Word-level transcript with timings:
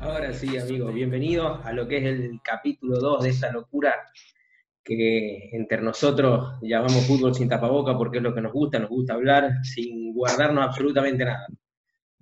Ahora 0.00 0.32
sí, 0.32 0.58
amigos, 0.58 0.92
bienvenidos 0.92 1.64
a 1.64 1.72
lo 1.72 1.88
que 1.88 1.98
es 1.98 2.04
el 2.04 2.40
capítulo 2.42 2.98
2 2.98 3.22
de 3.22 3.30
esta 3.30 3.50
locura 3.50 3.94
que 4.84 5.48
entre 5.52 5.80
nosotros 5.80 6.58
llamamos 6.60 7.06
fútbol 7.06 7.34
sin 7.34 7.48
tapaboca 7.48 7.96
porque 7.96 8.18
es 8.18 8.22
lo 8.22 8.34
que 8.34 8.42
nos 8.42 8.52
gusta, 8.52 8.78
nos 8.78 8.90
gusta 8.90 9.14
hablar 9.14 9.50
sin 9.62 10.12
guardarnos 10.12 10.64
absolutamente 10.64 11.24
nada. 11.24 11.46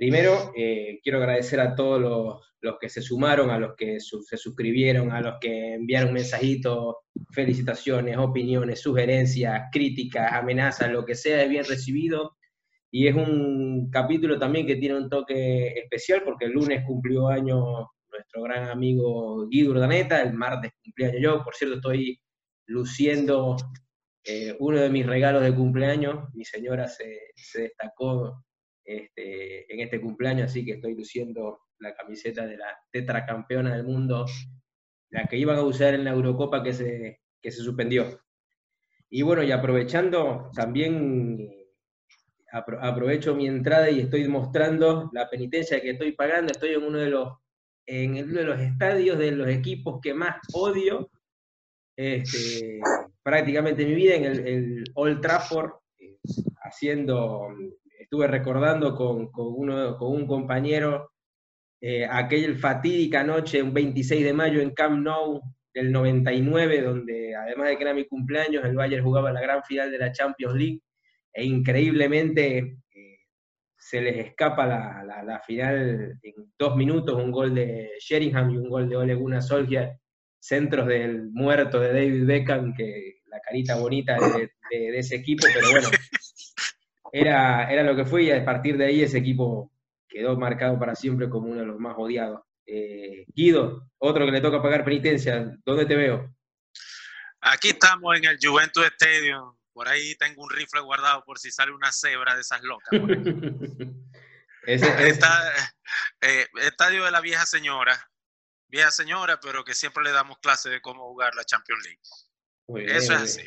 Primero, 0.02 0.50
eh, 0.56 0.98
quiero 1.00 1.18
agradecer 1.18 1.60
a 1.60 1.76
todos 1.76 2.00
los, 2.00 2.56
los 2.60 2.74
que 2.80 2.88
se 2.88 3.00
sumaron, 3.00 3.50
a 3.50 3.58
los 3.60 3.76
que 3.76 4.00
se 4.00 4.36
suscribieron, 4.36 5.12
a 5.12 5.20
los 5.20 5.34
que 5.40 5.74
enviaron 5.74 6.12
mensajitos, 6.12 6.96
felicitaciones, 7.30 8.16
opiniones, 8.18 8.80
sugerencias, 8.80 9.68
críticas, 9.70 10.32
amenazas, 10.32 10.90
lo 10.90 11.04
que 11.04 11.14
sea 11.14 11.44
es 11.44 11.48
bien 11.48 11.64
recibido. 11.64 12.36
Y 12.90 13.06
es 13.06 13.14
un 13.14 13.90
capítulo 13.92 14.40
también 14.40 14.66
que 14.66 14.74
tiene 14.74 14.96
un 14.96 15.08
toque 15.08 15.68
especial 15.68 16.22
porque 16.24 16.46
el 16.46 16.52
lunes 16.54 16.82
cumplió 16.84 17.28
año 17.28 17.62
nuestro 18.10 18.42
gran 18.42 18.70
amigo 18.70 19.46
Guido 19.46 19.70
Urdaneta, 19.70 20.20
el 20.20 20.34
martes 20.34 20.72
cumpleaños 20.82 21.22
yo, 21.22 21.44
por 21.44 21.54
cierto 21.54 21.76
estoy 21.76 22.20
luciendo 22.66 23.56
eh, 24.24 24.56
uno 24.58 24.80
de 24.80 24.90
mis 24.90 25.06
regalos 25.06 25.44
de 25.44 25.54
cumpleaños, 25.54 26.28
mi 26.34 26.44
señora 26.44 26.88
se, 26.88 27.20
se 27.36 27.62
destacó 27.62 28.42
este, 28.84 29.72
en 29.72 29.80
este 29.80 30.00
cumpleaños, 30.00 30.50
así 30.50 30.64
que 30.64 30.72
estoy 30.72 30.94
luciendo 30.94 31.60
la 31.78 31.94
camiseta 31.94 32.46
de 32.46 32.56
la 32.56 32.78
tetracampeona 32.90 33.74
del 33.76 33.84
mundo, 33.84 34.26
la 35.10 35.26
que 35.26 35.36
iban 35.36 35.56
a 35.58 35.62
usar 35.62 35.94
en 35.94 36.04
la 36.04 36.10
Eurocopa 36.12 36.62
que 36.62 36.72
se, 36.72 37.20
que 37.40 37.50
se 37.50 37.62
suspendió. 37.62 38.20
Y 39.10 39.22
bueno, 39.22 39.42
y 39.42 39.52
aprovechando, 39.52 40.50
también 40.54 41.38
eh, 41.40 41.66
apro- 42.52 42.78
aprovecho 42.80 43.34
mi 43.34 43.46
entrada 43.46 43.90
y 43.90 44.00
estoy 44.00 44.26
mostrando 44.28 45.10
la 45.12 45.28
penitencia 45.28 45.80
que 45.80 45.90
estoy 45.90 46.12
pagando, 46.12 46.52
estoy 46.52 46.70
en 46.70 46.82
uno 46.82 46.98
de 46.98 47.10
los, 47.10 47.28
en 47.86 48.12
uno 48.24 48.38
de 48.40 48.44
los 48.44 48.60
estadios 48.60 49.18
de 49.18 49.32
los 49.32 49.48
equipos 49.48 50.00
que 50.00 50.14
más 50.14 50.36
odio, 50.54 51.10
este, 51.94 52.80
prácticamente 53.22 53.82
en 53.82 53.88
mi 53.90 53.94
vida, 53.96 54.14
en 54.14 54.24
el, 54.24 54.46
el 54.48 54.84
Old 54.94 55.20
Trafford, 55.20 55.72
eh, 55.98 56.16
haciendo, 56.62 57.48
estuve 58.12 58.26
recordando 58.26 58.94
con, 58.94 59.32
con 59.32 59.54
uno, 59.56 59.96
con 59.96 60.12
un 60.14 60.26
compañero 60.26 61.12
eh, 61.80 62.04
aquella 62.04 62.54
fatídica 62.58 63.24
noche, 63.24 63.62
un 63.62 63.72
26 63.72 64.22
de 64.22 64.34
mayo 64.34 64.60
en 64.60 64.72
Camp 64.74 65.02
Nou 65.02 65.40
del 65.72 65.90
99, 65.90 66.82
donde 66.82 67.34
además 67.34 67.70
de 67.70 67.76
que 67.78 67.82
era 67.84 67.94
mi 67.94 68.04
cumpleaños, 68.04 68.66
el 68.66 68.76
Bayern 68.76 69.02
jugaba 69.02 69.32
la 69.32 69.40
gran 69.40 69.62
final 69.64 69.90
de 69.90 69.96
la 69.96 70.12
Champions 70.12 70.54
League, 70.54 70.80
e 71.32 71.46
increíblemente 71.46 72.58
eh, 72.94 73.16
se 73.78 74.02
les 74.02 74.26
escapa 74.26 74.66
la, 74.66 75.22
la- 75.24 75.40
final 75.40 76.18
en 76.22 76.34
dos 76.58 76.76
minutos, 76.76 77.16
un 77.16 77.30
gol 77.30 77.54
de 77.54 77.92
Sheringham 77.98 78.50
y 78.50 78.58
un 78.58 78.68
gol 78.68 78.90
de 78.90 78.96
Ole 78.96 79.14
Gunnar 79.14 79.42
Solskjaer, 79.42 79.96
centros 80.38 80.86
del 80.86 81.30
muerto 81.30 81.80
de 81.80 81.94
David 81.94 82.26
Beckham, 82.26 82.74
que 82.74 83.22
la 83.24 83.40
carita 83.40 83.76
bonita 83.76 84.18
de 84.70 84.98
ese 84.98 85.16
equipo, 85.16 85.46
pero 85.54 85.70
bueno, 85.70 85.88
era, 87.12 87.70
era 87.70 87.82
lo 87.82 87.94
que 87.94 88.04
fue 88.06 88.22
y 88.24 88.30
a 88.30 88.44
partir 88.44 88.76
de 88.78 88.86
ahí 88.86 89.02
ese 89.02 89.18
equipo 89.18 89.70
quedó 90.08 90.36
marcado 90.36 90.78
para 90.78 90.94
siempre 90.94 91.28
como 91.28 91.48
uno 91.48 91.60
de 91.60 91.66
los 91.66 91.78
más 91.78 91.94
odiados. 91.96 92.40
Eh, 92.66 93.24
Guido, 93.28 93.88
otro 93.98 94.24
que 94.24 94.32
le 94.32 94.40
toca 94.40 94.62
pagar 94.62 94.84
penitencia, 94.84 95.52
¿dónde 95.64 95.84
te 95.86 95.94
veo? 95.96 96.34
Aquí 97.40 97.70
estamos 97.70 98.16
en 98.16 98.24
el 98.24 98.38
Juventus 98.40 98.84
Stadium. 98.86 99.54
Por 99.72 99.88
ahí 99.88 100.14
tengo 100.16 100.42
un 100.42 100.50
rifle 100.50 100.80
guardado 100.80 101.24
por 101.24 101.38
si 101.38 101.50
sale 101.50 101.72
una 101.72 101.90
cebra 101.92 102.34
de 102.34 102.40
esas 102.42 102.62
locas. 102.62 102.98
por 102.98 103.10
ahí. 103.10 103.22
Ese- 104.64 104.86
ese- 104.86 105.08
Está, 105.08 105.52
eh, 106.20 106.46
estadio 106.62 107.04
de 107.04 107.10
la 107.10 107.20
vieja 107.20 107.44
señora. 107.46 107.98
Vieja 108.68 108.92
señora, 108.92 109.40
pero 109.40 109.64
que 109.64 109.74
siempre 109.74 110.04
le 110.04 110.12
damos 110.12 110.38
clase 110.38 110.70
de 110.70 110.80
cómo 110.80 111.08
jugar 111.08 111.34
la 111.34 111.44
Champions 111.44 111.82
League. 111.84 112.00
muy 112.68 112.82
bien, 112.84 112.96
Eso 112.96 113.12
es 113.14 113.22
así. 113.22 113.40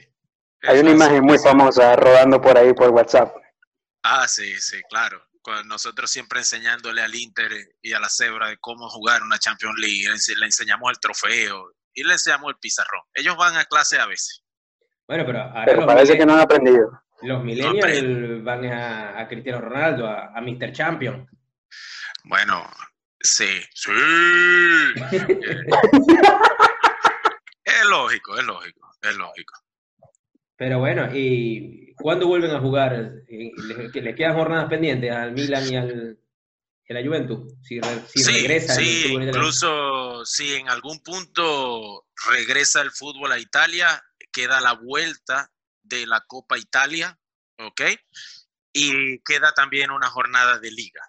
Hay 0.63 0.75
Eso 0.75 0.81
una 0.81 0.91
imagen 0.91 1.23
muy 1.23 1.37
famosa 1.39 1.95
rodando 1.95 2.41
por 2.41 2.57
ahí 2.57 2.73
por 2.73 2.89
WhatsApp. 2.89 3.33
Ah, 4.07 4.27
sí, 4.27 4.59
sí, 4.61 4.81
claro. 4.89 5.23
Con 5.41 5.67
nosotros 5.67 6.09
siempre 6.11 6.39
enseñándole 6.39 7.01
al 7.01 7.15
Inter 7.15 7.51
y 7.81 7.93
a 7.93 7.99
la 7.99 8.07
Cebra 8.09 8.49
de 8.49 8.57
cómo 8.57 8.87
jugar 8.89 9.23
una 9.23 9.39
Champions 9.39 9.75
League. 9.79 10.03
Le 10.07 10.13
ense- 10.15 10.35
Le 10.37 10.45
enseñamos 10.45 10.91
el 10.91 10.99
trofeo 10.99 11.71
y 11.93 12.03
le 12.03 12.13
enseñamos 12.13 12.49
el 12.49 12.57
pizarrón. 12.59 13.01
Ellos 13.15 13.35
van 13.35 13.57
a 13.57 13.65
clase 13.65 13.99
a 13.99 14.05
veces. 14.05 14.43
Bueno, 15.07 15.23
pero 15.25 15.41
ahora 15.41 15.65
Pero 15.65 15.77
los, 15.77 15.85
parece 15.87 16.17
que 16.17 16.25
no 16.25 16.33
han 16.33 16.39
aprendido. 16.41 17.01
los 17.23 17.43
millennials 17.43 18.43
van 18.43 18.65
a, 18.65 19.19
a 19.19 19.27
Cristiano 19.27 19.61
Ronaldo, 19.61 20.07
a, 20.07 20.37
a 20.37 20.41
Mr. 20.41 20.71
Champion. 20.71 21.27
Bueno, 22.25 22.69
sí, 23.19 23.59
sí. 23.73 23.91
Es 27.63 27.85
lógico, 27.85 28.37
es 28.37 28.45
lógico, 28.45 28.91
es 29.01 29.15
lógico. 29.15 29.53
Pero 30.57 30.79
bueno, 30.79 31.09
¿y 31.13 31.93
cuándo 31.95 32.27
vuelven 32.27 32.51
a 32.51 32.59
jugar? 32.59 32.93
Eh, 33.27 33.51
¿Les, 33.67 33.91
que 33.91 34.01
les 34.01 34.15
quedan 34.15 34.35
jornadas 34.35 34.69
pendientes 34.69 35.11
al 35.11 35.33
Milan 35.33 35.71
y 35.71 35.75
al 35.75 36.19
y 36.87 36.93
a 36.93 36.99
la 36.99 37.05
Juventus? 37.05 37.53
Si, 37.63 37.79
re- 37.79 38.01
si 38.07 38.19
sí, 38.19 38.31
regresa 38.31 38.75
sí, 38.75 39.13
incluso 39.13 40.23
si 40.25 40.53
en 40.55 40.69
algún 40.69 40.99
punto 41.01 42.07
regresa 42.31 42.81
el 42.81 42.91
fútbol 42.91 43.31
a 43.31 43.39
Italia, 43.39 44.01
queda 44.31 44.61
la 44.61 44.73
vuelta 44.73 45.51
de 45.81 46.05
la 46.07 46.21
Copa 46.27 46.57
Italia, 46.57 47.17
¿ok? 47.59 47.81
Y 48.73 49.19
queda 49.19 49.51
también 49.53 49.91
una 49.91 50.07
jornada 50.07 50.59
de 50.59 50.71
liga, 50.71 51.01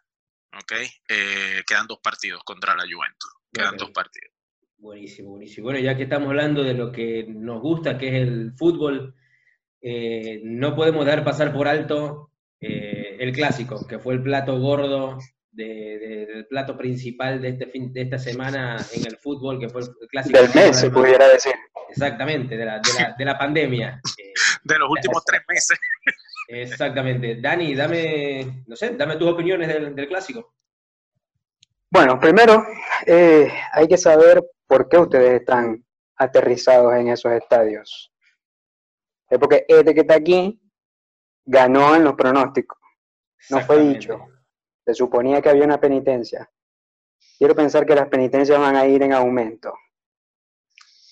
¿ok? 0.55 0.73
Eh, 1.09 1.63
quedan 1.67 1.87
dos 1.87 1.99
partidos 2.03 2.43
contra 2.45 2.75
la 2.75 2.83
Juventus, 2.84 3.33
quedan 3.53 3.77
dos 3.77 3.91
partidos. 3.91 4.33
Buenísimo, 4.78 5.31
buenísimo. 5.31 5.65
Bueno, 5.65 5.81
ya 5.81 5.97
que 5.97 6.05
estamos 6.05 6.28
hablando 6.28 6.63
de 6.63 6.75
lo 6.75 6.93
que 6.93 7.27
nos 7.28 7.61
gusta, 7.61 7.97
que 7.99 8.09
es 8.09 8.15
el 8.15 8.53
fútbol, 8.57 9.15
eh, 9.82 10.41
no 10.44 10.75
podemos 10.75 11.04
dejar 11.04 11.25
pasar 11.25 11.53
por 11.53 11.69
alto 11.69 12.31
eh, 12.60 13.16
el 13.20 13.32
clásico, 13.32 13.87
que 13.87 13.98
fue 13.98 14.14
el 14.14 14.22
plato 14.22 14.59
gordo 14.59 15.19
de- 15.50 15.98
de- 15.98 16.26
del 16.26 16.47
plato 16.47 16.76
principal 16.76 17.41
de 17.41 17.48
este 17.50 17.66
fin, 17.66 17.92
de 17.92 18.03
esta 18.03 18.19
semana 18.19 18.76
en 18.94 19.06
el 19.06 19.16
fútbol, 19.19 19.59
que 19.60 19.69
fue 19.69 19.82
el 19.82 20.09
clásico. 20.09 20.38
Del 20.38 20.54
mes, 20.54 20.76
se 20.78 20.91
pudiera 20.91 21.28
decir. 21.28 21.53
Exactamente, 21.91 22.56
de 22.56 22.65
la, 22.65 22.78
de 22.81 22.92
la, 23.03 23.15
de 23.16 23.25
la 23.25 23.38
pandemia. 23.38 24.00
Eh, 24.19 24.32
De 24.65 24.78
los 24.78 24.91
últimos 24.91 25.25
tres 25.25 25.42
meses. 25.48 25.78
exactamente. 26.48 27.41
Dani, 27.41 27.75
dame, 27.75 28.65
no 28.66 28.75
sé, 28.76 28.91
dame 28.97 29.16
tus 29.16 29.28
opiniones 29.31 29.69
del, 29.69 29.94
del 29.94 30.09
clásico. 30.09 30.54
Bueno, 31.91 32.19
primero 32.19 32.65
eh, 33.06 33.48
hay 33.72 33.86
que 33.88 33.97
saber 33.97 34.42
por 34.66 34.88
qué 34.88 34.98
ustedes 34.98 35.41
están 35.41 35.84
aterrizados 36.16 36.94
en 36.94 37.09
esos 37.09 37.32
estadios. 37.32 38.12
Es 39.28 39.38
porque 39.38 39.64
este 39.69 39.94
que 39.94 40.00
está 40.00 40.14
aquí 40.14 40.60
ganó 41.44 41.94
en 41.94 42.04
los 42.04 42.14
pronósticos. 42.14 42.78
No 43.50 43.60
fue 43.60 43.81
dicho. 43.81 44.26
Se 44.84 44.94
suponía 44.94 45.41
que 45.41 45.48
había 45.48 45.64
una 45.64 45.81
penitencia. 45.81 46.50
Quiero 47.38 47.54
pensar 47.54 47.84
que 47.84 47.94
las 47.94 48.09
penitencias 48.09 48.59
van 48.59 48.76
a 48.76 48.86
ir 48.86 49.03
en 49.03 49.12
aumento. 49.12 49.75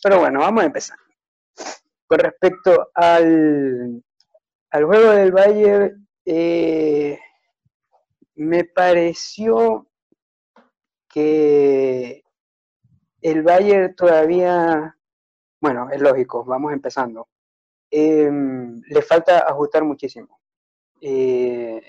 Pero 0.03 0.21
bueno, 0.21 0.41
vamos 0.41 0.63
a 0.63 0.67
empezar. 0.67 0.99
Con 2.07 2.19
respecto 2.19 2.91
al, 2.95 4.03
al 4.71 4.85
juego 4.85 5.11
del 5.13 5.33
Bayern, 5.33 6.09
eh, 6.25 7.19
me 8.37 8.65
pareció 8.65 9.89
que 11.09 12.25
el 13.23 13.43
Bayern 13.43 13.95
todavía, 13.95 14.97
bueno, 15.61 15.89
es 15.91 16.01
lógico, 16.01 16.45
vamos 16.45 16.73
empezando. 16.73 17.29
Em, 17.97 18.83
le 18.89 19.03
falta 19.03 19.49
ajustar 19.49 19.85
muchísimo. 19.85 20.41
Eh, 21.01 21.81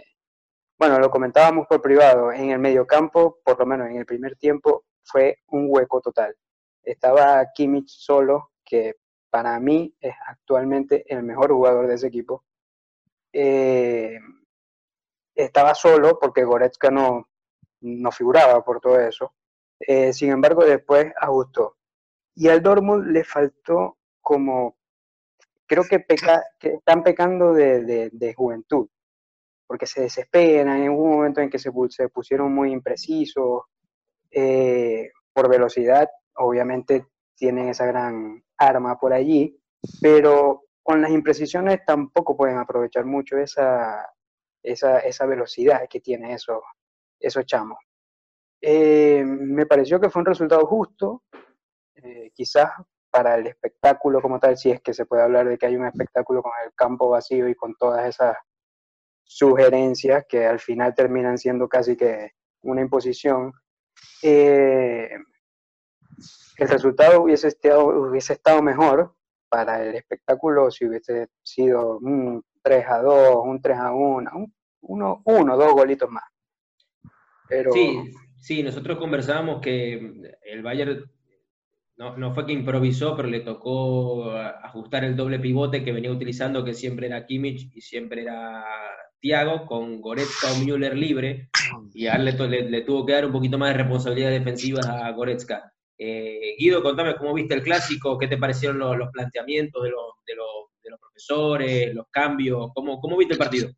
bueno, 0.78 1.00
lo 1.00 1.10
comentábamos 1.10 1.66
por 1.66 1.82
privado, 1.82 2.32
en 2.32 2.52
el 2.52 2.60
mediocampo, 2.60 3.40
por 3.44 3.58
lo 3.58 3.66
menos 3.66 3.90
en 3.90 3.98
el 3.98 4.06
primer 4.06 4.36
tiempo, 4.36 4.86
fue 5.04 5.40
un 5.48 5.66
hueco 5.68 6.02
total. 6.02 6.36
Estaba 6.84 7.44
Kimmich 7.56 7.90
solo, 7.90 8.52
que 8.64 8.98
para 9.32 9.60
mí 9.60 9.96
es 10.00 10.14
actualmente 10.28 11.12
el 11.12 11.24
mejor 11.24 11.52
jugador 11.52 11.88
de 11.88 11.96
ese 11.96 12.06
equipo. 12.06 12.44
Eh, 13.34 14.20
estaba 15.34 15.74
solo 15.74 16.20
porque 16.20 16.44
Goretzka 16.44 16.92
no, 16.92 17.30
no 17.82 18.12
figuraba 18.12 18.64
por 18.64 18.80
todo 18.80 19.00
eso. 19.00 19.34
Eh, 19.80 20.14
sin 20.14 20.30
embargo, 20.30 20.64
después 20.64 21.12
ajustó. 21.20 21.78
Y 22.36 22.48
al 22.48 22.62
Dortmund 22.62 23.08
le 23.08 23.24
faltó 23.24 23.98
como, 24.22 24.78
creo 25.68 25.84
que, 25.84 26.00
peca, 26.00 26.44
que 26.60 26.70
están 26.76 27.04
pecando 27.04 27.54
de, 27.54 27.84
de, 27.84 28.10
de 28.12 28.34
juventud, 28.34 28.88
porque 29.68 29.86
se 29.88 30.02
desesperan, 30.02 30.82
en 30.84 30.92
un 30.92 31.10
momento 31.12 31.42
en 31.42 31.50
que 31.50 31.60
se, 31.60 31.72
pu- 31.72 31.90
se 31.90 32.10
pusieron 32.10 32.54
muy 32.54 32.72
imprecisos, 32.72 33.64
eh, 34.32 35.12
por 35.34 35.50
velocidad, 35.50 36.10
obviamente 36.36 37.08
tienen 37.36 37.70
esa 37.70 37.86
gran 37.86 38.44
arma 38.58 38.98
por 39.00 39.14
allí, 39.14 39.60
pero 40.02 40.64
con 40.84 41.02
las 41.02 41.12
imprecisiones 41.12 41.80
tampoco 41.86 42.38
pueden 42.38 42.58
aprovechar 42.58 43.06
mucho 43.06 43.38
esa, 43.38 44.08
esa, 44.64 45.00
esa 45.00 45.26
velocidad 45.26 45.88
que 45.90 46.00
tiene 46.00 46.34
esos, 46.34 46.60
esos 47.20 47.46
chamos. 47.46 47.78
Eh, 48.62 49.24
me 49.26 49.66
pareció 49.66 50.00
que 50.00 50.10
fue 50.10 50.22
un 50.22 50.26
resultado 50.28 50.66
justo, 50.66 51.24
eh, 51.96 52.32
quizás 52.34 52.72
para 53.16 53.36
el 53.38 53.48
espectáculo 53.48 54.22
como 54.22 54.42
tal, 54.42 54.58
si 54.58 54.72
es 54.72 54.82
que 54.82 54.94
se 54.94 55.06
puede 55.06 55.24
hablar 55.24 55.48
de 55.48 55.58
que 55.58 55.66
hay 55.66 55.78
un 55.78 55.86
espectáculo 55.86 56.44
con 56.44 56.52
el 56.66 56.74
campo 56.74 57.08
vacío 57.08 57.48
y 57.48 57.56
con 57.56 57.74
todas 57.76 58.06
esas 58.10 58.36
sugerencias 59.24 60.26
que 60.28 60.46
al 60.46 60.60
final 60.60 60.94
terminan 60.94 61.38
siendo 61.38 61.70
casi 61.70 61.96
que 61.96 62.32
una 62.64 62.82
imposición. 62.82 63.54
Eh, 64.22 65.12
el 66.58 66.68
resultado 66.68 67.22
hubiese 67.22 67.48
estado, 67.48 67.86
hubiese 67.86 68.34
estado 68.34 68.62
mejor 68.62 69.16
para 69.48 69.82
el 69.82 69.96
espectáculo 69.96 70.70
si 70.70 70.86
hubiese 70.86 71.30
sido 71.42 72.00
un 72.00 72.44
3 72.64 72.86
a 72.86 73.02
2, 73.02 73.46
un 73.46 73.62
3 73.62 73.78
a 73.78 73.94
1, 73.94 74.32
un, 74.36 74.54
uno, 74.82 75.22
uno, 75.24 75.56
dos 75.58 75.72
golitos 75.72 76.10
más. 76.10 76.26
Pero 77.48 77.72
Sí, 77.72 78.12
sí, 78.42 78.62
nosotros 78.62 78.98
conversábamos 78.98 79.62
que 79.62 79.94
el 80.44 80.64
Bayern 80.64 81.10
no, 81.98 82.18
no 82.18 82.34
fue 82.34 82.46
que 82.46 82.54
improvisó, 82.54 83.16
pero 83.16 83.30
le 83.30 83.40
tocó 83.40 84.32
ajustar 84.32 85.04
el 85.04 85.16
doble 85.16 85.40
pivote 85.40 85.84
que 85.84 85.92
venía 85.92 86.12
utilizando, 86.12 86.64
que 86.64 86.74
siempre 86.74 87.08
era 87.08 87.26
Kimmich 87.26 87.70
y 87.74 87.82
siempre 87.82 88.24
era 88.24 88.64
Thiago, 89.20 89.66
con 89.66 90.02
Goretzka 90.02 90.52
o 90.52 90.56
Müller 90.58 90.96
libre, 90.96 91.50
y 91.94 92.08
a 92.08 92.16
él 92.16 92.26
le 92.26 92.82
tuvo 92.82 93.06
que 93.06 93.14
dar 93.14 93.26
un 93.26 93.32
poquito 93.32 93.58
más 93.58 93.70
de 93.70 93.78
responsabilidad 93.78 94.30
defensiva 94.30 94.82
a 94.82 95.12
Goretzka. 95.12 95.72
Eh, 95.98 96.56
Guido, 96.60 96.84
contame 96.84 97.16
cómo 97.16 97.34
viste 97.34 97.54
el 97.54 97.64
clásico, 97.64 98.18
qué 98.18 98.28
te 98.28 98.38
parecieron 98.38 98.78
los, 98.78 98.98
los 98.98 99.10
planteamientos 99.12 99.82
de 99.82 99.90
los, 99.90 100.14
de, 100.26 100.36
los, 100.36 100.48
de 100.84 100.90
los 100.92 101.00
profesores, 101.00 101.96
los 101.96 102.08
cambios, 102.12 102.72
cómo, 102.74 103.00
cómo 103.00 103.18
viste 103.18 103.34
el 103.34 103.40
partido. 103.40 103.72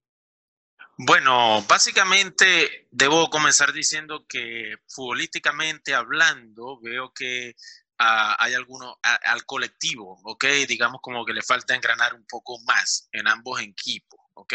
Bueno, 0.98 1.64
básicamente 1.70 2.88
debo 2.90 3.30
comenzar 3.30 3.72
diciendo 3.72 4.26
que 4.28 4.78
futbolísticamente 4.88 5.94
hablando, 5.94 6.80
veo 6.82 7.14
que 7.14 7.54
hay 7.98 8.54
algunos 8.54 8.96
al 9.02 9.46
colectivo, 9.46 10.20
¿ok? 10.24 10.46
Digamos 10.68 11.02
como 11.02 11.26
que 11.26 11.34
le 11.34 11.42
falta 11.42 11.76
engranar 11.76 12.14
un 12.14 12.26
poco 12.28 12.60
más 12.66 13.08
en 13.12 13.28
ambos 13.28 13.62
equipos, 13.62 14.20
¿ok? 14.38 14.54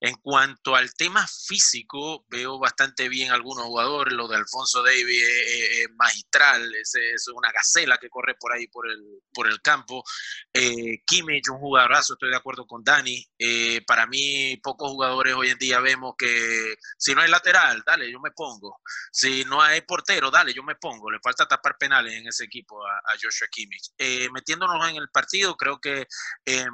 En 0.00 0.16
cuanto 0.16 0.74
al 0.74 0.92
tema 0.94 1.26
físico, 1.26 2.24
veo 2.28 2.58
bastante 2.58 3.08
bien 3.08 3.30
algunos 3.30 3.64
jugadores, 3.64 4.14
lo 4.14 4.28
de 4.28 4.36
Alfonso 4.36 4.82
Davis 4.82 5.22
es, 5.46 5.88
magistral, 5.96 6.74
es, 6.74 6.94
es 6.94 7.28
una 7.28 7.52
gacela 7.52 7.98
que 7.98 8.10
corre 8.10 8.34
por 8.34 8.52
ahí 8.52 8.66
por 8.66 8.88
el, 8.88 9.00
por 9.32 9.48
el 9.48 9.60
campo. 9.62 10.04
Eh, 10.52 11.02
Kimmich, 11.06 11.48
un 11.50 11.58
jugadorazo, 11.58 12.14
estoy 12.14 12.30
de 12.30 12.36
acuerdo 12.36 12.66
con 12.66 12.82
Dani. 12.82 13.24
Eh, 13.38 13.82
para 13.86 14.06
mí, 14.06 14.56
pocos 14.62 14.90
jugadores 14.90 15.34
hoy 15.34 15.50
en 15.50 15.58
día 15.58 15.80
vemos 15.80 16.14
que 16.18 16.76
si 16.98 17.14
no 17.14 17.20
hay 17.20 17.30
lateral, 17.30 17.82
dale, 17.86 18.10
yo 18.10 18.20
me 18.20 18.30
pongo. 18.32 18.80
Si 19.10 19.44
no 19.44 19.62
hay 19.62 19.82
portero, 19.82 20.30
dale, 20.30 20.52
yo 20.52 20.62
me 20.62 20.76
pongo. 20.76 21.10
Le 21.10 21.20
falta 21.20 21.46
tapar 21.46 21.76
penales 21.78 22.14
en 22.14 22.26
ese 22.26 22.44
equipo 22.44 22.84
a, 22.84 22.98
a 22.98 23.16
Joshua 23.20 23.48
Kimmich. 23.50 23.90
Eh, 23.98 24.28
metiéndonos 24.32 24.88
en 24.88 24.96
el 24.96 25.08
partido, 25.10 25.56
creo 25.56 25.80
que 25.80 26.06
em, 26.44 26.72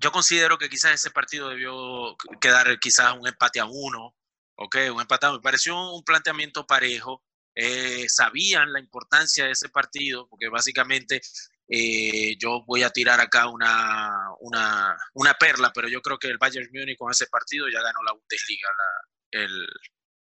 yo 0.00 0.10
considero 0.12 0.56
que 0.58 0.68
quizás 0.68 0.92
ese 0.94 1.10
partido 1.10 1.48
debió 1.48 2.16
quedar 2.40 2.78
quizás 2.80 3.14
un 3.18 3.26
empate 3.28 3.60
a 3.60 3.66
uno, 3.66 4.16
¿ok? 4.56 4.76
Un 4.94 5.00
empate 5.02 5.26
a 5.26 5.30
uno. 5.30 5.38
Me 5.38 5.42
pareció 5.42 5.92
un 5.92 6.02
planteamiento 6.04 6.66
parejo. 6.66 7.22
Eh, 7.54 8.06
sabían 8.08 8.72
la 8.72 8.80
importancia 8.80 9.44
de 9.44 9.50
ese 9.52 9.68
partido, 9.68 10.26
porque 10.28 10.48
básicamente 10.48 11.20
eh, 11.68 12.36
yo 12.38 12.64
voy 12.66 12.82
a 12.82 12.90
tirar 12.90 13.20
acá 13.20 13.48
una, 13.48 14.10
una, 14.40 14.96
una 15.14 15.34
perla, 15.34 15.70
pero 15.74 15.88
yo 15.88 16.00
creo 16.00 16.18
que 16.18 16.28
el 16.28 16.38
Bayern 16.38 16.70
Múnich 16.72 16.96
con 16.96 17.10
ese 17.10 17.26
partido 17.26 17.68
ya 17.68 17.82
ganó 17.82 18.02
la 18.02 18.12
Bundesliga 18.12 18.68
la- 18.76 19.42
el, 19.42 19.66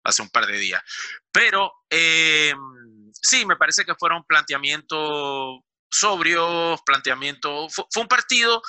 hace 0.04 0.22
un 0.22 0.30
par 0.30 0.46
de 0.46 0.58
días. 0.58 0.82
Pero 1.30 1.72
eh, 1.90 2.52
sí, 3.12 3.46
me 3.46 3.56
parece 3.56 3.84
que 3.84 3.94
fueron 3.94 4.24
planteamientos 4.24 5.60
sobrios, 5.90 6.80
planteamientos... 6.84 7.74
Fue, 7.74 7.84
fue 7.90 8.02
un 8.02 8.08
partido 8.08 8.60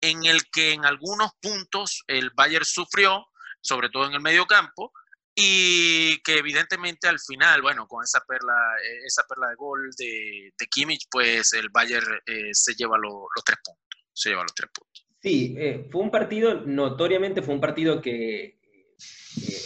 en 0.00 0.24
el 0.24 0.42
que 0.52 0.72
en 0.72 0.84
algunos 0.84 1.30
puntos 1.40 2.02
el 2.06 2.30
Bayern 2.34 2.64
sufrió, 2.64 3.26
sobre 3.60 3.88
todo 3.90 4.06
en 4.06 4.14
el 4.14 4.20
medio 4.20 4.46
campo, 4.46 4.92
y 5.34 6.18
que 6.22 6.38
evidentemente 6.38 7.08
al 7.08 7.18
final, 7.20 7.60
bueno, 7.60 7.86
con 7.86 8.02
esa 8.02 8.20
perla, 8.26 8.54
eh, 8.82 9.04
esa 9.04 9.22
perla 9.28 9.48
de 9.48 9.54
gol 9.56 9.90
de, 9.98 10.50
de 10.58 10.66
Kimmich, 10.66 11.06
pues 11.10 11.52
el 11.52 11.68
Bayern 11.70 12.06
eh, 12.26 12.50
se 12.52 12.74
lleva 12.74 12.96
lo- 12.96 13.26
los 13.34 13.44
tres 13.44 13.58
puntos, 13.62 14.00
se 14.12 14.30
lleva 14.30 14.42
los 14.42 14.54
tres 14.54 14.70
puntos. 14.72 15.06
Sí, 15.20 15.54
eh, 15.58 15.88
fue 15.90 16.02
un 16.02 16.10
partido, 16.10 16.62
notoriamente 16.64 17.42
fue 17.42 17.54
un 17.54 17.60
partido 17.60 18.00
que 18.00 18.58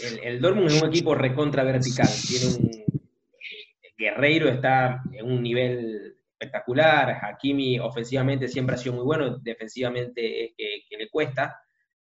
el, 0.03 0.19
el 0.25 0.41
Dortmund 0.41 0.71
es 0.73 0.83
un 0.83 0.89
equipo 0.89 1.15
recontra 1.15 1.63
vertical, 1.63 2.09
tiene 2.27 2.47
un 2.47 2.71
Guerreiro 3.97 4.49
está 4.49 5.03
en 5.13 5.27
un 5.27 5.43
nivel 5.43 6.17
espectacular, 6.41 7.19
Hakimi 7.23 7.79
ofensivamente 7.79 8.49
siempre 8.49 8.75
ha 8.75 8.79
sido 8.79 8.95
muy 8.97 9.05
bueno, 9.05 9.39
defensivamente 9.39 10.45
es 10.45 10.53
que, 10.57 10.97
le 10.97 11.09
cuesta, 11.11 11.57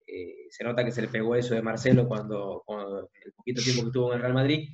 Eh, 0.09 0.47
se 0.51 0.65
nota 0.65 0.85
que 0.85 0.93
se 0.93 1.03
le 1.03 1.09
pegó 1.09 1.35
eso 1.35 1.55
de 1.55 1.63
Marcelo 1.63 2.07
cuando, 2.07 2.63
cuando 2.65 3.11
el 3.25 3.33
poquito 3.33 3.61
tiempo 3.63 3.83
que 3.83 3.89
estuvo 3.89 4.11
en 4.11 4.17
el 4.17 4.23
Real 4.23 4.35
Madrid, 4.35 4.69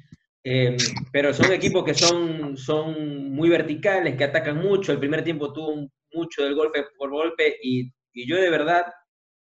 Eh, 0.44 0.76
pero 1.12 1.32
son 1.32 1.52
equipos 1.52 1.84
que 1.84 1.94
son, 1.94 2.56
son 2.56 3.31
muy 3.31 3.49
verticales, 3.49 4.16
que 4.16 4.25
atacan 4.25 4.58
mucho, 4.58 4.90
el 4.93 4.99
primer 4.99 5.22
tiempo 5.22 5.52
tuvo 5.52 5.88
mucho 6.12 6.43
del 6.43 6.55
golpe 6.55 6.84
por 6.98 7.10
golpe 7.10 7.58
y, 7.62 7.93
y 8.12 8.26
yo 8.28 8.37
de 8.37 8.50
verdad 8.50 8.84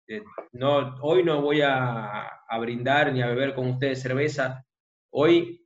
eh, 0.09 0.23
no, 0.53 0.97
hoy 1.03 1.23
no 1.23 1.43
voy 1.43 1.61
a, 1.61 2.23
a 2.49 2.59
brindar 2.59 3.13
ni 3.13 3.21
a 3.21 3.27
beber 3.29 3.55
con 3.55 3.69
ustedes 3.69 4.01
cerveza. 4.01 4.65
Hoy 5.11 5.61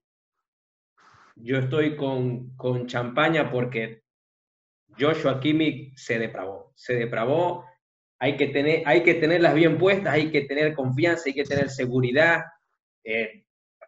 yo 1.37 1.59
estoy 1.59 1.97
con, 1.97 2.57
con 2.57 2.87
champaña 2.89 3.51
porque 3.51 4.02
Joshua 4.99 5.41
Kimmich 5.41 5.95
se 5.97 6.19
depravó. 6.19 6.73
Se 6.75 6.95
depravó. 6.95 7.65
Hay 8.19 8.37
que, 8.37 8.49
tener, 8.49 8.83
hay 8.87 9.03
que 9.03 9.15
tenerlas 9.15 9.55
bien 9.55 9.79
puestas, 9.79 10.15
hay 10.15 10.31
que 10.31 10.43
tener 10.43 10.75
confianza, 10.75 11.25
hay 11.27 11.35
que 11.35 11.45
tener 11.45 11.71
seguridad. 11.71 12.43
Eh, 13.03 13.45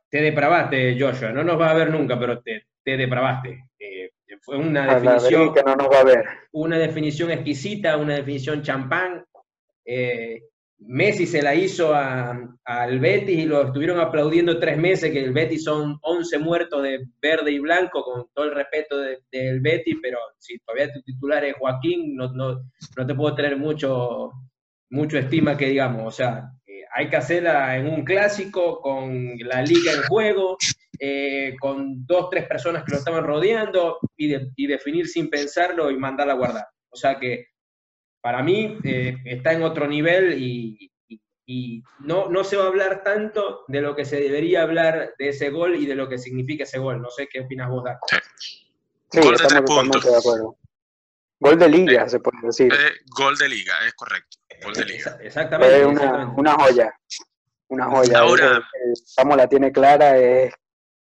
te 0.08 0.20
depravaste, 0.20 0.96
Joshua. 0.98 1.30
No 1.30 1.44
nos 1.44 1.58
vas 1.58 1.70
a 1.70 1.74
ver 1.74 1.90
nunca, 1.90 2.18
pero 2.18 2.40
te, 2.42 2.66
te 2.82 2.96
depravaste. 2.96 3.68
Eh, 3.78 4.10
fue 4.42 4.58
una 4.58 4.90
a 4.90 5.00
definición 5.00 5.54
que 5.54 5.62
no 5.62 5.76
nos 5.76 5.88
va 5.88 6.00
a 6.00 6.04
ver. 6.04 6.24
una 6.52 6.78
definición 6.78 7.30
exquisita, 7.30 7.96
una 7.96 8.14
definición 8.16 8.62
champán. 8.62 9.24
Eh, 9.84 10.42
Messi 10.86 11.26
se 11.26 11.42
la 11.42 11.54
hizo 11.54 11.94
al 11.94 12.98
Betis 12.98 13.38
y 13.38 13.44
lo 13.46 13.62
estuvieron 13.66 14.00
aplaudiendo 14.00 14.58
tres 14.58 14.76
meses, 14.76 15.10
que 15.12 15.24
el 15.24 15.32
Betis 15.32 15.64
son 15.64 15.98
11 16.02 16.38
muertos 16.38 16.82
de 16.82 17.06
verde 17.22 17.52
y 17.52 17.58
blanco, 17.58 18.02
con 18.02 18.26
todo 18.34 18.44
el 18.46 18.54
respeto 18.54 18.98
de- 18.98 19.18
del 19.32 19.60
Betis, 19.60 19.96
pero 20.02 20.18
si 20.38 20.58
todavía 20.58 20.92
tu 20.92 21.00
titular 21.02 21.44
es 21.44 21.54
Joaquín, 21.58 22.14
no, 22.16 22.32
no, 22.32 22.60
no 22.96 23.06
te 23.06 23.14
puedo 23.14 23.34
tener 23.34 23.56
mucho, 23.56 24.30
mucho 24.90 25.18
estima 25.18 25.56
que 25.56 25.68
digamos. 25.68 26.04
O 26.06 26.10
sea, 26.10 26.50
eh, 26.66 26.82
hay 26.94 27.08
que 27.08 27.16
hacerla 27.16 27.76
en 27.78 27.86
un 27.86 28.04
clásico, 28.04 28.80
con 28.80 29.36
la 29.38 29.62
liga 29.62 29.92
en 29.92 30.02
juego, 30.02 30.56
eh, 31.00 31.54
con 31.60 32.06
dos, 32.06 32.28
tres 32.30 32.46
personas 32.46 32.84
que 32.84 32.92
lo 32.92 32.98
estaban 32.98 33.24
rodeando 33.24 33.98
y, 34.16 34.28
de- 34.28 34.50
y 34.56 34.66
definir 34.66 35.08
sin 35.08 35.28
pensarlo 35.30 35.90
y 35.90 35.96
mandarla 35.98 36.34
a 36.34 36.36
guardar. 36.36 36.66
O 36.90 36.96
sea 36.96 37.18
que 37.18 37.46
para 38.24 38.42
mí 38.42 38.78
eh, 38.84 39.18
está 39.26 39.52
en 39.52 39.62
otro 39.62 39.86
nivel 39.86 40.32
y, 40.42 40.90
y- 41.08 41.20
y 41.46 41.82
no, 41.98 42.30
no 42.30 42.42
se 42.42 42.56
va 42.56 42.64
a 42.64 42.68
hablar 42.68 43.02
tanto 43.04 43.64
de 43.68 43.82
lo 43.82 43.94
que 43.94 44.06
se 44.06 44.18
debería 44.18 44.62
hablar 44.62 45.12
de 45.18 45.28
ese 45.28 45.50
gol 45.50 45.76
y 45.76 45.84
de 45.84 45.94
lo 45.94 46.08
que 46.08 46.16
significa 46.16 46.64
ese 46.64 46.78
gol. 46.78 47.02
No 47.02 47.10
sé 47.10 47.28
qué 47.30 47.40
opinas 47.40 47.68
vos, 47.68 47.84
Dan. 47.84 47.98
Sí, 49.10 49.20
Gol 49.20 49.36
de 49.36 49.44
tres 49.46 49.60
puntos. 49.60 50.02
de 50.04 50.16
acuerdo. 50.16 50.56
Gol 51.38 51.58
de 51.58 51.68
liga, 51.68 52.08
se 52.08 52.18
puede 52.20 52.38
decir. 52.46 52.72
Eh, 52.72 52.92
gol 53.14 53.36
de 53.36 53.46
liga, 53.50 53.74
es 53.86 53.92
correcto. 53.92 54.38
Gol 54.64 54.72
de 54.72 54.84
liga. 54.86 55.18
Exa- 55.18 55.20
Exactamente. 55.20 55.74
Fue 55.82 55.84
una, 55.86 56.32
una 56.34 56.52
joya. 56.54 56.94
Una 57.68 57.90
joya. 57.90 58.18
Ahora- 58.20 58.62
Samu 59.04 59.36
la 59.36 59.46
tiene 59.46 59.70
clara, 59.70 60.16
es 60.16 60.54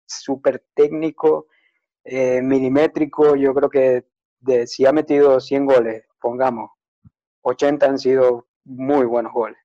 súper 0.08 0.66
técnico, 0.74 1.46
eh, 2.04 2.42
milimétrico. 2.42 3.36
Yo 3.36 3.54
creo 3.54 3.70
que 3.70 4.06
de, 4.40 4.66
si 4.66 4.84
ha 4.88 4.92
metido 4.92 5.40
100 5.40 5.68
goles, 5.68 6.06
pongamos, 6.20 6.72
80 7.44 7.86
han 7.86 8.00
sido 8.00 8.48
muy 8.66 9.06
buenos 9.06 9.32
goles. 9.34 9.58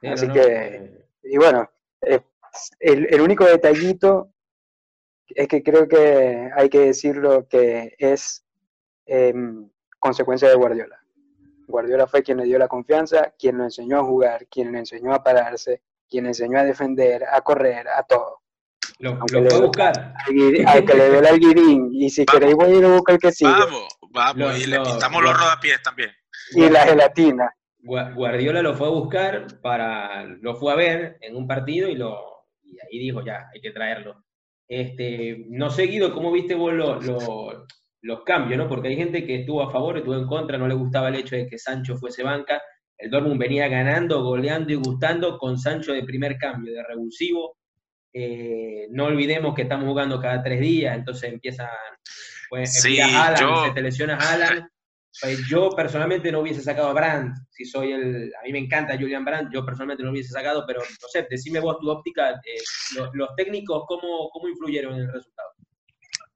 Sí, 0.00 0.06
no, 0.06 0.14
así 0.14 0.26
no, 0.28 0.34
que- 0.34 0.40
eh, 0.42 1.04
Y 1.24 1.36
bueno, 1.36 1.68
eh, 2.02 2.20
el, 2.80 3.06
el 3.12 3.20
único 3.20 3.44
detallito 3.44 4.32
es 5.28 5.46
que 5.48 5.62
creo 5.62 5.86
que 5.88 6.50
hay 6.56 6.68
que 6.70 6.80
decirlo 6.80 7.46
que 7.48 7.94
es 7.98 8.44
em, 9.06 9.68
consecuencia 9.98 10.48
de 10.48 10.54
Guardiola. 10.54 10.98
Guardiola 11.66 12.06
fue 12.06 12.22
quien 12.22 12.38
le 12.38 12.44
dio 12.44 12.58
la 12.58 12.68
confianza, 12.68 13.34
quien 13.38 13.58
lo 13.58 13.64
enseñó 13.64 13.98
a 13.98 14.04
jugar, 14.04 14.46
quien 14.46 14.72
le 14.72 14.78
enseñó 14.78 15.12
a 15.12 15.22
pararse, 15.22 15.82
quien 16.08 16.24
le 16.24 16.30
enseñó 16.30 16.58
a 16.58 16.64
defender, 16.64 17.24
a 17.30 17.40
correr, 17.42 17.86
a 17.88 18.02
todo. 18.04 18.40
Lo, 19.00 19.18
lo 19.30 19.40
le- 19.40 19.50
fue 19.50 19.58
a 19.58 19.62
buscar. 19.62 20.14
Al 20.66 20.84
que 20.84 20.94
le 20.94 21.08
duele 21.10 21.28
al 21.28 21.38
guirín. 21.38 21.90
Y 21.92 22.08
si 22.08 22.24
Vamos. 22.24 22.38
queréis 22.40 22.56
voy 22.56 22.72
a 22.72 22.74
ir 22.78 22.84
a 22.86 22.88
buscar 22.94 23.14
el 23.16 23.20
que 23.20 23.32
sigue. 23.32 23.50
Vamos, 23.50 23.88
vamos, 24.10 24.36
Lo- 24.38 24.56
y 24.56 24.64
le 24.66 24.80
pintamos 24.80 25.22
lo- 25.22 25.30
los 25.30 25.38
rodapiés 25.40 25.82
también. 25.82 26.10
Y 26.54 26.68
la 26.70 26.80
gelatina. 26.86 27.50
Gua- 27.80 28.12
Guardiola 28.14 28.60
lo 28.62 28.74
fue 28.74 28.88
a 28.88 28.90
buscar 28.90 29.46
para, 29.62 30.24
lo 30.24 30.56
fue 30.56 30.72
a 30.72 30.76
ver 30.76 31.16
en 31.20 31.36
un 31.36 31.46
partido 31.46 31.88
y 31.88 31.94
lo 31.94 32.24
y 32.62 32.76
ahí 32.80 32.98
dijo 32.98 33.24
ya, 33.24 33.48
hay 33.52 33.60
que 33.60 33.70
traerlo. 33.70 34.24
Este, 34.68 35.46
no 35.48 35.70
sé, 35.70 35.84
Guido, 35.84 36.12
¿cómo 36.12 36.30
viste 36.30 36.54
vos 36.54 36.72
lo- 36.74 37.00
lo- 37.00 37.66
los 38.02 38.22
cambios, 38.24 38.58
no? 38.58 38.68
Porque 38.68 38.88
hay 38.88 38.96
gente 38.96 39.24
que 39.26 39.36
estuvo 39.40 39.62
a 39.62 39.70
favor, 39.72 39.96
estuvo 39.96 40.14
en 40.16 40.26
contra, 40.26 40.58
no 40.58 40.68
le 40.68 40.74
gustaba 40.74 41.08
el 41.08 41.14
hecho 41.16 41.34
de 41.36 41.46
que 41.48 41.56
Sancho 41.58 41.96
fuese 41.96 42.22
banca. 42.22 42.60
El 42.98 43.10
Dortmund 43.10 43.40
venía 43.40 43.68
ganando, 43.68 44.22
goleando 44.22 44.72
y 44.72 44.76
gustando 44.76 45.38
con 45.38 45.58
Sancho 45.58 45.92
de 45.92 46.02
primer 46.04 46.36
cambio, 46.36 46.74
de 46.74 46.82
revulsivo. 46.84 47.56
Eh, 48.12 48.86
no 48.90 49.04
olvidemos 49.06 49.54
que 49.54 49.62
estamos 49.62 49.86
jugando 49.88 50.20
cada 50.20 50.42
tres 50.42 50.60
días, 50.60 50.94
entonces 50.96 51.32
empieza, 51.32 51.70
pues, 52.50 52.80
Sí, 52.82 52.98
yo- 53.40 53.64
se 53.64 53.70
te 53.72 53.82
lesiona 53.82 54.16
Haaland. 54.16 54.68
Pues 55.20 55.40
yo 55.48 55.70
personalmente 55.70 56.30
no 56.30 56.40
hubiese 56.40 56.62
sacado 56.62 56.88
a 56.88 56.92
Brandt, 56.92 57.36
si 57.50 57.64
soy 57.64 57.92
el, 57.92 58.32
a 58.40 58.44
mí 58.44 58.52
me 58.52 58.58
encanta 58.60 58.96
Julian 58.96 59.24
Brandt, 59.24 59.52
yo 59.52 59.64
personalmente 59.64 60.02
no 60.02 60.08
lo 60.08 60.12
hubiese 60.12 60.30
sacado, 60.32 60.64
pero 60.66 60.80
no 60.80 61.08
sé, 61.08 61.26
decime 61.28 61.58
vos 61.60 61.78
tu 61.80 61.90
óptica, 61.90 62.30
eh, 62.44 62.62
lo- 62.94 63.10
los, 63.14 63.28
técnicos, 63.36 63.82
¿cómo, 63.88 64.30
¿cómo 64.30 64.48
influyeron 64.48 64.94
en 64.94 65.00
el 65.02 65.12
resultado? 65.12 65.48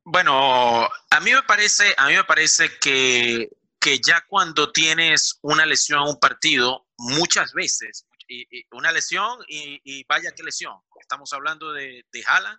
Bueno, 0.05 0.85
a 1.11 1.21
mí 1.21 1.31
me 1.33 1.43
parece, 1.43 1.95
a 1.97 2.09
mí 2.09 2.15
me 2.17 2.25
parece 2.25 2.71
que, 2.81 3.49
que 3.79 3.99
ya 4.01 4.25
cuando 4.29 4.73
tienes 4.73 5.39
una 5.43 5.65
lesión 5.65 6.03
en 6.03 6.09
un 6.09 6.19
partido, 6.19 6.87
muchas 6.99 7.53
veces, 7.53 8.07
y- 8.27 8.43
y 8.51 8.65
una 8.73 8.91
lesión 8.91 9.39
y, 9.47 9.81
y 9.85 10.05
vaya 10.09 10.33
qué 10.35 10.43
lesión. 10.43 10.75
Estamos 11.01 11.33
hablando 11.33 11.73
de, 11.73 12.05
de 12.13 12.25
Haaland, 12.27 12.59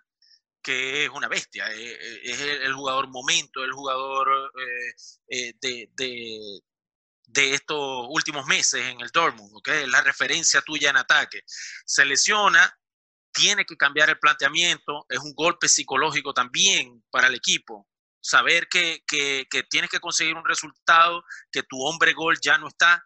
que 0.64 1.04
es 1.04 1.10
una 1.10 1.28
bestia, 1.28 1.70
eh, 1.72 1.92
eh, 1.92 2.20
es 2.24 2.40
el, 2.40 2.72
jugador 2.74 3.08
momento, 3.08 3.62
el 3.62 3.72
jugador 3.72 4.50
eh, 5.28 5.52
de, 5.60 5.90
de- 5.94 6.60
de 7.26 7.54
estos 7.54 8.06
últimos 8.10 8.46
meses 8.46 8.84
en 8.84 9.00
el 9.00 9.10
Dortmund, 9.10 9.50
¿ok? 9.56 9.68
La 9.88 10.00
referencia 10.02 10.60
tuya 10.62 10.90
en 10.90 10.96
ataque. 10.96 11.42
Se 11.46 12.04
lesiona, 12.04 12.78
tiene 13.32 13.64
que 13.64 13.76
cambiar 13.76 14.10
el 14.10 14.18
planteamiento, 14.18 15.06
es 15.08 15.18
un 15.18 15.34
golpe 15.34 15.68
psicológico 15.68 16.32
también 16.34 17.02
para 17.10 17.28
el 17.28 17.34
equipo. 17.34 17.88
Saber 18.20 18.68
que, 18.68 19.02
que, 19.06 19.46
que 19.50 19.64
tienes 19.64 19.90
que 19.90 20.00
conseguir 20.00 20.34
un 20.36 20.44
resultado, 20.46 21.24
que 21.50 21.62
tu 21.62 21.82
hombre 21.84 22.12
gol 22.12 22.38
ya 22.42 22.58
no 22.58 22.68
está, 22.68 23.04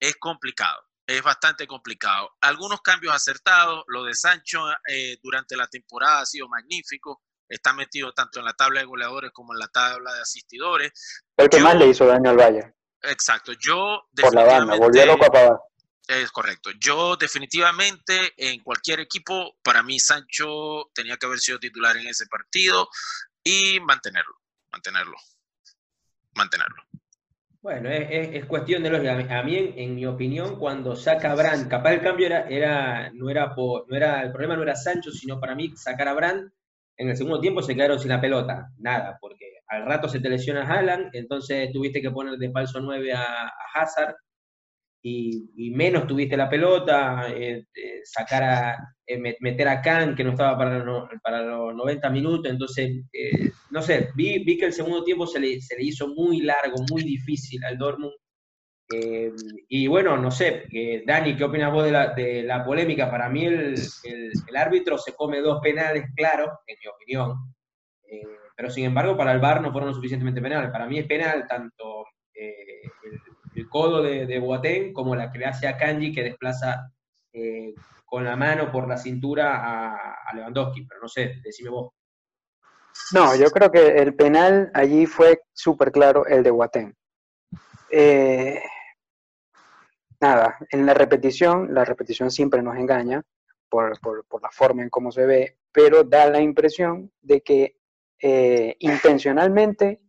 es 0.00 0.16
complicado, 0.16 0.82
es 1.16 1.22
bastante 1.22 1.66
complicado. 1.66 2.30
Algunos 2.40 2.80
cambios 2.80 3.14
acertados, 3.14 3.84
lo 3.88 4.04
de 4.04 4.14
Sancho 4.14 4.60
eh, 4.88 5.18
durante 5.22 5.56
la 5.56 5.66
temporada 5.66 6.20
ha 6.20 6.26
sido 6.26 6.48
magnífico, 6.48 7.22
está 7.48 7.72
metido 7.72 8.12
tanto 8.12 8.38
en 8.38 8.44
la 8.46 8.52
tabla 8.54 8.80
de 8.80 8.86
goleadores 8.86 9.30
como 9.32 9.52
en 9.52 9.58
la 9.58 9.68
tabla 9.68 10.14
de 10.14 10.20
asistidores. 10.22 10.92
Fue 11.34 11.44
el 11.44 11.50
que 11.50 11.58
Yo- 11.58 11.64
más 11.64 11.76
le 11.76 11.86
hizo 11.88 12.06
daño 12.06 12.30
al 12.30 12.36
Bayern. 12.36 12.74
Exacto, 13.02 13.52
yo 13.52 14.08
Por 14.14 14.34
la 14.34 14.44
banda. 14.44 14.76
Volvió 14.76 15.04
loco 15.06 15.24
a 15.26 15.30
pagar. 15.30 15.58
es 16.06 16.30
correcto. 16.30 16.70
Yo 16.78 17.16
definitivamente 17.16 18.32
en 18.36 18.62
cualquier 18.62 19.00
equipo, 19.00 19.56
para 19.62 19.82
mí 19.82 19.98
Sancho 19.98 20.90
tenía 20.94 21.16
que 21.16 21.26
haber 21.26 21.40
sido 21.40 21.58
titular 21.58 21.96
en 21.96 22.06
ese 22.06 22.26
partido 22.26 22.88
y 23.42 23.80
mantenerlo, 23.80 24.36
mantenerlo, 24.70 25.16
mantenerlo. 26.34 26.82
Bueno, 27.62 27.88
es, 27.90 28.08
es- 28.10 28.34
es 28.34 28.44
cuestión 28.46 28.82
de 28.82 28.90
lógica. 28.90 29.38
A 29.38 29.42
mí, 29.42 29.56
en, 29.56 29.78
en 29.78 29.94
mi 29.94 30.04
opinión, 30.06 30.58
cuando 30.58 30.96
saca 30.96 31.32
a 31.32 31.34
Brandt, 31.34 31.68
capaz 31.68 31.92
el 31.92 32.00
cambio 32.02 32.26
era, 32.26 32.48
era, 32.48 33.10
no 33.14 33.30
era 33.30 33.54
por, 33.54 33.88
no 33.88 33.96
era, 33.96 34.22
el 34.22 34.30
problema 34.32 34.56
no 34.56 34.62
era 34.62 34.74
Sancho, 34.74 35.10
sino 35.12 35.38
para 35.40 35.54
mí 35.54 35.72
sacar 35.76 36.08
a 36.08 36.14
Brandt, 36.14 36.52
en 36.96 37.08
el 37.08 37.16
segundo 37.16 37.40
tiempo 37.40 37.62
se 37.62 37.74
quedaron 37.74 37.98
sin 37.98 38.10
la 38.10 38.20
pelota, 38.20 38.68
nada, 38.78 39.16
porque 39.20 39.46
al 39.68 39.86
rato 39.86 40.08
se 40.08 40.20
te 40.20 40.28
lesiona 40.28 40.62
Haaland, 40.68 41.08
entonces 41.14 41.70
tuviste 41.72 42.02
que 42.02 42.10
poner 42.10 42.36
de 42.36 42.50
falso 42.50 42.80
9 42.80 43.12
a, 43.14 43.22
a 43.46 43.50
Hazard, 43.74 44.14
y, 45.02 45.50
y 45.56 45.70
menos 45.72 46.06
tuviste 46.06 46.36
la 46.36 46.48
pelota, 46.48 47.26
eh, 47.30 47.66
eh, 47.74 48.00
sacar 48.04 48.42
a, 48.44 48.76
eh, 49.06 49.18
met- 49.18 49.36
meter 49.40 49.68
a 49.68 49.80
Khan, 49.82 50.14
que 50.14 50.24
no 50.24 50.30
estaba 50.30 50.56
para, 50.56 50.84
no- 50.84 51.08
para 51.22 51.42
los 51.42 51.74
90 51.74 52.08
minutos, 52.10 52.50
entonces, 52.52 53.02
eh, 53.12 53.50
no 53.70 53.82
sé, 53.82 54.10
vi, 54.14 54.44
vi 54.44 54.56
que 54.58 54.66
el 54.66 54.72
segundo 54.72 55.04
tiempo 55.04 55.26
se 55.26 55.40
le, 55.40 55.60
se 55.60 55.76
le 55.76 55.84
hizo 55.84 56.08
muy 56.08 56.40
largo, 56.42 56.76
muy 56.90 57.02
difícil 57.02 57.64
al 57.64 57.78
Dortmund, 57.78 58.12
eh, 58.94 59.32
y 59.68 59.86
bueno, 59.86 60.16
no 60.18 60.30
sé, 60.30 60.64
eh, 60.72 61.02
Dani, 61.06 61.36
¿qué 61.36 61.44
opinas 61.44 61.72
vos 61.72 61.84
de 61.84 61.92
la, 61.92 62.08
de 62.14 62.42
la 62.42 62.64
polémica? 62.64 63.10
Para 63.10 63.28
mí 63.28 63.46
el, 63.46 63.74
el- 64.04 64.32
el 64.48 64.56
árbitro 64.56 64.98
se 64.98 65.14
come 65.14 65.40
dos 65.40 65.60
penales, 65.62 66.04
claro, 66.16 66.44
en 66.66 66.76
mi 66.82 66.88
opinión, 66.90 67.54
eh, 68.04 68.22
pero 68.56 68.70
sin 68.70 68.84
embargo 68.84 69.16
para 69.16 69.32
el 69.32 69.40
VAR 69.40 69.62
no 69.62 69.72
fueron 69.72 69.88
lo 69.90 69.94
suficientemente 69.94 70.42
penales. 70.42 70.70
Para 70.70 70.86
mí 70.86 70.98
es 70.98 71.06
penal 71.06 71.46
tanto 71.48 72.04
eh, 72.34 72.82
codo 73.72 74.02
de, 74.02 74.26
de 74.26 74.38
Boateng 74.38 74.92
como 74.92 75.16
la 75.16 75.32
que 75.32 75.38
le 75.40 75.46
hace 75.46 75.66
a 75.66 75.76
Kanji 75.76 76.12
que 76.12 76.22
desplaza 76.22 76.92
eh, 77.32 77.74
con 78.04 78.24
la 78.24 78.36
mano 78.36 78.70
por 78.70 78.86
la 78.86 78.98
cintura 78.98 79.96
a, 80.28 80.34
Lewandowski, 80.34 80.86
pero 80.86 81.00
no 81.00 81.08
sé, 81.08 81.40
decime 81.42 81.70
vos. 81.70 81.92
No, 83.12 83.34
yo 83.34 83.50
creo 83.50 83.70
que 83.72 83.86
el 83.98 84.14
penal 84.14 84.70
allí 84.74 85.06
fue 85.06 85.40
súper 85.52 85.90
claro 85.90 86.26
el 86.26 86.42
de 86.42 86.50
Guatén. 86.50 86.94
Eh, 87.90 88.62
nada, 90.20 90.58
en 90.70 90.86
la 90.86 90.94
repetición, 90.94 91.72
la 91.74 91.84
repetición 91.84 92.30
siempre 92.30 92.62
nos 92.62 92.76
engaña 92.76 93.22
por, 93.68 93.98
por- 94.00 94.24
por 94.26 94.42
la 94.42 94.50
forma 94.50 94.82
en 94.82 94.90
cómo 94.90 95.10
se 95.10 95.26
ve, 95.26 95.58
pero 95.72 96.04
da 96.04 96.28
la 96.28 96.40
impresión 96.40 97.10
de 97.22 97.40
que 97.40 97.76
eh, 98.20 98.76
intencionalmente 98.80 100.00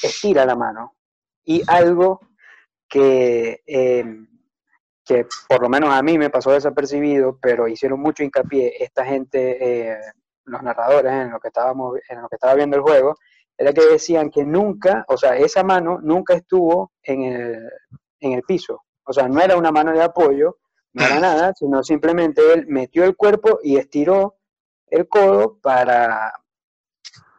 estira 0.00 0.46
la 0.46 0.54
mano. 0.56 0.96
Y 1.44 1.62
algo 1.66 2.20
que, 2.90 3.62
eh, 3.66 4.04
que 5.04 5.26
por 5.48 5.62
lo 5.62 5.68
menos 5.68 5.90
a 5.94 6.02
mí 6.02 6.18
me 6.18 6.28
pasó 6.28 6.50
desapercibido, 6.50 7.38
pero 7.40 7.68
hicieron 7.68 8.00
mucho 8.00 8.24
hincapié 8.24 8.82
esta 8.82 9.06
gente, 9.06 9.90
eh, 9.90 9.98
los 10.44 10.62
narradores 10.62 11.12
en 11.12 11.30
lo 11.30 11.38
que 11.38 11.48
estábamos, 11.48 11.98
en 12.08 12.20
lo 12.20 12.28
que 12.28 12.36
estaba 12.36 12.54
viendo 12.54 12.76
el 12.76 12.82
juego, 12.82 13.14
era 13.56 13.72
que 13.72 13.86
decían 13.86 14.30
que 14.30 14.44
nunca, 14.44 15.04
o 15.08 15.16
sea, 15.16 15.36
esa 15.36 15.62
mano 15.62 16.00
nunca 16.02 16.34
estuvo 16.34 16.92
en 17.02 17.22
el, 17.22 17.70
en 18.20 18.32
el 18.32 18.42
piso. 18.42 18.82
O 19.04 19.12
sea, 19.12 19.28
no 19.28 19.40
era 19.40 19.56
una 19.56 19.70
mano 19.70 19.92
de 19.92 20.02
apoyo, 20.02 20.58
no 20.92 21.04
era 21.04 21.20
nada, 21.20 21.52
sino 21.56 21.82
simplemente 21.82 22.42
él 22.52 22.66
metió 22.68 23.04
el 23.04 23.16
cuerpo 23.16 23.60
y 23.62 23.76
estiró 23.76 24.36
el 24.86 25.08
codo 25.08 25.58
para, 25.60 26.32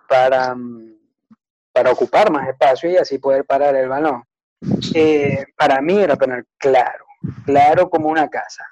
para, 0.08 0.56
mm, 0.56 0.96
para 1.74 1.92
ocupar 1.92 2.32
más 2.32 2.48
espacio 2.48 2.90
y 2.90 2.98
así 2.98 3.18
poder 3.18 3.46
parar 3.46 3.76
el 3.76 3.90
balón. 3.90 4.24
Eh, 4.94 5.46
para 5.58 5.82
mí 5.82 5.98
era 5.98 6.16
penal 6.16 6.46
claro, 6.58 7.06
claro 7.46 7.90
como 7.90 8.10
una 8.10 8.30
casa. 8.30 8.66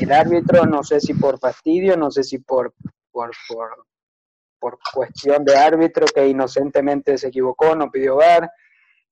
El 0.00 0.12
árbitro, 0.12 0.66
no 0.66 0.82
sé 0.82 1.00
si 1.00 1.14
por 1.14 1.38
fastidio, 1.38 1.96
no 1.96 2.10
sé 2.10 2.24
si 2.24 2.38
por, 2.38 2.74
por, 3.12 3.30
por, 3.48 3.86
por 4.58 4.78
cuestión 4.92 5.44
de 5.44 5.56
árbitro 5.56 6.06
que 6.06 6.26
inocentemente 6.26 7.16
se 7.16 7.28
equivocó, 7.28 7.76
no 7.76 7.90
pidió 7.90 8.16
VAR, 8.16 8.50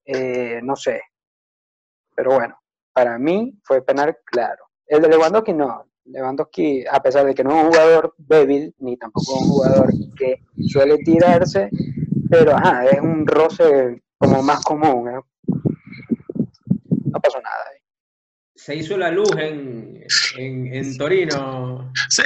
eh, 0.05 0.61
no 0.63 0.75
sé. 0.75 1.03
Pero 2.15 2.35
bueno, 2.35 2.59
para 2.93 3.19
mí 3.19 3.57
fue 3.63 3.83
penal 3.83 4.19
claro. 4.25 4.65
El 4.87 5.03
de 5.03 5.09
Lewandowski 5.09 5.53
no. 5.53 5.85
Lewandowski, 6.05 6.85
a 6.91 7.01
pesar 7.01 7.27
de 7.27 7.35
que 7.35 7.45
no 7.45 7.51
es 7.51 7.65
un 7.65 7.71
jugador 7.71 8.15
débil, 8.17 8.75
ni 8.79 8.97
tampoco 8.97 9.35
es 9.37 9.43
un 9.43 9.49
jugador 9.49 9.91
que 10.17 10.43
suele 10.67 10.97
tirarse, 10.99 11.69
pero 12.31 12.57
ajá, 12.57 12.87
es 12.87 13.01
un 13.01 13.27
roce 13.27 14.03
como 14.17 14.43
más 14.43 14.65
común. 14.65 15.09
¿eh? 15.11 15.21
No 17.29 17.41
pasó 17.41 17.43
nada. 17.43 17.65
Se 18.55 18.75
hizo 18.75 18.97
la 18.97 19.11
luz 19.11 19.31
en, 19.39 20.05
en, 20.37 20.75
en 20.75 20.99
Torino. 20.99 21.93
Sí, 22.09 22.23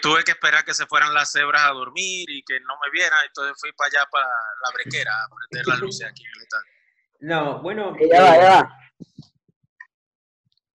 tuve 0.00 0.22
que 0.22 0.30
esperar 0.30 0.64
que 0.64 0.74
se 0.74 0.86
fueran 0.86 1.12
las 1.12 1.32
cebras 1.32 1.62
a 1.64 1.72
dormir 1.72 2.30
y 2.30 2.42
que 2.44 2.60
no 2.60 2.74
me 2.84 2.90
vieran, 2.92 3.18
entonces 3.26 3.56
fui 3.60 3.72
para 3.72 3.88
allá, 3.88 4.08
para 4.10 4.26
la 4.26 4.72
brequera, 4.74 5.10
a 5.12 5.28
prender 5.34 5.66
las 5.66 5.78
luces 5.80 6.06
aquí 6.08 6.22
en 6.22 6.30
el 6.36 6.42
estadio. 6.42 6.72
No, 7.20 7.62
bueno. 7.62 7.96
Ya 8.10 8.22
va, 8.22 8.36
ya 8.36 8.50
va. 8.50 8.78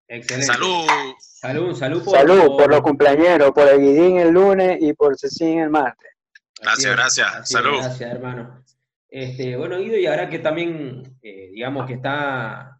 Excelente. 0.09 0.53
Salud. 0.53 0.87
Salud, 1.19 1.75
salud 1.75 2.03
por, 2.03 2.17
Salud 2.17 2.57
por 2.57 2.69
los 2.69 2.81
cumpleañeros, 2.81 3.51
por 3.51 3.67
el 3.67 3.79
Guidín 3.79 4.17
el 4.17 4.29
lunes 4.31 4.77
y 4.81 4.93
por 4.93 5.17
Cecín 5.17 5.59
el 5.59 5.69
martes. 5.69 6.11
Gracias, 6.59 6.95
gracias. 6.95 7.27
así 7.27 7.41
es, 7.41 7.49
Salud. 7.49 7.77
gracias, 7.77 8.11
hermano. 8.11 8.63
Este, 9.09 9.55
bueno, 9.55 9.77
Guido, 9.77 9.97
y 9.97 10.05
ahora 10.05 10.29
que 10.29 10.39
también, 10.39 11.17
eh, 11.21 11.49
digamos 11.53 11.85
que 11.87 11.93
está, 11.93 12.76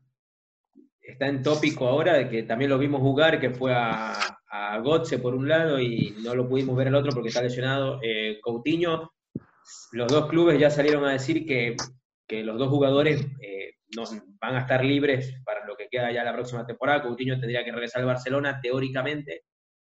está 1.12 1.28
en 1.28 1.42
tópico 1.42 1.88
ahora, 1.88 2.14
de 2.14 2.30
que 2.30 2.44
también 2.44 2.70
lo 2.70 2.78
vimos 2.78 3.02
jugar, 3.02 3.40
que 3.40 3.52
fue 3.52 3.74
a, 3.74 4.14
a 4.50 4.80
Gotze 4.80 5.20
por 5.20 5.36
un 5.36 5.48
lado 5.48 5.80
y 5.80 6.16
no 6.24 6.36
lo 6.36 6.48
pudimos 6.48 6.76
ver 6.76 6.88
al 6.88 6.96
otro 6.96 7.12
porque 7.12 7.30
está 7.30 7.42
lesionado. 7.42 8.00
Eh, 8.04 8.40
Coutinho, 8.42 9.14
los 9.94 10.08
dos 10.08 10.28
clubes 10.28 10.60
ya 10.60 10.70
salieron 10.70 11.06
a 11.06 11.12
decir 11.12 11.46
que, 11.46 11.76
que 12.28 12.44
los 12.44 12.58
dos 12.58 12.70
jugadores 12.70 13.26
eh, 13.42 13.76
van 14.40 14.56
a 14.56 14.60
estar 14.62 14.84
libres 14.84 15.42
para 15.46 15.66
lo 15.66 15.76
que 15.76 15.88
queda 15.90 16.12
ya 16.12 16.24
la 16.24 16.34
próxima 16.34 16.66
temporada. 16.66 17.02
Coutinho 17.02 17.40
tendría 17.40 17.64
que 17.64 17.72
regresar 17.72 18.02
al 18.02 18.08
Barcelona 18.08 18.60
teóricamente 18.62 19.44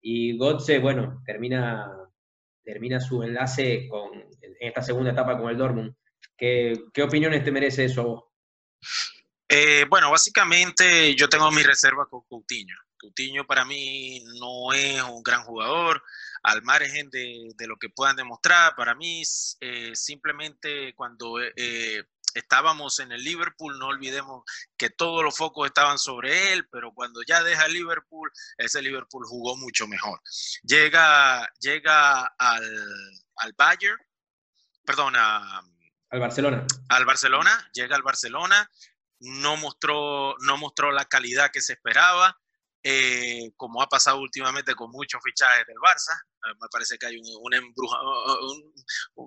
y 0.01 0.38
Gotze, 0.38 0.80
bueno, 0.80 1.22
termina 1.25 1.92
termina 2.63 3.00
su 3.00 3.24
enlace 3.24 3.88
con, 3.89 4.13
en 4.13 4.56
esta 4.60 4.84
segunda 4.84 5.12
etapa 5.12 5.38
con 5.39 5.50
el 5.50 5.58
Dortmund. 5.58 5.96
¿Qué, 6.38 6.74
qué 6.94 7.01
opiniones 7.01 7.44
te 7.44 7.51
merece 7.51 7.86
eso 7.86 8.01
a 8.01 8.06
vos? 8.06 8.24
Eh, 9.50 9.86
bueno, 9.89 10.12
básicamente 10.12 11.15
yo 11.15 11.27
tengo 11.27 11.51
mis 11.51 11.65
reservas 11.65 12.08
con 12.08 12.22
Coutinho. 12.27 12.75
Coutinho 12.98 13.46
para 13.48 13.65
mí 13.65 14.24
no 14.39 14.74
es 14.74 15.01
un 15.01 15.24
gran 15.24 15.44
jugador, 15.44 16.03
al 16.44 16.62
margen 16.62 17.10
de, 17.10 17.50
de 17.56 17.68
lo 17.68 17.77
que 17.77 17.89
puedan 17.89 18.15
demostrar. 18.15 18.75
Para 18.75 18.94
mí, 18.94 19.24
eh, 19.62 19.91
simplemente 19.96 20.94
cuando 20.94 21.39
eh, 21.41 22.03
estábamos 22.36 23.00
en 23.00 23.12
el 23.12 23.24
Liverpool, 23.24 23.79
no 23.79 23.88
olvidemos 23.88 24.44
que 24.77 24.89
todos 24.91 25.24
los 25.24 25.36
focos 25.36 25.65
estaban 25.65 25.98
sobre 25.98 26.53
él, 26.53 26.68
pero 26.70 26.94
cuando 26.94 27.22
ya 27.25 27.41
deja 27.41 27.65
el 27.65 27.74
Liverpool, 27.74 28.29
ese 28.58 28.82
Liverpool 28.82 29.25
jugó 29.25 29.58
mucho 29.58 29.88
mejor. 29.88 30.22
Llega, 30.63 31.50
llega 31.60 32.25
al, 32.38 32.82
al 33.38 33.53
Bayern, 33.58 33.98
perdón, 34.86 35.15
a, 35.18 35.62
Al 36.10 36.20
Barcelona. 36.20 36.68
al 36.89 37.06
Barcelona, 37.06 37.70
llega 37.74 37.96
al 37.96 38.03
Barcelona, 38.03 38.70
no 39.20 39.58
mostró, 39.58 40.36
no 40.40 40.58
mostró 40.58 40.92
la 40.92 41.06
calidad 41.06 41.52
que 41.52 41.62
se 41.62 41.74
esperaba, 41.74 42.38
eh, 42.84 43.52
como 43.58 43.82
ha 43.82 43.88
pasado 43.88 44.20
últimamente 44.22 44.74
con 44.76 44.90
muchos 44.92 45.22
fichajes 45.24 45.66
del 45.68 45.76
Barça. 45.78 46.16
Eh, 46.50 46.56
me 46.62 46.68
parece 46.72 46.98
que 46.98 47.08
hay 47.08 47.18
un, 47.18 47.26
un 47.42 47.54
embruja- 47.54 48.00
un- 48.42 48.74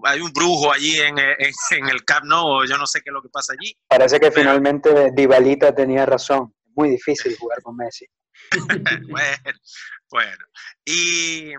hay 0.07 0.21
un 0.21 0.33
brujo 0.33 0.73
allí 0.73 0.99
en, 0.99 1.19
en- 1.19 1.37
en 1.71 1.89
el 1.91 2.05
Camp 2.05 2.25
Nou, 2.25 2.65
yo 2.65 2.79
no 2.79 2.87
sé 2.87 3.01
qué 3.03 3.11
es 3.11 3.15
lo 3.15 3.23
que 3.23 3.29
pasa 3.29 3.53
allí. 3.53 3.77
Parece 3.89 4.19
que 4.19 4.31
Pero- 4.31 4.41
finalmente 4.43 5.11
Divalita 5.15 5.75
tenía 5.75 6.07
razón. 6.07 6.55
Muy 6.75 6.89
difícil 6.89 7.37
jugar 7.37 7.61
con 7.63 7.77
Messi. 7.77 8.07
bueno, 9.11 9.59
bueno. 10.11 10.45
Y, 10.87 11.53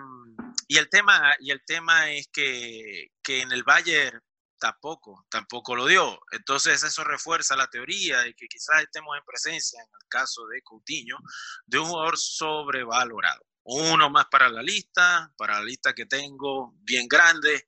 y 0.68 0.78
el 0.78 0.90
tema, 0.90 1.36
y 1.40 1.52
el 1.52 1.62
tema 1.66 2.10
es 2.12 2.28
que, 2.34 3.10
que 3.22 3.42
en 3.42 3.52
el 3.52 3.64
Bayern 3.64 4.20
tampoco, 4.64 5.26
tampoco 5.30 5.76
lo 5.76 5.88
dio. 5.88 6.22
Entonces 6.32 6.82
eso 6.84 7.04
refuerza 7.04 7.58
la 7.58 7.68
teoría 7.68 8.20
de 8.20 8.34
que 8.34 8.48
quizás 8.48 8.82
estemos 8.82 9.18
en 9.18 9.26
presencia, 9.26 9.82
en 9.82 9.90
el 9.90 10.08
caso 10.08 10.48
de 10.48 10.62
Coutinho, 10.62 11.18
de 11.66 11.80
un 11.80 11.88
jugador 11.88 12.18
sobrevalorado. 12.18 13.46
Uno 13.64 14.10
más 14.10 14.28
para 14.32 14.48
la 14.48 14.64
lista, 14.64 15.30
para 15.36 15.60
la 15.60 15.66
lista 15.66 15.92
que 15.94 16.06
tengo 16.06 16.76
bien 16.78 17.10
grande, 17.10 17.68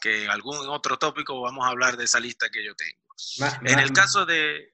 que 0.00 0.28
algún 0.28 0.56
otro 0.68 0.96
tópico 0.98 1.40
vamos 1.40 1.66
a 1.66 1.70
hablar 1.70 1.96
de 1.96 2.04
esa 2.04 2.20
lista 2.20 2.48
que 2.48 2.64
yo 2.64 2.76
tengo. 2.76 3.58
En 3.62 3.80
el 3.80 3.90
caso 3.92 4.24
de, 4.24 4.72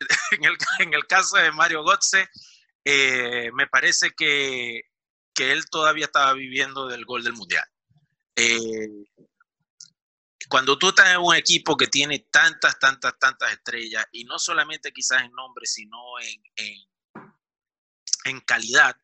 en 0.30 0.44
el, 0.44 0.56
en 0.78 0.94
el 0.94 1.06
caso 1.06 1.36
de 1.36 1.52
Mario 1.52 1.84
Götze, 1.84 2.30
eh, 2.82 3.50
me 3.52 3.66
parece 3.66 4.12
que, 4.16 4.84
que 5.34 5.52
él 5.52 5.68
todavía 5.68 6.06
estaba 6.06 6.32
viviendo 6.32 6.88
del 6.88 7.04
gol 7.04 7.22
del 7.22 7.34
mundial. 7.34 7.66
Eh, 8.36 8.88
cuando 10.50 10.76
tú 10.76 10.88
estás 10.88 11.10
en 11.10 11.20
un 11.20 11.34
equipo 11.34 11.76
que 11.76 11.86
tiene 11.86 12.26
tantas, 12.30 12.78
tantas, 12.78 13.18
tantas 13.18 13.52
estrellas, 13.52 14.04
y 14.12 14.24
no 14.24 14.38
solamente 14.38 14.92
quizás 14.92 15.22
en 15.22 15.32
nombre, 15.32 15.64
sino 15.64 15.98
en, 16.20 16.76
en, 18.24 18.40
calidad, 18.40 18.96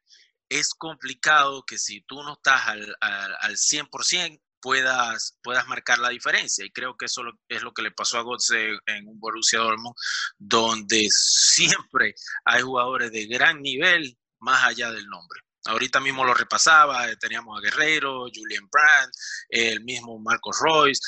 es 0.49 0.75
complicado 0.75 1.65
que 1.65 1.79
si 1.79 2.01
tú 2.03 2.23
no 2.23 2.35
estás 2.35 2.67
al, 2.67 2.97
al, 3.01 3.37
al 3.41 3.57
100%, 3.57 4.41
puedas, 4.61 5.39
puedas 5.43 5.69
marcar 5.69 6.01
la 6.01 6.09
diferencia. 6.09 6.65
Y 6.65 6.73
creo 6.73 6.97
que 6.97 7.07
eso 7.07 7.23
es 7.49 7.63
lo 7.63 7.73
que 7.73 7.83
le 7.83 7.93
pasó 7.93 8.19
a 8.19 8.25
Götze 8.25 8.79
en 8.87 9.07
un 9.07 9.21
Borussia 9.21 9.61
Dortmund, 9.61 9.95
donde 10.39 11.07
siempre 11.11 12.15
hay 12.45 12.63
jugadores 12.63 13.13
de 13.13 13.27
gran 13.27 13.63
nivel 13.63 14.19
más 14.41 14.65
allá 14.65 14.91
del 14.91 15.07
nombre. 15.07 15.41
Ahorita 15.67 16.01
mismo 16.01 16.25
lo 16.25 16.35
repasaba, 16.35 17.09
eh, 17.09 17.17
teníamos 17.17 17.59
a 17.59 17.61
Guerrero, 17.61 18.27
Julian 18.33 18.69
Brandt, 18.71 19.15
el 19.49 19.83
mismo 19.83 20.19
Marcos 20.19 20.59
Royce. 20.61 21.01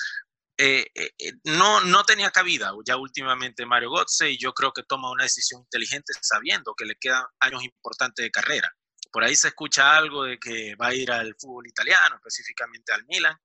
Eh, 0.61 0.91
eh, 0.93 1.15
eh, 1.19 1.33
no, 1.45 1.81
no 1.83 2.03
tenía 2.03 2.33
cabida 2.33 2.73
ya 2.85 2.97
últimamente 2.97 3.65
Mario 3.65 3.93
Götze 3.93 4.29
y 4.33 4.39
yo 4.39 4.53
creo 4.53 4.73
que 4.73 4.83
toma 4.83 5.09
una 5.09 5.23
decisión 5.23 5.61
inteligente 5.61 6.13
sabiendo 6.21 6.75
que 6.77 6.85
le 6.85 6.97
quedan 6.97 7.25
años 7.39 7.63
importantes 7.63 8.25
de 8.25 8.31
carrera. 8.33 8.69
Por 9.13 9.23
ahí 9.23 9.37
se 9.37 9.49
escucha 9.49 9.97
algo 9.97 10.25
de 10.25 10.37
que 10.39 10.75
va 10.75 10.89
a 10.89 10.95
ir 10.95 11.13
al 11.13 11.35
fútbol 11.39 11.67
italiano, 11.69 12.17
específicamente 12.17 12.93
al 12.93 13.07
Milan, 13.07 13.39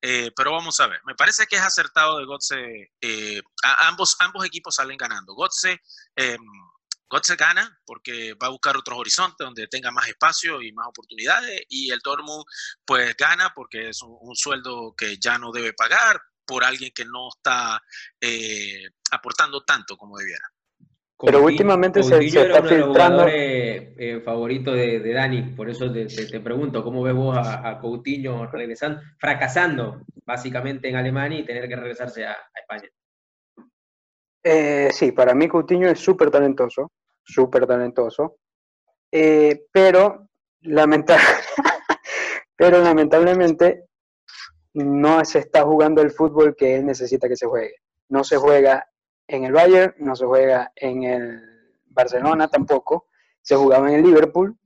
pero 0.00 0.52
vamos 0.52 0.78
a 0.80 0.88
ver. 0.88 1.00
Me 1.06 1.14
parece 1.14 1.46
que 1.46 1.56
es 1.56 1.62
acertado 1.62 2.18
de 2.18 2.26
Götze. 2.26 2.92
ambos, 3.78 4.16
ambos 4.18 4.44
equipos 4.44 4.74
salen 4.74 4.98
ganando. 4.98 5.34
Götze, 5.34 5.80
eh, 6.16 6.36
Götze 7.08 7.36
gana 7.36 7.80
porque 7.86 8.34
va 8.34 8.48
a 8.48 8.50
buscar 8.50 8.76
otros 8.76 8.98
horizontes 8.98 9.38
donde 9.38 9.68
tenga 9.68 9.90
más 9.90 10.08
espacio 10.08 10.60
y 10.60 10.72
más 10.72 10.88
oportunidades 10.88 11.62
y 11.68 11.90
el 11.90 12.00
Dortmund 12.00 12.44
pues 12.84 13.16
gana 13.16 13.52
porque 13.54 13.90
es 13.90 14.02
un 14.02 14.34
sueldo 14.34 14.94
que 14.96 15.16
ya 15.18 15.38
no 15.38 15.52
debe 15.52 15.72
pagar 15.72 16.20
por 16.46 16.64
alguien 16.64 16.92
que 16.94 17.04
no 17.04 17.28
está 17.28 17.82
eh, 18.20 18.84
aportando 19.10 19.62
tanto 19.64 19.96
como 19.96 20.16
debiera. 20.18 20.44
Pero 21.18 21.38
Coutinho- 21.40 21.44
últimamente 21.46 22.02
se- 22.02 22.10
Coutinho 22.10 22.30
se 22.32 22.40
era 22.44 22.56
está 22.58 22.68
filtrando- 22.68 22.92
jugadores 22.92 23.34
eh, 23.96 24.20
favoritos 24.24 24.74
de, 24.74 25.00
de 25.00 25.12
Dani, 25.14 25.42
por 25.54 25.70
eso 25.70 25.90
te, 25.90 26.06
te- 26.06 26.26
te 26.26 26.40
pregunto, 26.40 26.84
¿cómo 26.84 27.02
ves 27.02 27.14
vos 27.14 27.36
a, 27.38 27.66
a 27.68 27.78
Coutinho 27.80 28.46
regresando, 28.50 29.00
fracasando 29.18 30.02
básicamente 30.26 30.88
en 30.88 30.96
Alemania 30.96 31.40
y 31.40 31.44
tener 31.46 31.68
que 31.68 31.76
regresarse 31.76 32.26
a, 32.26 32.32
a 32.32 32.60
España? 32.60 32.88
Eh, 34.42 34.90
sí, 34.92 35.12
para 35.12 35.34
mí 35.34 35.48
Coutinho 35.48 35.88
es 35.88 35.98
súper 35.98 36.30
talentoso, 36.30 36.92
súper 37.24 37.66
talentoso, 37.66 38.36
eh, 39.10 39.64
pero, 39.72 40.28
lamenta- 40.62 41.16
pero 42.56 42.80
lamentablemente 42.82 43.85
no 44.76 45.24
se 45.24 45.38
está 45.40 45.62
jugando 45.62 46.02
el 46.02 46.10
fútbol 46.10 46.54
que 46.56 46.76
él 46.76 46.86
necesita 46.86 47.28
que 47.28 47.36
se 47.36 47.46
juegue. 47.46 47.76
No 48.08 48.24
se 48.24 48.36
juega 48.36 48.88
en 49.26 49.44
el 49.44 49.52
Bayern, 49.52 49.94
no 49.98 50.14
se 50.14 50.24
juega 50.26 50.72
en 50.76 51.02
el 51.04 51.42
Barcelona 51.86 52.48
tampoco, 52.48 53.06
se 53.42 53.56
jugaba 53.56 53.88
en 53.88 53.96
el 53.96 54.02
Liverpool, 54.02 54.56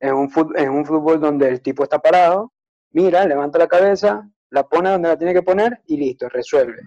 en 0.00 0.14
un, 0.14 0.30
fut- 0.30 0.56
en 0.58 0.70
un 0.70 0.84
fútbol 0.84 1.20
donde 1.20 1.48
el 1.48 1.60
tipo 1.62 1.82
está 1.82 1.98
parado, 1.98 2.52
mira, 2.92 3.24
levanta 3.26 3.58
la 3.58 3.66
cabeza, 3.66 4.28
la 4.50 4.66
pone 4.68 4.90
donde 4.90 5.08
la 5.08 5.16
tiene 5.18 5.34
que 5.34 5.42
poner 5.42 5.82
y 5.86 5.96
listo, 5.96 6.28
resuelve. 6.28 6.82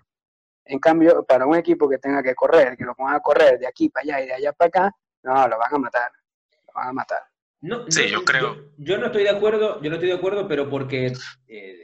En 0.65 0.79
cambio, 0.79 1.23
para 1.25 1.45
un 1.45 1.55
equipo 1.55 1.89
que 1.89 1.97
tenga 1.97 2.23
que 2.23 2.35
correr, 2.35 2.77
que 2.77 2.85
lo 2.85 2.95
pongan 2.95 3.15
a 3.15 3.19
correr 3.19 3.59
de 3.59 3.67
aquí 3.67 3.89
para 3.89 4.03
allá 4.03 4.21
y 4.23 4.27
de 4.27 4.33
allá 4.33 4.53
para 4.53 4.67
acá, 4.69 4.95
no, 5.23 5.47
lo 5.47 5.57
van 5.57 5.73
a 5.73 5.77
matar. 5.77 6.11
Lo 6.67 6.73
van 6.73 6.87
a 6.89 6.93
matar. 6.93 7.19
No, 7.61 7.85
Sí, 7.89 8.03
no, 8.03 8.07
yo 8.07 8.25
creo. 8.25 8.55
Yo, 8.55 8.61
yo 8.77 8.97
no 8.97 9.07
estoy 9.07 9.23
de 9.23 9.29
acuerdo, 9.29 9.81
yo 9.81 9.89
no 9.89 9.95
estoy 9.95 10.09
de 10.09 10.15
acuerdo, 10.15 10.47
pero 10.47 10.69
porque 10.69 11.13
eh, 11.47 11.81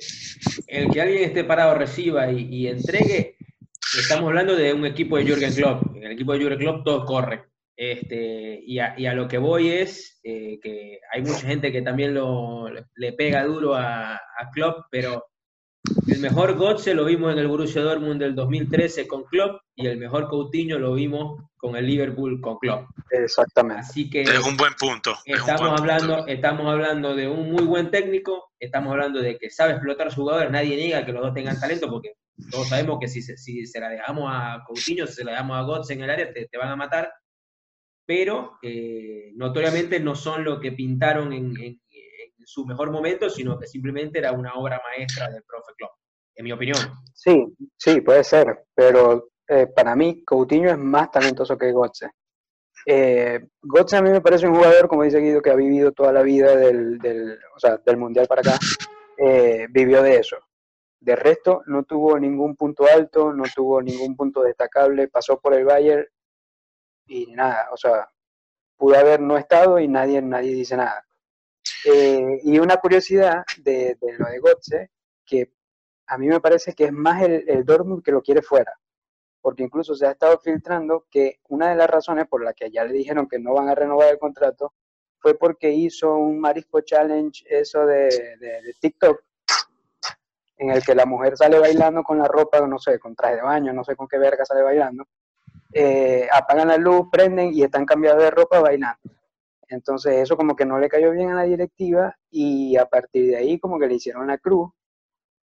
el 0.67 0.89
que 0.91 1.01
alguien 1.01 1.23
esté 1.23 1.43
parado 1.43 1.75
reciba 1.75 2.31
y, 2.31 2.47
y 2.49 2.67
entregue, 2.67 3.37
estamos 3.97 4.27
hablando 4.27 4.55
de 4.55 4.73
un 4.73 4.85
equipo 4.85 5.17
de 5.17 5.25
Jürgen 5.25 5.53
Klopp. 5.53 5.95
En 5.95 6.03
el 6.03 6.11
equipo 6.13 6.33
de 6.33 6.39
Jürgen 6.39 6.59
Klopp 6.59 6.83
todos 6.83 7.05
corren. 7.05 7.41
Este, 7.75 8.59
y, 8.65 8.79
a, 8.79 8.95
y 8.97 9.05
a 9.05 9.13
lo 9.13 9.27
que 9.27 9.37
voy 9.37 9.69
es 9.69 10.19
eh, 10.23 10.59
que 10.63 10.99
hay 11.13 11.21
mucha 11.21 11.47
gente 11.47 11.71
que 11.71 11.83
también 11.83 12.15
lo, 12.15 12.69
le 12.95 13.13
pega 13.13 13.43
duro 13.43 13.75
a, 13.75 14.15
a 14.15 14.49
Klopp, 14.51 14.87
pero 14.89 15.25
el 16.07 16.19
mejor 16.19 16.57
Götze 16.57 16.93
lo 16.93 17.05
vimos 17.05 17.33
en 17.33 17.39
el 17.39 17.47
Borussia 17.47 17.81
Dortmund 17.81 18.19
del 18.21 18.33
2013 18.35 19.07
con 19.07 19.23
Klopp 19.25 19.61
y 19.75 19.87
el 19.87 19.97
mejor 19.97 20.27
Coutinho 20.29 20.79
lo 20.79 20.93
vimos 20.93 21.41
con 21.57 21.75
el 21.75 21.85
Liverpool 21.85 22.39
con 22.41 22.57
Klopp. 22.59 22.85
Exactamente. 23.11 23.81
Así 23.81 24.09
que 24.09 24.21
Es 24.21 24.45
un 24.45 24.55
buen 24.57 24.73
punto. 24.75 25.15
buen 25.25 25.39
Estamos 25.39 25.61
punto. 25.61 25.81
hablando, 25.81 26.27
estamos 26.27 26.67
hablando 26.71 27.15
de 27.15 27.27
un 27.27 27.51
muy 27.51 27.63
buen 27.63 27.89
técnico, 27.91 28.51
estamos 28.59 28.91
hablando 28.91 29.21
de 29.21 29.37
que 29.37 29.49
sabe 29.49 29.73
explotar 29.73 30.13
jugadores, 30.13 30.51
nadie 30.51 30.75
niega 30.77 31.05
que 31.05 31.11
los 31.13 31.21
dos 31.23 31.33
tengan 31.33 31.59
talento, 31.59 31.89
porque 31.89 32.13
todos 32.51 32.69
sabemos 32.69 32.99
que 33.01 33.07
si, 33.07 33.21
se- 33.21 33.37
si 33.37 33.65
se 33.65 33.79
la 33.79 33.89
dejamos 33.89 34.29
a 34.33 34.63
Coutinho, 34.67 35.07
si 35.07 35.13
se 35.13 35.23
la 35.23 35.31
dejamos 35.31 35.57
a 35.57 35.63
Götze 35.65 35.93
en 35.93 36.01
el 36.03 36.09
área, 36.09 36.31
te, 36.31 36.45
te 36.47 36.57
van 36.57 36.69
a 36.69 36.75
matar, 36.75 37.11
pero 38.05 38.57
eh, 38.61 39.31
notoriamente 39.35 39.99
no 39.99 40.15
son 40.15 40.43
lo 40.43 40.59
que 40.59 40.71
pintaron 40.71 41.33
en 41.33 41.53
su 42.47 42.65
mejor 42.65 42.91
momento, 42.91 43.29
sino 43.29 43.59
que 43.59 43.67
simplemente 43.67 44.19
era 44.19 44.31
una 44.31 44.53
obra 44.53 44.81
maestra 44.81 45.29
del 45.29 45.43
profe 45.43 45.73
Klopp, 45.77 45.91
en 46.33 46.45
mi 46.45 46.53
opinión. 46.53 46.77
Sí, 47.13 47.45
sí, 47.75 47.99
puede 47.99 48.23
ser, 48.23 48.63
pero 48.73 49.31
eh, 49.49 49.67
para 49.67 49.97
mí 49.97 50.23
Coutinho 50.23 50.71
es 50.71 50.77
más 50.77 51.11
talentoso 51.11 51.57
que 51.57 51.73
Götze. 51.73 52.09
Eh, 52.85 53.49
Götze 53.61 53.97
a 53.97 54.01
mí 54.01 54.11
me 54.11 54.21
parece 54.21 54.47
un 54.47 54.55
jugador, 54.55 54.87
como 54.87 55.03
dice 55.03 55.19
Guido, 55.19 55.41
que 55.41 55.49
ha 55.49 55.55
vivido 55.55 55.91
toda 55.91 56.13
la 56.13 56.21
vida 56.21 56.55
del, 56.55 56.97
del, 56.99 57.37
o 57.53 57.59
sea, 57.59 57.81
del 57.85 57.97
Mundial 57.97 58.27
para 58.27 58.39
acá, 58.39 58.57
eh, 59.17 59.67
vivió 59.69 60.01
de 60.01 60.15
eso. 60.15 60.37
De 61.01 61.17
resto, 61.17 61.63
no 61.65 61.83
tuvo 61.83 62.17
ningún 62.17 62.55
punto 62.55 62.85
alto, 62.89 63.33
no 63.33 63.43
tuvo 63.53 63.81
ningún 63.81 64.15
punto 64.15 64.41
destacable, 64.41 65.09
pasó 65.09 65.37
por 65.37 65.53
el 65.53 65.65
Bayern 65.65 66.05
y 67.07 67.25
nada, 67.35 67.67
o 67.73 67.77
sea, 67.77 68.07
pudo 68.77 68.97
haber 68.97 69.19
no 69.19 69.37
estado 69.37 69.79
y 69.79 69.89
nadie, 69.89 70.21
nadie 70.21 70.53
dice 70.53 70.77
nada. 70.77 71.06
Eh, 71.89 72.39
y 72.43 72.59
una 72.59 72.75
curiosidad 72.77 73.43
de, 73.59 73.95
de 74.01 74.13
lo 74.17 74.25
de 74.27 74.39
Götze, 74.41 74.89
que 75.25 75.51
a 76.07 76.17
mí 76.17 76.27
me 76.27 76.41
parece 76.41 76.73
que 76.73 76.85
es 76.85 76.91
más 76.91 77.21
el, 77.23 77.45
el 77.47 77.63
Dortmund 77.63 78.03
que 78.03 78.11
lo 78.11 78.21
quiere 78.21 78.41
fuera, 78.41 78.73
porque 79.41 79.63
incluso 79.63 79.95
se 79.95 80.05
ha 80.05 80.11
estado 80.11 80.37
filtrando 80.39 81.05
que 81.09 81.39
una 81.47 81.69
de 81.69 81.75
las 81.75 81.89
razones 81.89 82.27
por 82.27 82.43
las 82.43 82.53
que 82.55 82.69
ya 82.71 82.83
le 82.83 82.91
dijeron 82.93 83.27
que 83.27 83.39
no 83.39 83.53
van 83.53 83.69
a 83.69 83.75
renovar 83.75 84.09
el 84.09 84.19
contrato 84.19 84.73
fue 85.19 85.37
porque 85.37 85.71
hizo 85.71 86.15
un 86.15 86.39
Marisco 86.39 86.81
Challenge, 86.81 87.45
eso 87.49 87.85
de, 87.85 88.35
de- 88.39 88.61
de 88.63 88.73
TikTok, 88.81 89.23
en 90.57 90.71
el 90.71 90.83
que 90.83 90.95
la 90.95 91.05
mujer 91.05 91.37
sale 91.37 91.57
bailando 91.59 92.03
con 92.03 92.17
la 92.17 92.27
ropa, 92.27 92.59
no 92.67 92.79
sé, 92.79 92.99
con 92.99 93.15
traje 93.15 93.35
de 93.37 93.41
baño, 93.43 93.71
no 93.73 93.83
sé 93.83 93.95
con 93.95 94.07
qué 94.07 94.17
verga 94.17 94.43
sale 94.43 94.61
bailando, 94.61 95.05
eh, 95.71 96.27
apagan 96.33 96.67
la 96.69 96.77
luz, 96.77 97.07
prenden 97.11 97.53
y 97.53 97.63
están 97.63 97.85
cambiados 97.85 98.21
de 98.23 98.31
ropa 98.31 98.59
bailando. 98.59 98.99
Entonces 99.69 100.15
eso 100.17 100.37
como 100.37 100.55
que 100.55 100.65
no 100.65 100.79
le 100.79 100.89
cayó 100.89 101.11
bien 101.11 101.31
a 101.31 101.35
la 101.35 101.43
directiva 101.43 102.15
y 102.31 102.77
a 102.77 102.85
partir 102.85 103.27
de 103.27 103.37
ahí 103.37 103.59
como 103.59 103.79
que 103.79 103.87
le 103.87 103.95
hicieron 103.95 104.27
la 104.27 104.37
cruz, 104.37 104.69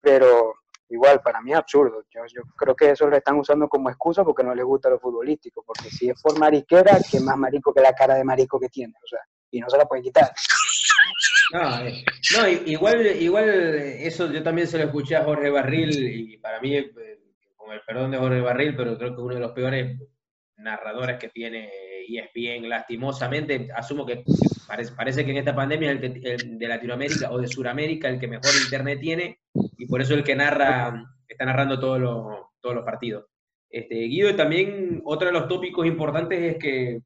pero 0.01 0.53
igual 0.89 1.21
para 1.21 1.41
mí 1.41 1.51
es 1.51 1.57
absurdo. 1.57 2.03
Yo, 2.09 2.21
yo 2.33 2.41
creo 2.57 2.75
que 2.75 2.91
eso 2.91 3.07
lo 3.07 3.15
están 3.15 3.37
usando 3.37 3.67
como 3.67 3.89
excusa 3.89 4.23
porque 4.23 4.43
no 4.43 4.53
les 4.53 4.65
gusta 4.65 4.89
lo 4.89 4.99
futbolístico, 4.99 5.63
porque 5.65 5.89
si 5.89 6.09
es 6.09 6.21
por 6.21 6.37
mariquera, 6.37 6.97
que 7.09 7.19
más 7.19 7.37
marico 7.37 7.73
que 7.73 7.81
la 7.81 7.93
cara 7.93 8.15
de 8.15 8.23
marico 8.23 8.59
que 8.59 8.69
tiene, 8.69 8.93
o 9.03 9.07
sea, 9.07 9.19
y 9.51 9.59
no 9.59 9.69
se 9.69 9.77
la 9.77 9.85
pueden 9.85 10.03
quitar. 10.03 10.31
No, 11.51 11.85
eh, 11.85 12.03
no, 12.37 12.47
igual, 12.47 13.05
igual 13.05 13.49
eh, 13.49 14.05
eso 14.05 14.31
yo 14.31 14.43
también 14.43 14.67
se 14.67 14.77
lo 14.77 14.83
escuché 14.85 15.15
a 15.15 15.23
Jorge 15.23 15.49
Barril 15.49 15.89
y 15.97 16.37
para 16.37 16.59
mí, 16.59 16.75
eh, 16.75 16.91
con 17.55 17.71
el 17.71 17.81
perdón 17.81 18.11
de 18.11 18.17
Jorge 18.17 18.41
Barril, 18.41 18.75
pero 18.75 18.97
creo 18.97 19.15
que 19.15 19.21
uno 19.21 19.33
de 19.33 19.41
los 19.41 19.51
peores 19.51 19.99
narradores 20.57 21.17
que 21.17 21.29
tiene 21.29 21.71
ESPN, 22.17 22.67
lastimosamente, 22.69 23.69
asumo 23.75 24.05
que 24.05 24.23
parece, 24.67 24.93
parece 24.93 25.25
que 25.25 25.31
en 25.31 25.37
esta 25.37 25.55
pandemia 25.55 25.91
es 25.91 26.01
el, 26.03 26.25
el 26.25 26.57
de 26.59 26.67
Latinoamérica 26.67 27.31
o 27.31 27.39
de 27.39 27.47
Sudamérica 27.47 28.07
el 28.09 28.19
que 28.19 28.27
mejor 28.27 28.55
internet 28.55 28.99
tiene 28.99 29.39
y 29.77 29.85
por 29.85 30.01
eso 30.01 30.13
el 30.13 30.23
que 30.23 30.35
narra, 30.35 31.03
está 31.27 31.45
narrando 31.45 31.79
todos 31.79 31.99
los, 31.99 32.25
todos 32.59 32.75
los 32.75 32.85
partidos. 32.85 33.25
Este, 33.69 33.95
Guido, 33.95 34.35
también 34.35 35.01
otro 35.05 35.27
de 35.27 35.33
los 35.33 35.47
tópicos 35.47 35.85
importantes 35.85 36.55
es 36.55 36.57
que 36.57 37.01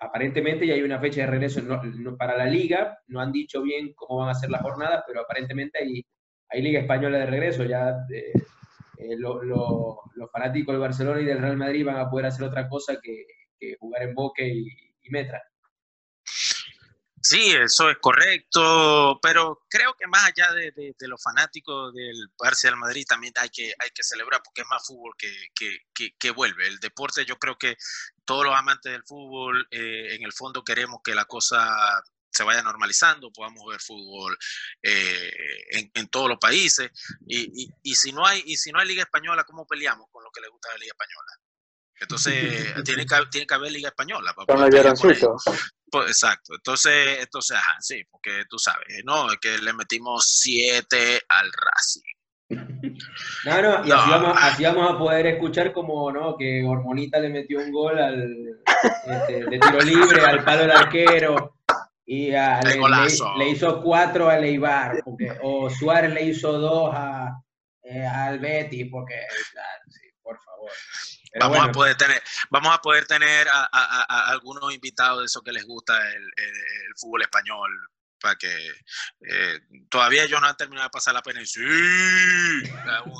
aparentemente 0.00 0.66
ya 0.66 0.74
hay 0.74 0.82
una 0.82 0.98
fecha 0.98 1.22
de 1.22 1.28
regreso 1.28 1.60
no- 1.62 2.16
para 2.16 2.36
la 2.36 2.46
liga, 2.46 2.98
no 3.06 3.20
han 3.20 3.32
dicho 3.32 3.62
bien 3.62 3.92
cómo 3.94 4.20
van 4.20 4.30
a 4.30 4.34
ser 4.34 4.50
las 4.50 4.62
jornadas, 4.62 5.04
pero 5.06 5.20
aparentemente 5.20 5.78
hay, 5.78 6.04
hay 6.50 6.62
liga 6.62 6.80
española 6.80 7.18
de 7.18 7.26
regreso, 7.26 7.64
ya 7.64 7.90
eh, 8.12 8.32
eh, 8.98 9.16
lo- 9.16 9.42
los 9.42 10.30
fanáticos 10.30 10.72
del 10.74 10.80
Barcelona 10.80 11.20
y 11.20 11.24
del 11.24 11.38
Real 11.38 11.56
Madrid 11.56 11.84
van 11.86 11.96
a 11.96 12.10
poder 12.10 12.26
hacer 12.26 12.44
otra 12.44 12.68
cosa 12.68 12.98
que, 13.00 13.24
jugar 13.78 14.02
en 14.02 14.14
Boque 14.14 14.46
y, 14.46 15.10
Metra. 15.10 15.42
Sí, 17.24 17.52
eso 17.52 17.88
es 17.88 17.98
correcto, 18.00 19.18
pero 19.22 19.64
creo 19.68 19.94
que 19.94 20.08
más 20.08 20.24
allá 20.24 20.52
de, 20.54 20.72
los 21.00 21.22
fanáticos 21.22 21.94
del 21.94 22.16
Barça 22.36 22.62
del 22.64 22.76
Madrid 22.76 23.04
también 23.08 23.32
hay 23.36 23.48
que, 23.48 23.72
hay 23.78 23.90
que 23.94 24.02
celebrar 24.02 24.42
porque 24.44 24.62
es 24.62 24.66
más 24.68 24.84
fútbol 24.84 25.14
que, 25.16 25.32
que- 25.54 25.78
que- 26.18 26.30
vuelve. 26.32 26.66
El 26.66 26.78
deporte, 26.80 27.24
yo 27.24 27.36
creo 27.38 27.56
que 27.56 27.76
todos 28.24 28.44
los 28.44 28.56
amantes 28.56 28.90
del 28.92 29.04
fútbol, 29.04 29.66
eh, 29.70 30.14
en 30.16 30.24
el 30.24 30.32
fondo 30.32 30.64
queremos 30.64 31.00
que 31.04 31.14
la 31.14 31.24
cosa 31.26 32.02
se 32.30 32.42
vaya 32.44 32.62
normalizando, 32.62 33.30
podamos 33.32 33.64
ver 33.68 33.80
fútbol 33.80 34.36
eh, 34.82 35.30
en, 35.94 36.08
todos 36.08 36.28
los 36.28 36.38
países. 36.38 36.90
Y, 37.26 37.64
y- 37.64 37.68
y 37.82 37.94
si 37.94 38.10
no 38.12 38.26
hay, 38.26 38.42
y 38.46 38.56
si 38.56 38.72
no 38.72 38.80
hay 38.80 38.88
Liga 38.88 39.02
Española, 39.04 39.44
¿cómo 39.44 39.66
peleamos 39.66 40.08
con 40.10 40.24
lo 40.24 40.30
que 40.30 40.40
le 40.40 40.48
gusta 40.48 40.70
la 40.70 40.78
Liga 40.78 40.92
Española? 40.92 41.41
Entonces, 42.02 42.74
tiene 42.84 43.06
que, 43.06 43.14
tiene 43.30 43.46
que 43.46 43.54
haber 43.54 43.72
Liga 43.72 43.88
Española. 43.88 44.32
para 44.34 44.46
Con. 44.46 44.58
Pues, 45.90 46.08
exacto. 46.08 46.54
Entonces, 46.54 47.18
entonces, 47.20 47.56
ajá, 47.56 47.76
sí, 47.80 48.02
porque 48.10 48.44
tú 48.48 48.58
sabes, 48.58 49.02
¿no? 49.04 49.30
Es 49.30 49.38
que 49.38 49.58
le 49.58 49.72
metimos 49.72 50.24
siete 50.26 51.20
al 51.28 51.50
Racing. 51.52 52.02
No, 53.44 53.62
no, 53.62 53.84
y 53.84 53.88
No. 53.88 53.94
Así, 53.96 54.10
vamos, 54.10 54.36
así 54.40 54.64
vamos 54.64 54.90
a 54.94 54.98
poder 54.98 55.26
escuchar 55.26 55.72
como, 55.72 56.10
¿no? 56.12 56.36
Que 56.36 56.62
Hormonita 56.64 57.18
le 57.20 57.28
metió 57.30 57.58
un 57.58 57.70
gol 57.72 57.98
al, 57.98 58.28
este, 59.06 59.44
de 59.46 59.58
tiro 59.58 59.80
libre 59.80 60.20
al 60.24 60.44
palo 60.44 60.62
del 60.62 60.70
arquero 60.72 61.56
y 62.04 62.32
a- 62.34 62.60
le, 62.62 62.78
golazo. 62.78 63.32
le- 63.38 63.44
le 63.46 63.50
hizo 63.52 63.80
cuatro 63.82 64.28
a 64.28 64.36
Leibar, 64.36 65.00
porque, 65.04 65.32
o 65.42 65.70
Suárez 65.70 66.12
le 66.12 66.22
hizo 66.24 66.52
dos 66.58 66.90
a, 66.94 67.30
eh, 67.84 68.04
al 68.04 68.38
Betis, 68.40 68.88
porque, 68.90 69.14
claro, 69.52 69.82
sí, 69.88 70.08
por 70.22 70.38
favor. 70.40 70.70
Vamos 71.40 71.56
bueno, 71.58 71.70
a 71.70 71.72
poder 71.72 71.96
tener, 71.96 72.22
vamos 72.50 72.74
a 72.74 72.78
poder 72.82 73.06
tener 73.06 73.48
a, 73.48 73.62
a- 73.62 73.68
a- 73.72 74.04
a 74.08 74.30
algunos 74.32 74.72
invitados 74.74 75.20
de 75.20 75.26
esos 75.26 75.42
que 75.42 75.52
les 75.52 75.64
gusta 75.64 75.96
el, 76.10 76.22
el- 76.22 76.56
el 76.86 76.94
fútbol 76.96 77.22
español 77.22 77.70
para 78.20 78.36
que 78.36 78.48
eh, 78.48 79.60
todavía 79.90 80.22
ellos 80.24 80.40
no 80.40 80.46
han 80.46 80.56
terminado 80.56 80.86
de 80.86 80.90
pasar 80.92 81.12
la 81.14 81.22
pena 81.22 81.40
y 81.42 81.46
sí, 81.46 81.60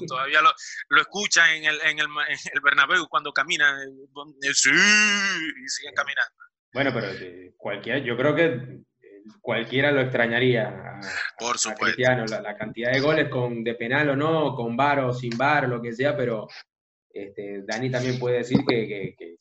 todavía 0.07 0.40
lo, 0.40 0.53
lo 0.90 1.01
escuchan 1.01 1.51
en 1.51 1.64
el, 1.64 1.81
en 1.83 1.98
el, 1.98 2.07
en 2.07 2.38
el 2.53 2.61
Bernabéu 2.62 3.09
cuando 3.09 3.33
caminan, 3.33 3.81
eh, 3.83 4.55
sí, 4.55 4.70
y 4.70 5.68
siguen 5.68 5.94
caminando. 5.94 6.35
bueno, 6.72 6.90
pero 6.92 7.09
eh, 7.11 7.53
cualquiera, 7.57 7.98
yo 7.98 8.16
creo 8.16 8.35
que 8.35 8.44
eh, 8.44 8.83
cualquiera 9.40 9.90
lo 9.90 10.01
extrañaría 10.03 10.68
a, 10.68 11.01
Por 11.38 11.57
a 11.57 11.59
supuesto. 11.59 11.85
Cristiano, 11.87 12.25
la, 12.27 12.40
la 12.40 12.57
cantidad 12.57 12.92
de 12.92 13.01
goles 13.01 13.29
con 13.29 13.64
de 13.64 13.75
penal 13.75 14.11
o 14.11 14.16
no, 14.16 14.55
con 14.55 14.77
bar 14.77 15.01
o 15.01 15.12
sin 15.12 15.37
bar, 15.37 15.68
lo 15.68 15.81
que 15.83 15.92
sea, 15.92 16.16
pero 16.16 16.46
este, 17.12 17.62
Dani 17.62 17.90
también 17.90 18.18
puede 18.18 18.38
decir 18.38 18.59
que, 18.66 18.87
que- 18.88 19.14
que- 19.16 19.37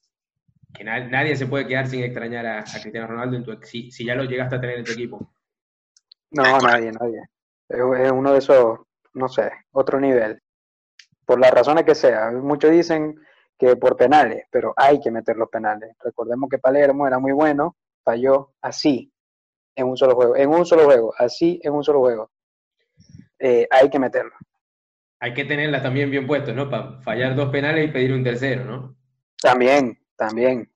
que 0.74 0.84
na- 0.84 1.08
nadie 1.08 1.36
se 1.36 1.48
puede 1.48 1.68
quedar 1.68 1.88
sin 1.88 2.04
extrañar 2.04 2.46
a, 2.46 2.64
Cristiano 2.64 3.08
Ronaldo 3.08 3.38
en 3.38 3.44
tu, 3.44 3.58
si, 3.64 3.92
ya 4.06 4.16
lo 4.16 4.24
llegaste 4.24 4.56
a 4.56 4.62
tener 4.62 4.80
en 4.80 4.86
tu 4.86 4.92
equipo. 4.92 5.34
No, 6.32 6.60
nadie, 6.60 6.92
nadie. 6.92 7.24
Es 7.68 8.12
uno 8.12 8.32
de 8.32 8.38
esos, 8.40 8.80
no 9.14 9.28
sé, 9.28 9.52
otro 9.72 10.00
nivel. 10.00 10.42
Por 11.26 11.40
las 11.40 11.52
razones 11.52 11.84
que 11.86 11.96
sea. 11.96 12.32
Muchos 12.32 12.72
dicen 12.72 13.16
que 13.58 13.76
por 13.76 13.96
penales, 13.96 14.46
pero 14.50 14.74
hay 14.76 15.00
que 15.00 15.12
meter 15.12 15.36
los 15.38 15.50
penales. 15.50 15.96
Recordemos 16.04 16.50
que 16.50 16.58
Palermo 16.58 17.06
era 17.06 17.20
muy 17.20 17.32
bueno, 17.32 17.76
falló 18.04 18.54
así, 18.62 19.12
en 19.76 19.88
un 19.88 19.98
solo 19.98 20.16
juego. 20.16 20.36
En 20.36 20.50
un 20.50 20.66
solo 20.66 20.86
juego, 20.86 21.14
así 21.18 21.60
en 21.64 21.74
un 21.74 21.84
solo 21.84 22.00
juego. 22.00 22.32
Eh, 23.40 23.68
hay 23.70 23.90
que 23.90 24.00
meterlo. 24.00 24.34
Hay 25.24 25.36
que 25.36 25.46
tenerla 25.46 25.84
también 25.84 26.10
bien 26.10 26.26
puesto, 26.26 26.52
¿no? 26.52 26.68
Para 26.68 27.00
fallar 27.04 27.36
dos 27.36 27.52
penales 27.52 27.88
y 27.88 27.92
pedir 27.92 28.12
un 28.12 28.24
tercero, 28.24 28.66
¿no? 28.66 28.98
También, 29.40 30.04
también. 30.18 30.74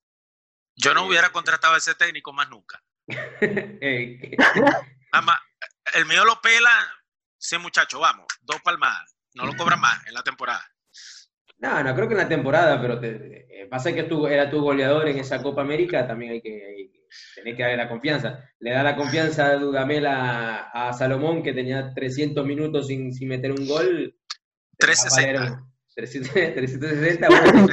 Yo 0.75 0.93
no 0.93 1.07
hubiera 1.07 1.31
contratado 1.31 1.73
a 1.73 1.77
ese 1.77 1.95
técnico 1.95 2.31
más 2.31 2.47
nunca. 2.49 2.81
Eh, 3.81 4.37
el 5.93 6.05
mío 6.05 6.25
lo 6.25 6.41
pela, 6.41 6.69
sí 7.37 7.57
muchacho, 7.57 7.99
vamos, 7.99 8.25
dos 8.41 8.61
palmadas, 8.61 9.15
no 9.33 9.45
lo 9.45 9.55
cobran 9.55 9.79
más 9.79 10.05
en 10.07 10.13
la 10.13 10.23
temporada. 10.23 10.63
no, 11.59 11.83
no 11.83 11.95
creo 11.95 12.07
que 12.07 12.13
en 12.13 12.19
la 12.19 12.27
temporada, 12.27 12.81
pero 12.81 12.99
te, 12.99 13.61
eh, 13.61 13.67
pasa 13.67 13.93
que 13.93 14.03
tú, 14.03 14.27
era 14.27 14.49
tu 14.49 14.61
goleador 14.61 15.07
en 15.07 15.19
esa 15.19 15.41
Copa 15.41 15.61
América, 15.61 16.05
también 16.05 16.33
hay 16.33 16.41
que, 16.41 16.65
hay 16.65 16.89
que- 16.91 16.94
tenés 17.35 17.55
que 17.55 17.63
darle 17.63 17.77
la 17.77 17.89
confianza. 17.89 18.49
Le 18.59 18.71
da 18.71 18.83
la 18.83 18.95
confianza 18.95 19.47
a 19.47 19.57
Dudamel 19.57 20.05
a, 20.05 20.69
a 20.71 20.93
Salomón, 20.93 21.43
que 21.43 21.53
tenía 21.53 21.93
300 21.93 22.45
minutos 22.45 22.87
sin, 22.87 23.13
sin 23.13 23.27
meter 23.27 23.51
un 23.51 23.67
gol. 23.67 24.15
360. 24.77 25.41
A 25.41 25.45
Palermo, 25.45 25.75
300 25.95 26.33
360, 26.33 27.27
bueno, 27.29 27.67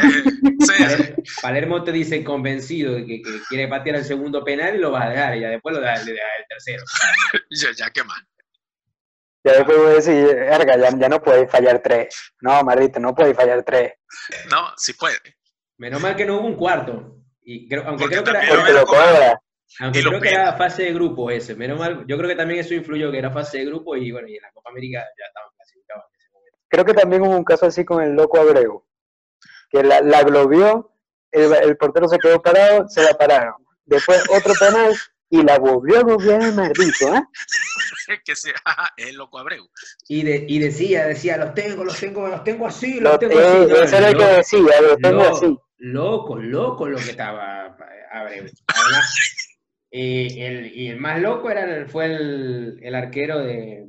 sí, 0.60 1.22
Palermo, 1.42 1.82
te 1.82 1.92
dice 1.92 2.22
convencido 2.22 2.94
de 2.94 3.04
que, 3.04 3.22
que 3.22 3.40
quiere 3.48 3.68
patear 3.68 3.96
el 3.96 4.04
segundo 4.04 4.44
penal 4.44 4.76
y 4.76 4.78
lo 4.78 4.92
vas 4.92 5.06
a 5.06 5.10
dejar, 5.10 5.36
y 5.36 5.40
ya 5.40 5.48
después 5.48 5.74
lo 5.74 5.80
da, 5.80 5.94
le 6.02 6.14
da 6.14 6.22
el 6.38 6.46
tercero. 6.48 6.84
ya, 7.50 7.68
ya 7.76 7.90
qué 7.90 8.04
más. 8.04 8.22
Ya 9.44 9.54
después 9.54 9.76
voy 9.76 9.90
a 9.90 9.94
decir, 9.94 10.36
verga, 10.36 10.76
ya, 10.76 10.96
ya 10.96 11.08
no 11.08 11.20
podéis 11.20 11.50
fallar 11.50 11.82
tres. 11.82 12.32
No, 12.40 12.62
Marito, 12.62 13.00
no 13.00 13.12
podéis 13.12 13.36
fallar 13.36 13.64
tres. 13.64 13.94
No, 14.48 14.72
sí 14.76 14.92
puede. 14.92 15.18
Menos 15.78 16.00
mal 16.00 16.14
que 16.14 16.24
no 16.24 16.38
hubo 16.38 16.46
un 16.46 16.54
cuarto. 16.54 17.21
Y 17.44 17.68
creo, 17.68 17.82
aunque 17.86 18.04
Porque 18.04 18.22
creo 18.22 18.40
que 18.40 18.46
era, 18.46 18.70
lo 18.70 18.86
cobra. 18.86 19.40
aunque 19.80 19.98
y 19.98 20.02
lo 20.02 20.10
creo 20.10 20.20
que 20.22 20.28
era 20.30 20.52
fase 20.54 20.84
de 20.84 20.92
grupo 20.92 21.30
ese. 21.30 21.54
Menos 21.54 21.78
mal, 21.78 22.04
yo 22.06 22.16
creo 22.16 22.28
que 22.28 22.36
también 22.36 22.60
eso 22.60 22.74
influyó, 22.74 23.10
que 23.10 23.18
era 23.18 23.30
fase 23.30 23.58
de 23.58 23.64
grupo 23.66 23.96
y 23.96 24.10
bueno, 24.12 24.28
y 24.28 24.36
en 24.36 24.42
la 24.42 24.52
Copa 24.52 24.70
América 24.70 25.00
ya 25.18 25.26
estaban 25.26 25.50
clasificados 25.56 26.04
en 26.12 26.20
ese 26.20 26.30
momento. 26.32 26.58
Creo 26.68 26.84
que 26.84 26.94
también 26.94 27.22
hubo 27.22 27.36
un 27.36 27.44
caso 27.44 27.66
así 27.66 27.84
con 27.84 28.02
el 28.02 28.12
loco 28.12 28.38
Abreu, 28.38 28.84
que 29.70 29.82
la, 29.82 30.00
la 30.02 30.22
globió, 30.22 30.92
el, 31.30 31.52
el 31.54 31.76
portero 31.76 32.06
se 32.08 32.18
quedó 32.18 32.40
parado, 32.42 32.88
se 32.88 33.02
la 33.02 33.14
pararon. 33.14 33.54
Después 33.84 34.22
otro 34.30 34.54
penal 34.54 34.94
y 35.30 35.42
la 35.42 35.58
volvió 35.58 35.98
a 35.98 36.02
globear 36.02 36.42
el 36.42 36.54
maldito, 36.54 37.14
¿eh? 37.14 37.22
que 38.24 38.36
sea 38.36 38.52
ajá, 38.64 38.92
es 38.98 39.14
loco 39.14 39.38
Abreu. 39.38 39.66
Y, 40.08 40.22
de, 40.22 40.44
y 40.46 40.58
decía, 40.58 41.06
decía, 41.06 41.38
los 41.38 41.54
tengo, 41.54 41.84
los 41.84 41.98
tengo, 41.98 42.28
los 42.28 42.44
tengo 42.44 42.66
así, 42.66 43.00
Lo- 43.00 43.10
los 43.12 43.18
tengo 43.18 43.40
eh, 43.40 43.44
así. 43.46 43.66
No, 43.72 43.76
ese 43.82 43.96
era 43.96 44.08
el 44.10 44.16
que 44.16 44.24
decía, 44.26 44.80
lo 44.82 44.96
tengo 44.98 45.22
lo- 45.24 45.30
así. 45.36 45.58
Loco, 45.84 46.36
loco 46.38 46.88
lo 46.88 46.96
que 46.98 47.10
estaba 47.10 47.76
Abreu. 48.12 48.44
Además, 48.68 49.14
el, 49.90 50.72
y 50.76 50.88
el 50.88 50.96
más 50.98 51.20
loco 51.20 51.50
era 51.50 51.64
el- 51.64 51.88
fue 51.88 52.06
el, 52.06 52.78
el 52.82 52.94
arquero 52.94 53.40
de 53.40 53.84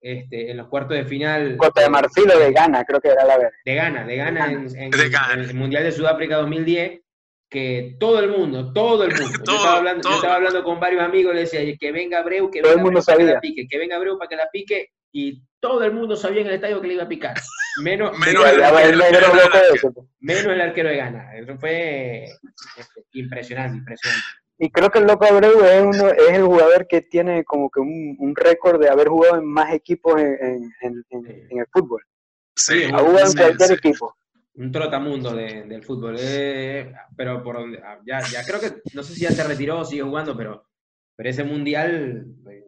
este, 0.00 0.50
en 0.50 0.56
los 0.58 0.68
cuartos 0.68 0.96
de 0.96 1.04
final. 1.04 1.56
Costa 1.56 1.80
de 1.82 1.88
Marfil 1.88 2.30
o 2.30 2.38
de 2.38 2.52
Ghana, 2.52 2.84
creo 2.84 3.00
que 3.00 3.08
era 3.08 3.24
la 3.24 3.36
verdad. 3.38 3.52
de 3.64 3.74
Ghana, 3.74 4.04
de 4.04 4.16
Ghana 4.16 4.52
en, 4.52 4.76
en- 4.76 4.90
De 4.90 5.08
Ghana. 5.08 5.34
en 5.34 5.40
el 5.40 5.54
Mundial 5.54 5.84
de 5.84 5.92
Sudáfrica 5.92 6.36
2010, 6.36 7.00
que 7.48 7.96
todo 7.98 8.18
el 8.20 8.28
mundo, 8.30 8.72
todo 8.72 9.04
el 9.04 9.12
mundo, 9.18 9.38
yo, 9.46 9.54
estaba 9.54 9.76
hablando, 9.78 10.08
yo 10.08 10.14
estaba 10.16 10.34
hablando 10.36 10.62
con 10.64 10.78
varios 10.80 11.02
amigos, 11.02 11.34
le 11.34 11.40
decía, 11.42 11.60
que 11.78 11.92
venga 11.92 12.18
Abreu, 12.18 12.50
que 12.50 12.60
Todo 12.60 12.72
el 12.72 12.76
venga 12.78 12.84
mundo 12.90 13.00
Abreu 13.00 13.06
para 13.06 13.16
que 13.16 13.22
sabía. 13.22 13.34
la 13.34 13.40
pique, 13.40 13.66
que 13.68 13.78
venga 13.78 13.96
Abreu 13.96 14.18
para 14.18 14.28
que 14.28 14.36
la 14.36 14.50
pique, 14.52 14.90
y 15.12 15.42
todo 15.60 15.84
el 15.84 15.92
mundo 15.92 16.16
sabía 16.16 16.40
en 16.40 16.48
el 16.48 16.54
estadio 16.54 16.80
que 16.80 16.88
le 16.88 16.94
iba 16.94 17.04
a 17.04 17.08
picar, 17.08 17.36
menos, 17.82 18.18
Menos 18.18 18.44
el 18.44 18.62
arquero, 20.60 20.88
de 20.88 20.96
Ghana. 20.96 21.36
Eso 21.36 21.56
fue 21.58 22.24
este, 22.76 23.04
impresionante, 23.12 23.78
impresionante. 23.78 24.24
Y 24.58 24.70
creo 24.70 24.90
que 24.90 24.98
el 25.00 25.06
Loco 25.06 25.24
Abreu 25.24 25.64
es, 25.64 25.82
uno, 25.82 26.08
es 26.08 26.30
el 26.36 26.42
jugador 26.44 26.86
que 26.86 27.00
tiene 27.02 27.44
como 27.44 27.70
que 27.70 27.80
un, 27.80 28.16
un 28.18 28.36
récord 28.36 28.80
de 28.80 28.88
haber 28.88 29.08
jugado 29.08 29.38
en 29.38 29.44
más 29.46 29.72
equipos 29.72 30.20
en, 30.20 30.36
en- 30.40 30.72
en- 30.80 31.04
en- 31.10 31.46
en 31.50 31.58
el 31.58 31.66
fútbol. 31.72 32.02
Sí, 32.54 32.84
Ha 32.84 32.98
jugado 32.98 33.20
en 33.20 33.30
sí, 33.30 33.36
cualquier 33.38 33.68
sí. 33.68 33.74
equipo. 33.74 34.14
un 34.54 34.70
trotamundo 34.70 35.34
de- 35.34 35.64
del 35.64 35.82
fútbol. 35.82 36.16
eh, 36.18 36.92
pero 37.16 37.42
por 37.42 37.56
donde, 37.56 37.78
ah, 37.82 37.98
ya, 38.06 38.20
ya 38.20 38.44
creo 38.44 38.60
que, 38.60 38.82
no 38.94 39.02
sé 39.02 39.14
si 39.14 39.22
ya 39.22 39.30
se 39.30 39.42
retiró 39.44 39.78
o 39.80 39.84
sigue 39.84 40.02
jugando, 40.02 40.36
pero, 40.36 40.64
pero 41.16 41.30
ese 41.30 41.42
mundial, 41.44 42.26
eh, 42.50 42.64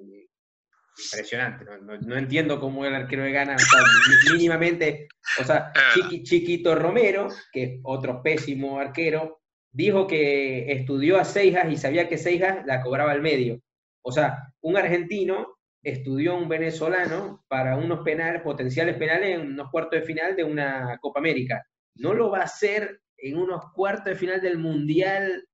impresionante. 1.12 1.64
No, 1.64 1.78
No- 1.78 2.00
no 2.00 2.16
entiendo 2.16 2.60
cómo 2.60 2.84
el 2.86 2.94
arquero 2.94 3.22
de 3.24 3.32
Ghana, 3.32 3.56
o 3.56 3.58
sea, 3.58 3.80
mi- 3.80 4.32
mínimamente, 4.36 5.08
o 5.40 5.44
sea, 5.44 5.72
verdad. 5.74 5.80
Chiqui- 5.94 6.22
Chiquito 6.22 6.74
Romero, 6.74 7.28
que 7.52 7.62
es 7.64 7.80
otro 7.82 8.22
pésimo 8.22 8.78
arquero, 8.78 9.40
dijo 9.72 10.06
que 10.06 10.70
estudió 10.72 11.18
a 11.18 11.24
Seijas 11.24 11.70
y 11.72 11.76
sabía 11.76 12.08
que 12.08 12.18
Seijas 12.18 12.64
la 12.66 12.80
cobraba 12.82 13.10
al 13.12 13.22
medio. 13.22 13.60
O 14.02 14.12
sea, 14.12 14.52
un 14.60 14.76
argentino 14.76 15.56
estudió 15.82 16.32
a 16.32 16.38
un 16.38 16.48
venezolano 16.48 17.44
para 17.48 17.76
unos 17.76 18.00
penales, 18.04 18.42
potenciales 18.42 18.96
penales 18.96 19.34
en 19.34 19.40
unos 19.52 19.70
cuartos 19.70 20.00
de 20.00 20.06
final 20.06 20.36
de 20.36 20.44
una 20.44 20.96
Copa 21.00 21.18
América. 21.20 21.62
No 21.96 22.14
lo 22.14 22.30
va 22.30 22.40
a 22.40 22.44
hacer 22.44 23.00
en 23.18 23.36
unos 23.36 23.72
cuartos 23.74 24.06
de 24.06 24.14
final 24.16 24.40
del 24.40 24.58
Mundial. 24.58 25.46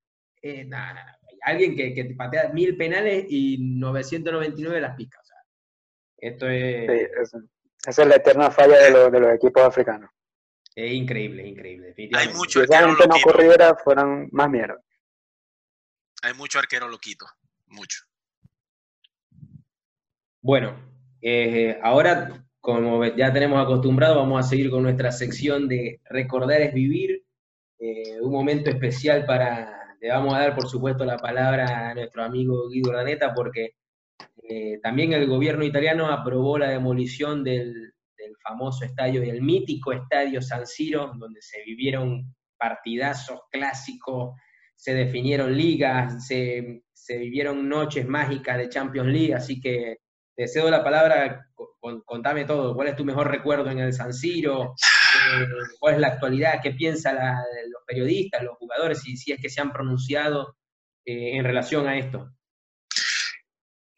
eh, 0.43 0.65
nah. 0.65 0.95
Alguien 1.43 1.75
que, 1.75 1.95
que 1.95 2.05
te 2.05 2.15
patea 2.15 2.51
mil 2.53 2.77
penales 2.77 3.25
y 3.29 3.57
999 3.79 4.81
las 4.81 4.95
pica. 4.95 5.19
Esto 6.21 6.49
es, 6.49 6.87
Sí, 6.87 7.07
es- 7.23 7.35
esa 7.87 8.03
es 8.03 8.09
la 8.09 8.17
eterna 8.17 8.51
falla 8.51 8.79
de, 8.79 8.91
los- 8.91 9.11
de 9.13 9.21
los 9.21 9.33
equipos 9.35 9.63
africanos. 9.63 10.11
es 10.77 10.93
increíble, 10.93 11.47
increíble. 11.47 11.95
Hay 12.15 12.29
mucho 12.29 12.61
Si 12.61 12.65
esa 12.65 12.79
arquero 12.79 12.89
gente 12.97 13.09
no 13.09 13.15
loquito. 13.15 13.31
corriera, 13.31 13.75
fueran 13.77 14.29
más 14.33 14.49
mierda. 14.51 14.79
Hay 16.23 16.35
mucho 16.35 16.59
arquero 16.59 16.89
loquito. 16.89 17.27
Mucho. 17.67 18.01
Bueno, 20.43 20.75
eh, 21.21 21.79
ahora, 21.83 22.45
como 22.61 23.05
ya 23.05 23.33
tenemos 23.33 23.63
acostumbrado, 23.63 24.17
vamos 24.17 24.45
a 24.45 24.49
seguir 24.49 24.71
con 24.71 24.83
nuestra 24.83 25.13
sección 25.13 25.69
de 25.69 26.01
Recordar 26.05 26.61
es 26.63 26.73
Vivir. 26.73 27.25
Eh, 27.79 28.21
un 28.21 28.33
momento 28.33 28.71
especial 28.71 29.25
para, 29.25 29.97
le 30.01 30.11
vamos 30.11 30.35
a 30.35 30.41
dar 30.41 30.55
por 30.55 30.69
supuesto 30.69 31.05
la 31.05 31.17
palabra 31.19 31.91
a 31.91 31.95
nuestro 31.95 32.23
amigo 32.23 32.69
Guido 32.69 32.93
Raneta, 32.93 33.35
porque 33.35 33.75
eh, 34.53 34.81
también 34.83 35.13
el 35.13 35.29
gobierno 35.29 35.65
italiano 35.65 36.07
aprobó 36.11 36.59
la 36.59 36.69
demolición 36.71 37.45
del, 37.45 37.93
famoso 38.43 38.85
estadio, 38.85 39.21
del 39.21 39.43
mítico 39.43 39.93
estadio 39.93 40.43
San 40.43 40.67
Siro, 40.67 41.13
donde 41.17 41.41
se 41.41 41.63
vivieron 41.63 42.35
partidazos 42.59 43.43
clásicos, 43.51 44.35
se 44.75 44.93
definieron 44.95 45.57
ligas, 45.57 46.27
se, 46.27 46.83
vivieron 47.09 47.69
noches 47.69 48.07
mágicas 48.09 48.59
de 48.59 48.69
Champions 48.69 49.09
League, 49.09 49.35
así 49.35 49.61
que 49.61 49.99
te 50.35 50.49
cedo 50.49 50.69
la 50.71 50.83
palabra, 50.83 51.47
co- 51.55 51.77
con- 51.79 52.01
contame 52.03 52.45
todo, 52.45 52.75
¿cuál 52.75 52.89
es 52.89 52.97
tu 52.97 53.05
mejor 53.05 53.31
recuerdo 53.31 53.71
en 53.71 53.79
el 53.79 53.93
San 53.93 54.13
Siro? 54.13 54.75
Eh, 54.75 55.47
¿Cuál 55.79 55.95
es 55.95 56.01
la 56.01 56.09
actualidad? 56.09 56.61
¿Qué 56.63 56.73
piensan 56.73 57.17
los 57.17 57.83
periodistas, 57.87 58.43
los 58.43 58.57
jugadores, 58.59 59.01
si, 59.03 59.17
si 59.17 59.33
es 59.33 59.41
que 59.41 59.49
se 59.51 59.61
han 59.61 59.73
pronunciado 59.73 60.57
eh, 61.05 61.37
en 61.37 61.45
relación 61.45 61.87
a 61.87 61.99
esto? 61.99 62.31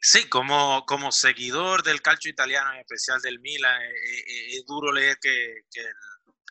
Sí, 0.04 0.28
como, 0.28 0.84
como 0.84 1.12
seguidor 1.12 1.84
del 1.84 2.02
calcio 2.02 2.28
italiano, 2.28 2.72
en 2.72 2.80
especial 2.80 3.20
del 3.22 3.38
Milan, 3.38 3.80
eh, 3.82 3.88
eh, 3.88 4.56
es 4.56 4.66
duro 4.66 4.92
leer 4.92 5.16
que, 5.20 5.62
que, 5.70 5.84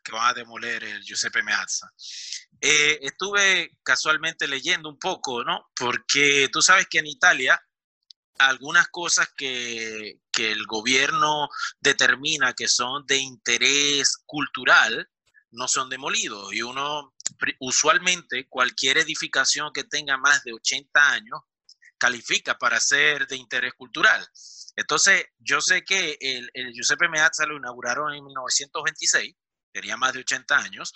que 0.01 0.11
van 0.13 0.29
a 0.29 0.33
demoler 0.33 0.81
el 0.85 1.03
Giuseppe 1.03 1.43
Meazza. 1.43 1.91
Eh, 2.61 2.99
estuve 3.01 3.77
casualmente 3.83 4.47
leyendo 4.47 4.87
un 4.87 4.97
poco, 4.97 5.43
¿no? 5.43 5.69
Porque 5.75 6.47
tú 6.49 6.61
sabes 6.61 6.87
que 6.89 6.99
en 6.99 7.07
Italia 7.07 7.61
algunas 8.37 8.87
cosas 8.87 9.27
que, 9.35 10.21
que 10.31 10.53
el 10.53 10.65
gobierno 10.65 11.49
determina 11.81 12.53
que 12.53 12.69
son 12.69 13.05
de 13.05 13.17
interés 13.17 14.17
cultural 14.25 15.09
no 15.51 15.67
son 15.67 15.89
demolidos. 15.89 16.53
Y 16.53 16.61
uno, 16.61 17.13
usualmente, 17.59 18.47
cualquier 18.47 18.97
edificación 18.99 19.73
que 19.73 19.83
tenga 19.83 20.17
más 20.17 20.41
de 20.45 20.53
80 20.53 21.11
años, 21.11 21.41
califica 22.01 22.57
para 22.57 22.79
ser 22.79 23.27
de 23.27 23.35
interés 23.35 23.73
cultural. 23.75 24.27
Entonces, 24.75 25.23
yo 25.37 25.61
sé 25.61 25.83
que 25.83 26.17
el, 26.19 26.49
el 26.55 26.73
Giuseppe 26.73 27.07
Meazza 27.07 27.45
lo 27.45 27.57
inauguraron 27.57 28.11
en 28.15 28.25
1926, 28.25 29.35
tenía 29.71 29.97
más 29.97 30.13
de 30.13 30.21
80 30.21 30.57
años, 30.57 30.93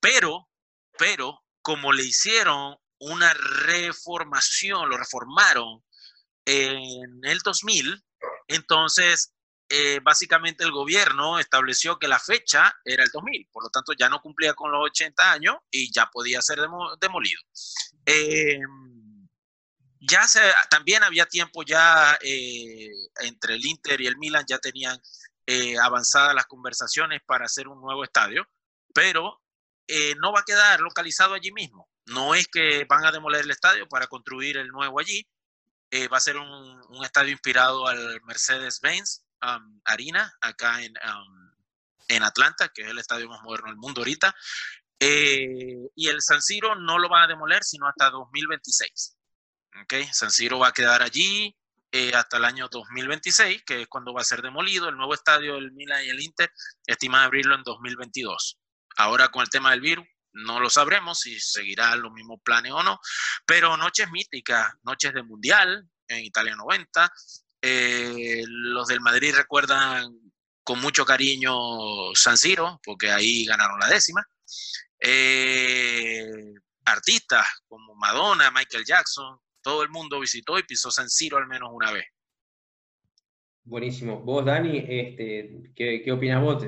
pero, 0.00 0.48
pero 0.96 1.44
como 1.60 1.92
le 1.92 2.04
hicieron 2.04 2.74
una 2.98 3.34
reformación, 3.34 4.88
lo 4.88 4.96
reformaron 4.96 5.84
en 6.46 7.20
el 7.24 7.38
2000, 7.40 8.02
entonces 8.48 9.34
eh, 9.68 10.00
básicamente 10.02 10.64
el 10.64 10.70
gobierno 10.70 11.38
estableció 11.38 11.98
que 11.98 12.08
la 12.08 12.18
fecha 12.20 12.72
era 12.84 13.02
el 13.04 13.10
2000, 13.12 13.46
por 13.52 13.64
lo 13.64 13.68
tanto 13.68 13.92
ya 13.92 14.08
no 14.08 14.22
cumplía 14.22 14.54
con 14.54 14.72
los 14.72 14.80
80 14.86 15.32
años 15.32 15.56
y 15.70 15.92
ya 15.92 16.06
podía 16.06 16.40
ser 16.40 16.60
demo- 16.60 16.96
demolido. 16.98 17.42
Eh, 18.06 18.58
ya 20.08 20.26
también 20.70 21.02
había 21.02 21.26
tiempo 21.26 21.62
ya 21.62 22.18
eh, 22.20 22.90
entre 23.20 23.54
el 23.54 23.66
Inter 23.66 24.00
y 24.00 24.06
el 24.06 24.16
Milan, 24.18 24.44
ya 24.48 24.58
tenían 24.58 25.00
eh, 25.46 25.78
avanzadas 25.78 26.34
las 26.34 26.46
conversaciones 26.46 27.20
para 27.26 27.46
hacer 27.46 27.68
un 27.68 27.80
nuevo 27.80 28.04
estadio, 28.04 28.46
pero 28.94 29.40
eh, 29.88 30.14
no 30.16 30.32
va 30.32 30.40
a 30.40 30.44
quedar 30.44 30.80
localizado 30.80 31.34
allí 31.34 31.52
mismo. 31.52 31.88
No 32.06 32.34
es 32.34 32.46
que 32.48 32.84
van 32.88 33.04
a 33.04 33.12
demoler 33.12 33.42
el 33.42 33.50
estadio 33.50 33.88
para 33.88 34.06
construir 34.06 34.56
el 34.56 34.68
nuevo 34.68 35.00
allí, 35.00 35.26
va 36.12 36.18
a 36.18 36.20
ser 36.20 36.36
un, 36.36 37.04
estadio 37.04 37.32
inspirado 37.32 37.86
al 37.86 38.20
Mercedes-Benz 38.24 39.24
um, 39.42 39.80
Arena, 39.84 40.30
acá 40.42 40.82
en, 40.82 40.92
um, 40.92 41.52
en 42.08 42.22
Atlanta, 42.22 42.68
que 42.68 42.82
es 42.82 42.88
el 42.88 42.98
estadio 42.98 43.28
más 43.28 43.40
moderno 43.42 43.68
del 43.68 43.78
mundo 43.78 44.02
ahorita. 44.02 44.34
Y 45.00 46.08
el 46.08 46.20
San 46.20 46.42
Siro 46.42 46.74
no 46.74 46.98
lo 46.98 47.08
van 47.08 47.24
a 47.24 47.26
demoler 47.26 47.64
sino 47.64 47.88
hasta 47.88 48.10
2026. 48.10 49.15
¿Okay? 49.82 50.06
San 50.12 50.30
Siro 50.30 50.58
va 50.58 50.68
a 50.68 50.72
quedar 50.72 51.02
allí 51.02 51.56
eh, 51.92 52.12
hasta 52.14 52.36
el 52.36 52.44
año 52.44 52.68
2026, 52.68 53.62
que 53.64 53.82
es 53.82 53.88
cuando 53.88 54.12
va 54.12 54.20
a 54.20 54.24
ser 54.24 54.42
demolido. 54.42 54.88
El 54.88 54.96
nuevo 54.96 55.14
estadio 55.14 55.54
del 55.54 55.72
Milan 55.72 56.04
y 56.04 56.10
el 56.10 56.20
Inter 56.20 56.50
estiman 56.86 57.22
abrirlo 57.22 57.54
en 57.54 57.62
2022. 57.62 58.58
Ahora 58.96 59.28
con 59.28 59.42
el 59.42 59.50
tema 59.50 59.70
del 59.70 59.80
virus, 59.80 60.06
no 60.32 60.60
lo 60.60 60.68
sabremos 60.68 61.20
si 61.20 61.40
seguirá 61.40 61.96
los 61.96 62.12
mismos 62.12 62.40
planes 62.44 62.72
o 62.72 62.82
no, 62.82 63.00
pero 63.46 63.76
noches 63.76 64.10
míticas, 64.10 64.74
noches 64.82 65.14
de 65.14 65.22
Mundial 65.22 65.88
en 66.08 66.24
Italia 66.24 66.54
90. 66.56 67.12
eh, 67.62 68.44
los 68.46 68.86
del 68.88 69.00
Madrid 69.00 69.34
recuerdan 69.34 70.12
con 70.62 70.80
mucho 70.80 71.04
cariño 71.04 71.54
San 72.14 72.36
Siro, 72.36 72.80
porque 72.82 73.10
ahí 73.10 73.44
ganaron 73.46 73.78
la 73.78 73.88
décima. 73.88 74.24
Eh, 75.00 76.54
artistas 76.84 77.46
como 77.68 77.94
Madonna, 77.94 78.50
Michael 78.50 78.84
Jackson, 78.84 79.38
todo 79.66 79.82
el 79.82 79.90
mundo 79.90 80.20
visitó 80.20 80.56
y 80.60 80.62
pisó 80.62 80.92
San 80.92 81.08
Siro 81.08 81.38
al 81.38 81.48
menos 81.48 81.70
una 81.72 81.90
vez. 81.90 82.04
Buenísimo. 83.64 84.20
Vos, 84.20 84.44
Dani, 84.44 84.78
este, 84.78 85.72
¿qué, 85.74 86.02
qué 86.04 86.12
opinas 86.12 86.40
vos? 86.40 86.64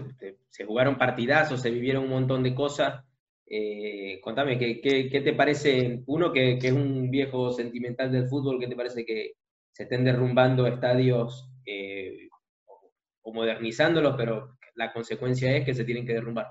Se 0.50 0.64
jugaron 0.64 0.98
partidazos, 0.98 1.62
se 1.62 1.70
vivieron 1.70 2.02
un 2.02 2.10
montón 2.10 2.42
de 2.42 2.56
cosas. 2.56 3.04
Eh, 3.46 4.20
contame, 4.20 4.58
¿qué, 4.58 4.80
qué, 4.80 5.08
qué 5.08 5.20
te 5.20 5.32
parece, 5.32 6.02
uno 6.06 6.32
que, 6.32 6.58
que 6.58 6.66
es 6.66 6.72
un 6.72 7.08
viejo 7.08 7.52
sentimental 7.52 8.10
del 8.10 8.28
fútbol, 8.28 8.58
qué 8.58 8.66
te 8.66 8.74
parece 8.74 9.06
que 9.06 9.34
se 9.70 9.84
estén 9.84 10.04
derrumbando 10.04 10.66
estadios 10.66 11.48
eh, 11.64 12.28
o- 12.66 12.90
o 13.22 13.32
modernizándolos, 13.32 14.16
pero 14.16 14.58
la 14.74 14.92
consecuencia 14.92 15.56
es 15.56 15.64
que 15.64 15.72
se 15.74 15.84
tienen 15.84 16.04
que 16.04 16.14
derrumbar? 16.14 16.48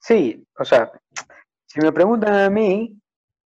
Sí, 0.00 0.44
o 0.58 0.64
sea, 0.64 0.90
si 1.64 1.80
me 1.80 1.92
preguntan 1.92 2.34
a 2.34 2.50
mí, 2.50 3.00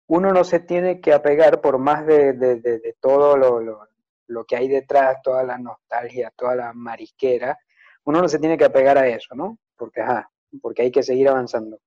uno 0.07 0.31
no 0.33 0.43
se 0.43 0.59
tiene 0.59 1.01
que 1.01 1.13
apegar 1.13 1.61
por 1.61 1.77
más 1.77 2.05
de, 2.05 2.33
de- 2.33 2.59
de- 2.61 2.95
todo 2.99 3.37
lo, 3.37 3.59
lo- 3.61 3.87
lo 4.27 4.45
que 4.45 4.55
hay 4.57 4.67
detrás, 4.67 5.17
toda 5.23 5.43
la 5.43 5.57
nostalgia, 5.57 6.31
toda 6.35 6.55
la 6.55 6.73
marisquera, 6.73 7.57
uno 8.05 8.21
no 8.21 8.27
se 8.27 8.39
tiene 8.39 8.57
que 8.57 8.65
apegar 8.65 8.97
a 8.97 9.07
eso, 9.07 9.35
¿no? 9.35 9.57
Porque, 9.77 10.01
ajá, 10.01 10.29
porque 10.61 10.81
hay 10.83 10.91
que 10.91 11.03
seguir 11.03 11.29
avanzando. 11.29 11.79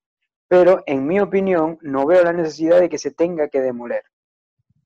Pero 0.49 0.83
en 0.87 1.07
mi 1.07 1.21
opinión, 1.21 1.79
no 1.83 2.07
veo 2.07 2.23
la 2.25 2.33
necesidad 2.33 2.81
de 2.81 2.89
que 2.89 2.99
se 2.99 3.11
tenga 3.13 3.49
que 3.49 3.61
demoler. 3.61 4.03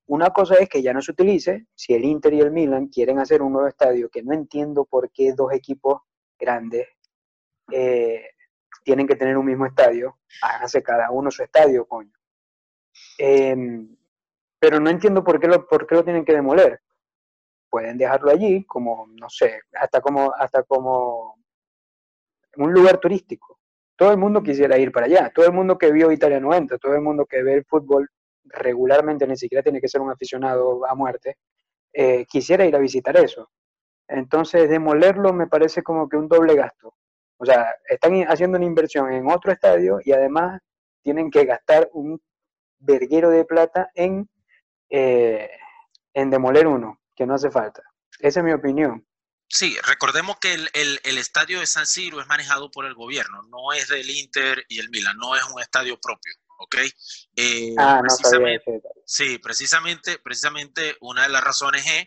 Una 0.07 0.31
cosa 0.31 0.57
es 0.57 0.69
que 0.69 0.83
ya 0.83 0.93
no 0.93 1.01
se 1.01 1.13
utilice, 1.13 1.67
si 1.75 1.95
el 1.95 2.05
Inter 2.05 2.35
y 2.35 2.41
el 2.41 2.51
Milan 2.53 2.89
quieren 2.89 3.19
hacer 3.19 3.41
un 3.43 3.53
nuevo 3.55 3.69
estadio, 3.69 4.11
que 4.11 4.23
no 4.23 4.35
entiendo 4.35 4.85
por 4.85 5.11
qué 5.11 5.33
dos 5.33 5.53
equipos 5.53 6.03
grandes 6.39 6.87
eh, 7.73 8.23
tienen 8.85 9.07
que 9.07 9.17
tener 9.17 9.37
un 9.39 9.47
mismo 9.47 9.67
estadio, 9.67 10.19
háganse 10.43 10.83
cada 10.83 11.11
uno 11.11 11.31
su 11.31 11.43
estadio, 11.43 11.87
coño. 11.87 12.13
Em, 13.19 13.97
pero 14.59 14.81
no 14.81 14.91
entiendo 14.91 15.23
por 15.23 15.41
qué, 15.41 15.47
lo, 15.47 15.67
por 15.67 15.87
qué 15.87 15.95
lo 15.95 16.05
tienen 16.05 16.25
que 16.25 16.33
demoler. 16.33 16.81
Pueden 17.71 17.99
dejarlo 17.99 18.31
allí 18.31 18.65
como, 18.65 19.07
no 19.09 19.29
sé, 19.29 19.61
hasta 19.75 20.01
como, 20.01 20.33
hasta 20.35 20.63
como 20.63 21.37
un 22.57 22.73
lugar 22.73 22.99
turístico. 22.99 23.59
Todo 23.97 24.11
el 24.11 24.19
mundo 24.19 24.43
quisiera 24.43 24.79
ir 24.79 24.91
para 24.93 25.07
allá, 25.07 25.31
todo 25.35 25.47
el 25.47 25.53
mundo 25.53 25.79
que 25.79 25.93
vio 25.93 26.11
Italia 26.11 26.41
90, 26.41 26.79
todo 26.79 26.95
el 26.95 27.01
mundo 27.01 27.27
que 27.27 27.43
ve 27.43 27.55
el 27.55 27.65
fútbol 27.65 28.09
regularmente 28.45 29.27
ni 29.27 29.37
siquiera 29.37 29.63
tiene 29.63 29.81
que 29.81 29.89
ser 29.89 30.01
un 30.01 30.11
aficionado 30.11 30.85
a 30.87 30.95
muerte, 30.95 31.37
eh, 31.93 32.25
quisiera 32.27 32.65
ir 32.65 32.75
a 32.75 32.81
visitar 32.81 33.17
eso. 33.17 33.51
Entonces, 34.09 34.69
demolerlo 34.69 35.33
me 35.33 35.47
parece 35.47 35.83
como 35.83 36.09
que 36.09 36.17
un 36.17 36.29
doble 36.29 36.55
gasto. 36.55 36.95
O 37.39 37.45
sea, 37.47 37.67
están 37.89 38.15
haciendo 38.29 38.59
una 38.59 38.67
inversión 38.67 39.13
en 39.13 39.31
otro 39.31 39.53
estadio 39.53 39.99
y 40.05 40.13
además 40.13 40.61
tienen 41.03 41.31
que 41.31 41.45
gastar 41.45 41.89
un 41.93 42.21
verguero 42.79 43.31
de 43.31 43.45
plata 43.45 43.91
en, 43.95 44.29
eh, 44.91 45.51
en 46.13 46.31
demoler 46.31 46.67
uno, 46.67 47.01
que 47.17 47.27
no 47.27 47.35
hace 47.35 47.51
falta. 47.51 47.83
Esa 48.21 48.41
es 48.41 48.45
mi 48.45 48.53
opinión. 48.53 49.07
Sí, 49.49 49.77
recordemos 49.87 50.39
que 50.41 50.55
el, 50.55 50.69
el- 50.73 51.01
el 51.05 51.19
estadio 51.19 51.61
de 51.61 51.67
San 51.67 51.87
Siro 51.87 52.21
es 52.21 52.27
manejado 52.27 52.71
por 52.71 52.87
el 52.87 52.95
gobierno, 52.95 53.43
no 53.51 53.73
es 53.73 53.89
del 53.89 54.09
Inter 54.11 54.65
y 54.69 54.79
el 54.81 54.91
Milan, 54.91 55.17
no 55.17 55.37
es 55.37 55.45
un 55.45 55.61
estadio 55.61 55.99
propio, 56.01 56.33
¿ok? 56.59 56.77
Eh, 57.37 57.75
Ah, 57.79 58.01
no 58.03 58.11
sabía 58.11 58.61
precisamente, 58.61 58.71
detalle. 58.73 59.01
sí, 59.05 59.39
precisamente, 59.39 60.19
precisamente 60.19 60.97
una 61.01 61.25
de 61.25 61.29
las 61.29 61.45
razones 61.45 61.85
es 61.87 62.07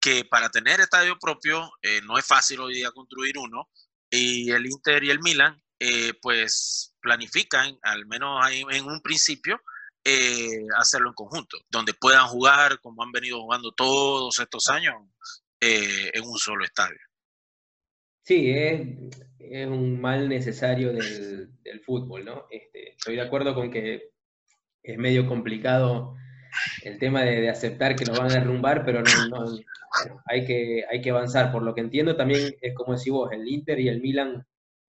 que 0.00 0.24
para 0.26 0.50
tener 0.50 0.80
estadio 0.80 1.18
propio 1.18 1.70
eh, 1.80 2.00
no 2.04 2.18
es 2.18 2.26
fácil 2.26 2.60
hoy 2.60 2.74
día 2.74 2.90
construir 2.90 3.38
uno 3.38 3.70
y 4.10 4.50
el 4.50 4.66
Inter 4.66 5.02
y 5.04 5.10
el 5.10 5.20
Milan 5.20 5.62
eh, 5.78 6.12
pues 6.20 6.94
planifican, 7.00 7.78
al 7.82 8.04
menos 8.06 8.40
en 8.50 8.84
un 8.86 9.00
principio, 9.00 9.60
eh, 10.04 10.64
hacerlo 10.76 11.08
en 11.08 11.14
conjunto, 11.14 11.58
donde 11.70 11.94
puedan 11.94 12.26
jugar 12.26 12.78
como 12.80 13.02
han 13.02 13.12
venido 13.12 13.40
jugando 13.40 13.72
todos 13.72 14.38
estos 14.38 14.68
años 14.68 14.94
eh, 15.60 16.10
en 16.12 16.24
un 16.24 16.38
solo 16.38 16.64
estadio. 16.64 16.98
Sí, 18.22 18.50
es, 18.50 18.88
es 19.38 19.66
un 19.66 20.00
mal 20.00 20.28
necesario 20.28 20.92
del, 20.92 21.50
del 21.62 21.80
fútbol, 21.80 22.24
¿no? 22.24 22.46
Este, 22.50 22.90
estoy 22.90 23.16
de 23.16 23.22
acuerdo 23.22 23.54
con 23.54 23.70
que 23.70 24.10
es 24.82 24.98
medio 24.98 25.26
complicado 25.26 26.16
el 26.82 26.98
tema 26.98 27.22
de, 27.22 27.40
de 27.42 27.50
aceptar 27.50 27.96
que 27.96 28.04
nos 28.04 28.18
van 28.18 28.30
a 28.30 28.34
derrumbar, 28.34 28.84
pero 28.84 29.02
no, 29.02 29.28
no- 29.28 29.44
bueno, 29.46 30.22
hay, 30.26 30.44
que, 30.46 30.84
hay 30.90 31.00
que 31.02 31.10
avanzar. 31.10 31.52
Por 31.52 31.62
lo 31.62 31.74
que 31.74 31.80
entiendo 31.82 32.16
también 32.16 32.54
es 32.60 32.74
como 32.74 32.96
decís 32.96 33.12
vos, 33.12 33.30
el 33.32 33.46
Inter 33.46 33.78
y 33.78 33.88
el 33.88 34.00
Milan 34.00 34.46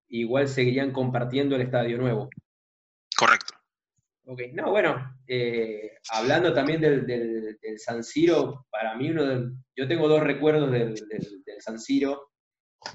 igual 0.08 0.48
seguirían 0.48 0.92
compartiendo 0.92 1.56
el 1.56 1.62
estadio 1.64 1.98
nuevo. 1.98 2.30
Correcto. 3.18 3.55
Ok, 4.28 4.42
no, 4.54 4.72
bueno, 4.72 5.18
eh, 5.28 5.92
hablando 6.12 6.52
también 6.54 6.82
del, 6.82 7.06
del, 7.06 7.58
del 7.62 7.80
San 7.80 8.04
Siro, 8.04 8.66
para 8.72 8.96
mí 8.96 9.12
uno 9.12 9.24
de, 9.24 9.52
yo 9.76 9.88
tengo 9.88 10.08
dos 10.08 10.22
recuerdos 10.24 10.72
del, 10.72 10.96
del, 10.96 11.62
San 11.62 11.80
Siro, 11.80 12.30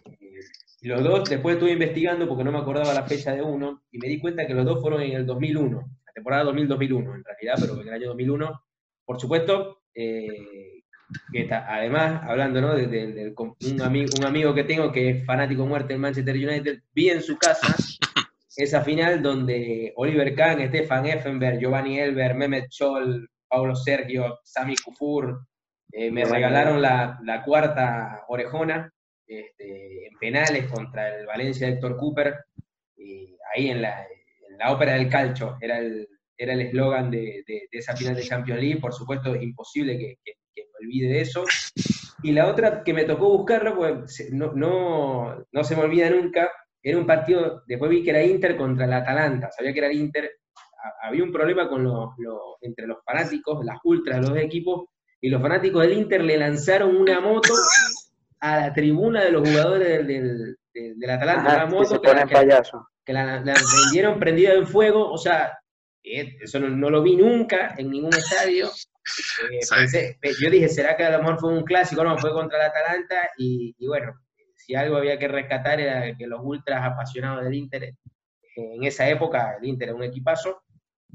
eh, 0.06 0.40
los 0.82 1.02
dos 1.04 1.28
después 1.28 1.54
estuve 1.54 1.72
investigando 1.72 2.26
porque 2.26 2.42
no 2.44 2.50
me 2.52 2.58
acordaba 2.58 2.92
la 2.92 3.04
fecha 3.06 3.32
de 3.32 3.42
uno, 3.42 3.84
y 3.92 3.98
me 3.98 4.08
di 4.08 4.18
cuenta 4.20 4.46
que 4.46 4.54
los 4.54 4.64
dos 4.64 4.80
fueron 4.80 5.02
en 5.02 5.12
el 5.12 5.26
2001, 5.26 5.78
la 6.06 6.12
temporada 6.12 6.44
2000-2001 6.50 7.14
en 7.14 7.24
realidad, 7.24 7.54
pero 7.60 7.80
en 7.80 7.88
el 7.88 7.94
año 7.94 8.08
2001, 8.08 8.62
por 9.04 9.20
supuesto, 9.20 9.82
eh, 9.94 10.82
que 11.32 11.42
está- 11.42 11.72
además, 11.72 12.22
hablando 12.24 12.60
¿no? 12.60 12.74
de, 12.74 12.86
de- 12.88 13.34
con 13.34 13.54
un, 13.60 13.82
amigo, 13.82 14.16
un 14.16 14.24
amigo 14.24 14.52
que 14.54 14.64
tengo 14.64 14.90
que 14.90 15.10
es 15.10 15.24
fanático 15.24 15.64
muerte 15.64 15.92
del 15.92 16.00
Manchester 16.00 16.34
United, 16.34 16.80
vi 16.92 17.10
en 17.10 17.22
su 17.22 17.36
casa 17.38 17.76
esa 18.56 18.82
final 18.82 19.22
donde 19.22 19.92
Oliver 19.96 20.34
Kahn, 20.34 20.66
Stefan 20.68 21.06
Effenberg, 21.06 21.58
Giovanni 21.60 21.98
Elber, 22.00 22.34
Mehmet 22.34 22.66
Scholl, 22.70 23.28
Paulo 23.48 23.74
Sergio, 23.76 24.38
Sami 24.44 24.74
Kufur, 24.76 25.40
eh, 25.92 26.10
me 26.10 26.24
regalaron 26.24 26.80
la, 26.82 27.18
la 27.24 27.42
cuarta 27.42 28.24
orejona 28.28 28.92
este, 29.26 30.06
en 30.06 30.18
penales 30.20 30.66
contra 30.66 31.16
el 31.16 31.26
Valencia 31.26 31.68
Héctor 31.68 31.96
Cooper, 31.96 32.36
y 32.96 33.36
ahí 33.54 33.70
en 33.70 33.82
la, 33.82 34.02
en 34.02 34.58
la 34.58 34.72
ópera 34.72 34.94
del 34.94 35.08
calcio 35.08 35.56
era 35.60 35.78
el 35.78 36.06
era 36.36 36.54
el 36.54 36.62
eslogan 36.62 37.10
de, 37.10 37.44
de- 37.46 37.68
de 37.70 37.78
esa 37.78 37.94
final 37.94 38.16
de 38.16 38.22
Champions 38.22 38.60
League, 38.62 38.80
por 38.80 38.94
supuesto 38.94 39.34
es 39.34 39.42
imposible 39.42 39.98
que, 39.98 40.16
que- 40.24 40.32
que 40.54 40.62
me 40.62 40.86
olvide 40.86 41.08
de 41.12 41.20
eso. 41.20 41.44
Y 42.22 42.32
la 42.32 42.46
otra 42.46 42.82
que 42.82 42.94
me 42.94 43.04
tocó 43.04 43.28
buscarlo, 43.36 43.76
pues 43.76 44.30
no, 44.32 44.52
no, 44.54 45.44
no 45.52 45.64
se 45.64 45.76
me 45.76 45.82
olvida 45.82 46.08
nunca, 46.08 46.50
era 46.82 46.98
un 46.98 47.06
partido, 47.06 47.62
después 47.66 47.90
vi 47.90 48.02
que 48.02 48.10
era 48.10 48.22
Inter 48.22 48.56
contra 48.56 48.84
el 48.86 48.92
Atalanta, 48.92 49.50
sabía 49.50 49.72
que 49.72 49.78
era 49.80 49.88
el 49.88 49.96
Inter, 49.96 50.30
ha- 50.82 51.08
había 51.08 51.22
un 51.24 51.32
problema 51.32 51.68
con 51.68 51.84
los, 51.84 52.10
los- 52.18 52.56
entre 52.62 52.86
los 52.86 52.98
fanáticos, 53.04 53.64
las 53.64 53.78
ultras 53.84 54.20
los 54.26 54.36
equipos, 54.38 54.88
y 55.20 55.28
los 55.28 55.42
fanáticos 55.42 55.82
del 55.82 55.92
Inter 55.98 56.22
le 56.24 56.38
lanzaron 56.38 56.96
una 56.96 57.20
moto 57.20 57.52
a 58.40 58.56
la 58.60 58.72
tribuna 58.72 59.22
de 59.22 59.32
los 59.32 59.46
jugadores 59.48 59.86
del, 59.88 60.06
del, 60.06 60.56
del- 60.72 60.98
del 60.98 61.10
Atalanta, 61.10 61.52
Ajá, 61.54 61.64
una 61.64 61.66
moto 61.74 62.00
que 62.00 62.12
la- 62.14 62.24
que- 62.26 62.34
payaso. 62.34 62.86
que 63.04 63.12
la, 63.12 63.40
la 63.40 63.54
vendieron 63.84 64.18
prendida 64.18 64.54
en 64.54 64.66
fuego, 64.66 65.10
o 65.10 65.18
sea, 65.18 65.58
eh, 66.02 66.36
eso 66.40 66.58
no, 66.58 66.68
no 66.70 66.88
lo 66.88 67.02
vi 67.02 67.16
nunca 67.16 67.74
en 67.76 67.90
ningún 67.90 68.14
estadio. 68.14 68.68
Eh, 69.50 69.58
pensé- 69.68 70.18
eh, 70.22 70.32
yo 70.40 70.48
dije, 70.50 70.68
¿será 70.68 70.96
que 70.96 71.04
a 71.04 71.10
lo 71.10 71.18
mejor 71.18 71.38
fue 71.40 71.52
un 71.52 71.64
clásico? 71.64 72.02
No, 72.04 72.16
fue 72.16 72.32
contra 72.32 72.58
el 72.58 72.70
Atalanta 72.70 73.30
y, 73.36 73.74
y 73.78 73.86
bueno, 73.86 74.14
si 74.64 74.74
algo 74.74 74.96
había 74.96 75.18
que 75.18 75.28
rescatar 75.28 75.80
era 75.80 76.16
que 76.16 76.26
los 76.26 76.40
ultras 76.42 76.84
apasionados 76.84 77.44
del 77.44 77.54
Inter, 77.54 77.84
eh, 77.84 77.94
en 78.54 78.84
esa 78.84 79.08
época 79.08 79.56
el 79.60 79.68
Inter 79.68 79.88
era 79.88 79.96
un 79.96 80.04
equipazo, 80.04 80.62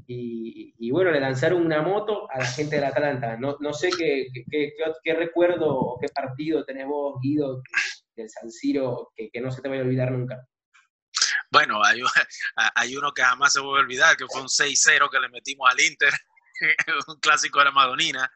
y, 0.08 0.90
bueno, 0.90 1.10
le 1.10 1.20
lanzaron 1.20 1.64
una 1.64 1.82
moto 1.82 2.30
a 2.30 2.38
la 2.38 2.46
gente 2.46 2.76
del 2.76 2.84
Atalanta. 2.84 3.36
No, 3.36 3.56
no 3.58 3.72
sé 3.72 3.90
qué, 3.90 4.28
qué, 4.50 5.14
recuerdo 5.14 5.68
o 5.68 5.98
qué 5.98 6.08
partido 6.08 6.64
tenés 6.64 6.86
vos, 6.86 7.18
Guido, 7.20 7.62
del 8.14 8.30
San 8.30 8.50
Siro, 8.50 9.12
que, 9.16 9.30
que 9.30 9.40
no 9.40 9.50
se 9.50 9.62
te 9.62 9.68
vaya 9.68 9.80
a 9.80 9.84
olvidar 9.84 10.12
nunca. 10.12 10.46
Bueno, 11.50 11.82
hay, 11.84 12.00
hay 12.74 12.96
uno 12.96 13.12
que 13.12 13.22
jamás 13.22 13.52
se 13.52 13.60
a 13.60 13.62
olvidar, 13.62 14.16
que 14.16 14.26
fue 14.26 14.42
un 14.42 14.48
6-0 14.48 15.10
que 15.10 15.20
le 15.20 15.28
metimos 15.28 15.68
al 15.70 15.80
Inter, 15.80 16.12
un 17.08 17.18
clásico 17.20 17.58
de 17.58 17.66
la 17.66 17.72
Madonina. 17.72 18.30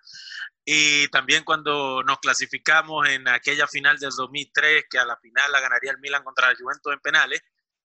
Y 0.72 1.08
también 1.08 1.42
cuando 1.42 2.04
nos 2.04 2.20
clasificamos 2.20 3.08
en 3.08 3.26
aquella 3.26 3.66
final 3.66 3.98
del 3.98 4.10
2003, 4.16 4.84
que 4.88 5.00
a 5.00 5.04
la 5.04 5.16
final 5.16 5.50
la 5.50 5.58
ganaría 5.58 5.90
el 5.90 5.98
Milan 5.98 6.22
contra 6.22 6.48
la 6.48 6.54
Juventus 6.56 6.92
en 6.92 7.00
penales, 7.00 7.40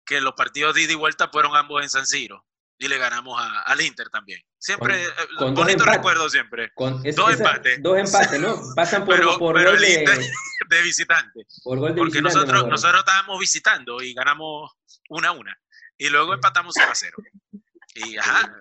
que 0.03 0.19
los 0.23 0.33
partidos 0.33 0.75
de 0.75 0.83
ida 0.85 0.93
y 0.93 0.95
vuelta 0.95 1.29
fueron 1.29 1.55
ambos 1.57 1.83
en 1.83 1.91
San 1.91 2.07
Siro. 2.07 2.47
Y 2.79 2.89
le 2.89 2.97
ganamos 2.97 3.39
a- 3.39 3.61
al 3.65 3.83
Inter 3.83 4.09
también. 4.09 4.41
Siempre, 4.59 4.95
Con- 4.95 5.13
eh, 5.25 5.29
con 5.37 5.55
bonito 5.55 5.85
recuerdo 5.85 6.31
siempre, 6.31 6.73
Con 6.73 7.05
es- 7.07 7.15
Dos 7.15 7.35
esa- 7.35 7.45
empates. 7.51 7.83
Dos 7.83 7.99
empates, 7.99 8.41
¿no? 8.41 8.57
Pasan 8.75 9.05
por, 9.05 9.15
Pero- 9.17 9.39
por 9.39 9.55
pero 9.57 9.73
gol 9.73 9.85
el 9.85 9.99
Inter- 10.01 10.19
de 10.71 10.83
visitante. 10.83 11.41
por 11.63 11.79
gol 11.79 11.91
de 11.95 11.99
Porque 11.99 12.13
visitante, 12.23 12.39
me 12.39 12.43
nosotros, 12.47 12.71
nosotros 12.71 13.01
estábamos 13.01 13.39
visitando 13.39 14.01
y 14.01 14.15
ganamos 14.15 14.73
una 15.11 15.29
a 15.29 15.33
una. 15.33 15.55
Y 15.99 16.09
luego 16.09 16.33
empatamos 16.33 16.73
0 16.75 16.89
a 16.93 16.95
0. 16.95 17.19
Y 17.95 18.17
ajá, 18.17 18.59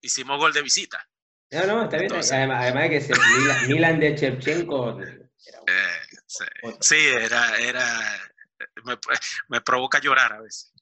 hicimos 0.00 0.38
gol 0.38 0.52
de 0.52 0.62
visita. 0.62 1.08
No, 1.52 1.66
no, 1.66 1.82
está 1.84 1.96
bien. 1.96 2.04
Entonces- 2.04 2.32
además, 2.32 2.62
además 2.62 2.82
de 2.84 2.90
que 2.90 3.00
se, 3.00 3.12
Milan, 3.12 3.68
Milan 3.68 4.00
de 4.00 4.16
Shevchenko 4.16 5.00
era 5.00 5.10
Eh, 5.66 6.18
sí, 6.26 6.44
sí, 6.80 6.96
era, 7.20 7.56
era, 7.58 7.84
me, 8.84 8.94
me 9.48 9.60
provoca 9.60 10.00
llorar 10.00 10.32
a 10.32 10.40
veces. 10.40 10.72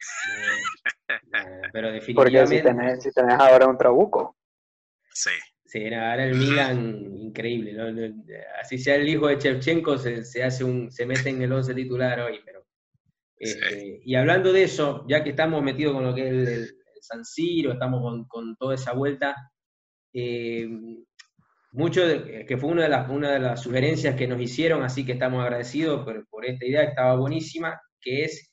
Eh, 1.08 1.14
eh, 1.34 1.60
pero 1.72 1.88
Porque 2.14 2.46
si 2.46 2.54
definitivamente, 2.54 2.62
tenés, 2.62 3.02
si 3.02 3.12
tenés 3.12 3.38
ahora 3.38 3.66
un 3.66 3.76
trabuco. 3.76 4.36
Sí, 5.12 5.30
sí, 5.66 5.78
era, 5.82 6.14
era 6.14 6.24
el 6.24 6.36
Milan 6.36 7.16
increíble. 7.16 7.72
¿no? 7.72 8.14
Así 8.60 8.78
sea 8.78 8.94
el 8.94 9.08
hijo 9.08 9.26
de 9.26 9.36
Shevchenko, 9.36 9.98
se, 9.98 10.24
se 10.24 10.44
hace 10.44 10.62
un, 10.62 10.90
se 10.92 11.04
mete 11.04 11.30
en 11.30 11.42
el 11.42 11.52
11 11.52 11.74
titular 11.74 12.20
hoy. 12.20 12.40
Pero, 12.44 12.64
este, 13.36 14.00
Y 14.04 14.14
hablando 14.14 14.52
de 14.52 14.62
eso, 14.62 15.04
ya 15.08 15.24
que 15.24 15.30
estamos 15.30 15.62
metidos 15.62 15.94
con 15.94 16.04
lo 16.04 16.14
que 16.14 16.28
es 16.28 16.32
el, 16.32 16.48
el 16.48 17.02
San 17.02 17.24
Siro, 17.24 17.72
estamos 17.72 18.02
con, 18.02 18.24
con 18.28 18.56
toda 18.56 18.74
esa 18.76 18.92
vuelta, 18.92 19.34
eh, 20.12 20.68
mucho 21.72 22.06
de- 22.06 22.44
que 22.46 22.56
fue 22.56 22.70
una 22.70 22.82
de, 22.84 22.88
las, 22.88 23.08
una 23.08 23.30
de 23.32 23.38
las 23.38 23.62
sugerencias 23.62 24.16
que 24.16 24.26
nos 24.26 24.40
hicieron, 24.40 24.82
así 24.82 25.04
que 25.06 25.12
estamos 25.12 25.42
agradecidos 25.42 26.04
por, 26.04 26.26
por 26.28 26.44
esta 26.46 26.66
idea 26.66 26.82
estaba 26.82 27.16
buenísima, 27.16 27.80
que 28.00 28.24
es, 28.24 28.52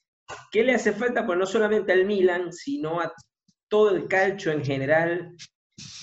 ¿qué 0.52 0.64
le 0.64 0.74
hace 0.76 0.92
falta? 0.94 1.26
Pues 1.26 1.38
no 1.40 1.46
solamente 1.46 1.92
al 1.94 2.06
Milan, 2.06 2.54
sino 2.54 3.02
a 3.02 3.12
todo 3.70 3.96
el 3.96 4.08
calcio 4.08 4.52
en 4.52 4.64
general 4.64 5.36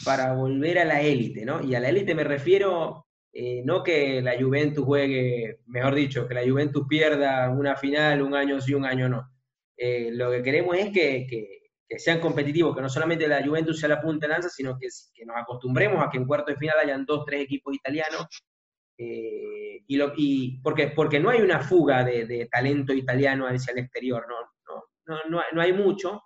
para 0.04 0.34
volver 0.34 0.78
a 0.78 0.84
la 0.84 1.00
élite, 1.02 1.44
¿no? 1.44 1.62
Y 1.62 1.74
a 1.74 1.80
la 1.80 1.88
élite 1.88 2.14
me 2.14 2.24
refiero, 2.24 3.06
eh, 3.32 3.62
no 3.64 3.82
que 3.82 4.20
la 4.22 4.40
Juventus 4.40 4.84
juegue, 4.84 5.60
mejor 5.66 5.94
dicho, 5.94 6.26
que 6.28 6.34
la 6.34 6.42
Juventus 6.48 6.84
pierda 6.88 7.50
una 7.50 7.76
final 7.76 8.22
un 8.22 8.34
año 8.34 8.60
sí, 8.60 8.74
un 8.74 8.84
año 8.84 9.08
no. 9.08 9.28
Eh, 9.76 10.10
lo 10.12 10.30
que 10.30 10.42
queremos 10.42 10.76
es 10.76 10.90
que- 10.92 11.26
que 11.88 11.98
sean 11.98 12.20
competitivos, 12.20 12.74
que 12.74 12.82
no 12.82 12.88
solamente 12.88 13.28
la 13.28 13.44
Juventus 13.44 13.78
sea 13.78 13.88
la 13.88 14.00
punta 14.00 14.26
de 14.26 14.32
lanza, 14.32 14.48
sino 14.48 14.78
que, 14.78 14.88
nos 15.26 15.36
acostumbremos 15.36 16.04
a 16.04 16.10
que 16.10 16.18
en 16.18 16.26
cuarto 16.26 16.50
de 16.50 16.56
final 16.58 16.78
hayan 16.78 17.04
dos, 17.04 17.24
tres 17.26 17.42
equipos 17.42 17.74
italianos. 17.74 18.26
eh, 18.98 19.82
y 19.86 19.96
lo, 19.96 20.12
y 20.16 20.60
porque, 20.62 20.88
porque 20.88 21.20
no 21.20 21.30
hay 21.30 21.40
una 21.40 21.60
fuga 21.60 22.04
de, 22.04 22.48
talento 22.50 22.92
italiano 22.92 23.46
hacia 23.46 23.72
el 23.72 23.80
exterior, 23.80 24.24
no, 24.28 24.36
no, 25.06 25.16
no, 25.28 25.42
no, 25.52 25.60
hay- 25.60 25.72
mucho, 25.72 26.22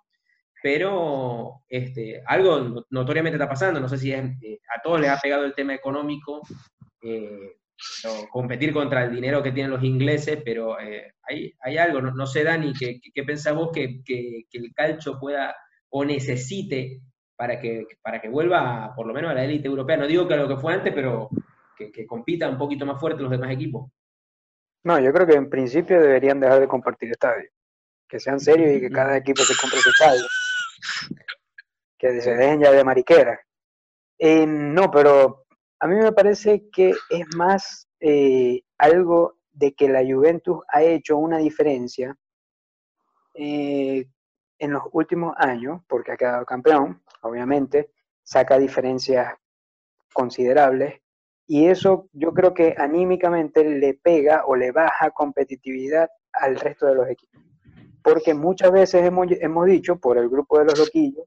pero 0.61 1.63
este, 1.67 2.21
algo 2.25 2.85
notoriamente 2.89 3.37
está 3.37 3.49
pasando, 3.49 3.79
no 3.79 3.89
sé 3.89 3.97
si 3.97 4.11
eh, 4.13 4.59
a 4.75 4.81
todos 4.81 5.01
les 5.01 5.09
ha 5.09 5.17
pegado 5.17 5.45
el 5.45 5.55
tema 5.55 5.73
económico, 5.73 6.41
eh, 7.01 7.57
pero 8.03 8.27
competir 8.29 8.73
contra 8.73 9.03
el 9.03 9.11
dinero 9.15 9.41
que 9.41 9.51
tienen 9.51 9.71
los 9.71 9.83
ingleses, 9.83 10.39
pero 10.43 10.79
eh, 10.79 11.13
hay, 11.23 11.53
hay 11.61 11.77
algo, 11.77 12.01
no, 12.01 12.11
no 12.11 12.27
sé 12.27 12.43
Dani, 12.43 12.73
¿qué, 12.73 12.99
qué, 13.13 13.21
vos 13.53 13.69
que, 13.73 14.01
que- 14.03 14.43
que 14.49 14.57
el 14.57 14.73
calcio 14.73 15.17
pueda 15.19 15.55
o 15.89 16.05
necesite 16.05 17.01
para 17.35 17.59
que, 17.59 17.85
para 18.01 18.19
que 18.19 18.27
vuelva 18.27 18.93
por 18.95 19.07
lo 19.07 19.13
menos 19.13 19.31
a 19.31 19.33
la 19.33 19.45
élite 19.45 19.67
europea. 19.67 19.95
No 19.95 20.07
digo 20.07 20.27
que 20.27 20.33
a 20.33 20.37
lo 20.37 20.47
que 20.47 20.57
fue 20.57 20.73
antes, 20.73 20.93
pero 20.93 21.29
que, 21.77 21.89
que 21.89 22.05
compita 22.05 22.49
un 22.49 22.57
poquito 22.57 22.85
más 22.85 22.99
fuerte 22.99 23.21
los 23.21 23.31
demás 23.31 23.51
equipos. 23.51 23.89
No, 24.83 24.99
yo 24.99 25.13
creo 25.13 25.25
que 25.25 25.35
en 25.35 25.49
principio 25.49 26.01
deberían 26.01 26.39
dejar 26.39 26.59
de 26.59 26.67
compartir 26.67 27.11
estadio. 27.11 27.49
Que 28.09 28.19
sean 28.19 28.39
serios 28.41 28.75
y 28.75 28.81
que 28.81 28.89
cada 28.89 29.15
equipo 29.23 29.41
se 29.43 29.55
compre 29.59 29.79
su 29.79 29.89
estadio. 29.89 30.23
Que 31.97 32.19
se 32.21 32.35
dejen 32.35 32.61
ya 32.61 32.71
de 32.71 32.83
mariquera. 32.83 33.39
Eh, 34.17 34.45
no, 34.45 34.91
pero 34.91 35.45
a 35.79 35.87
mí 35.87 35.95
me 35.95 36.11
parece 36.11 36.69
que 36.69 36.93
es 37.09 37.35
más 37.35 37.87
eh, 37.99 38.61
algo 38.77 39.37
de 39.51 39.73
que 39.73 39.87
la 39.87 40.01
Juventus 40.01 40.59
ha 40.67 40.83
hecho 40.83 41.17
una 41.17 41.37
diferencia 41.37 42.15
eh, 43.33 44.05
en 44.57 44.71
los 44.71 44.83
últimos 44.91 45.33
años, 45.37 45.81
porque 45.87 46.11
ha 46.11 46.17
quedado 46.17 46.45
campeón, 46.45 47.01
obviamente, 47.21 47.91
saca 48.23 48.57
diferencias 48.57 49.33
considerables, 50.13 51.01
y 51.47 51.67
eso 51.67 52.09
yo 52.11 52.33
creo 52.33 52.53
que 52.53 52.75
anímicamente 52.77 53.63
le 53.63 53.93
pega 53.95 54.43
o 54.45 54.55
le 54.55 54.71
baja 54.71 55.11
competitividad 55.11 56.09
al 56.33 56.59
resto 56.59 56.85
de 56.85 56.95
los 56.95 57.07
equipos. 57.07 57.41
Porque 58.03 58.33
muchas 58.33 58.71
veces 58.71 59.03
hemos, 59.05 59.27
hemos 59.31 59.65
dicho 59.65 59.97
por 59.97 60.17
el 60.17 60.29
grupo 60.29 60.59
de 60.59 60.65
los 60.65 60.77
loquillos, 60.77 61.25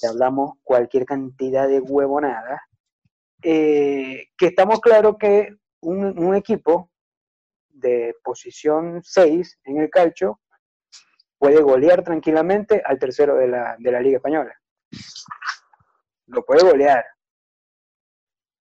que 0.00 0.06
hablamos 0.06 0.54
cualquier 0.62 1.04
cantidad 1.04 1.68
de 1.68 1.80
huevonadas, 1.80 2.60
eh, 3.42 4.28
que 4.36 4.46
estamos 4.46 4.80
claros 4.80 5.16
que 5.18 5.56
un, 5.80 6.34
equipo 6.34 6.90
de 7.68 8.14
posición 8.22 9.02
6 9.02 9.60
en 9.64 9.78
el 9.78 9.90
calcio 9.90 10.40
puede 11.38 11.60
golear 11.60 12.04
tranquilamente 12.04 12.82
al 12.84 12.98
tercero 12.98 13.36
de 13.36 13.48
la, 13.48 13.76
de 13.78 13.90
la 13.90 14.00
Liga 14.00 14.16
Española. 14.16 14.54
Lo 16.26 16.44
puede 16.44 16.62
golear. 16.62 17.04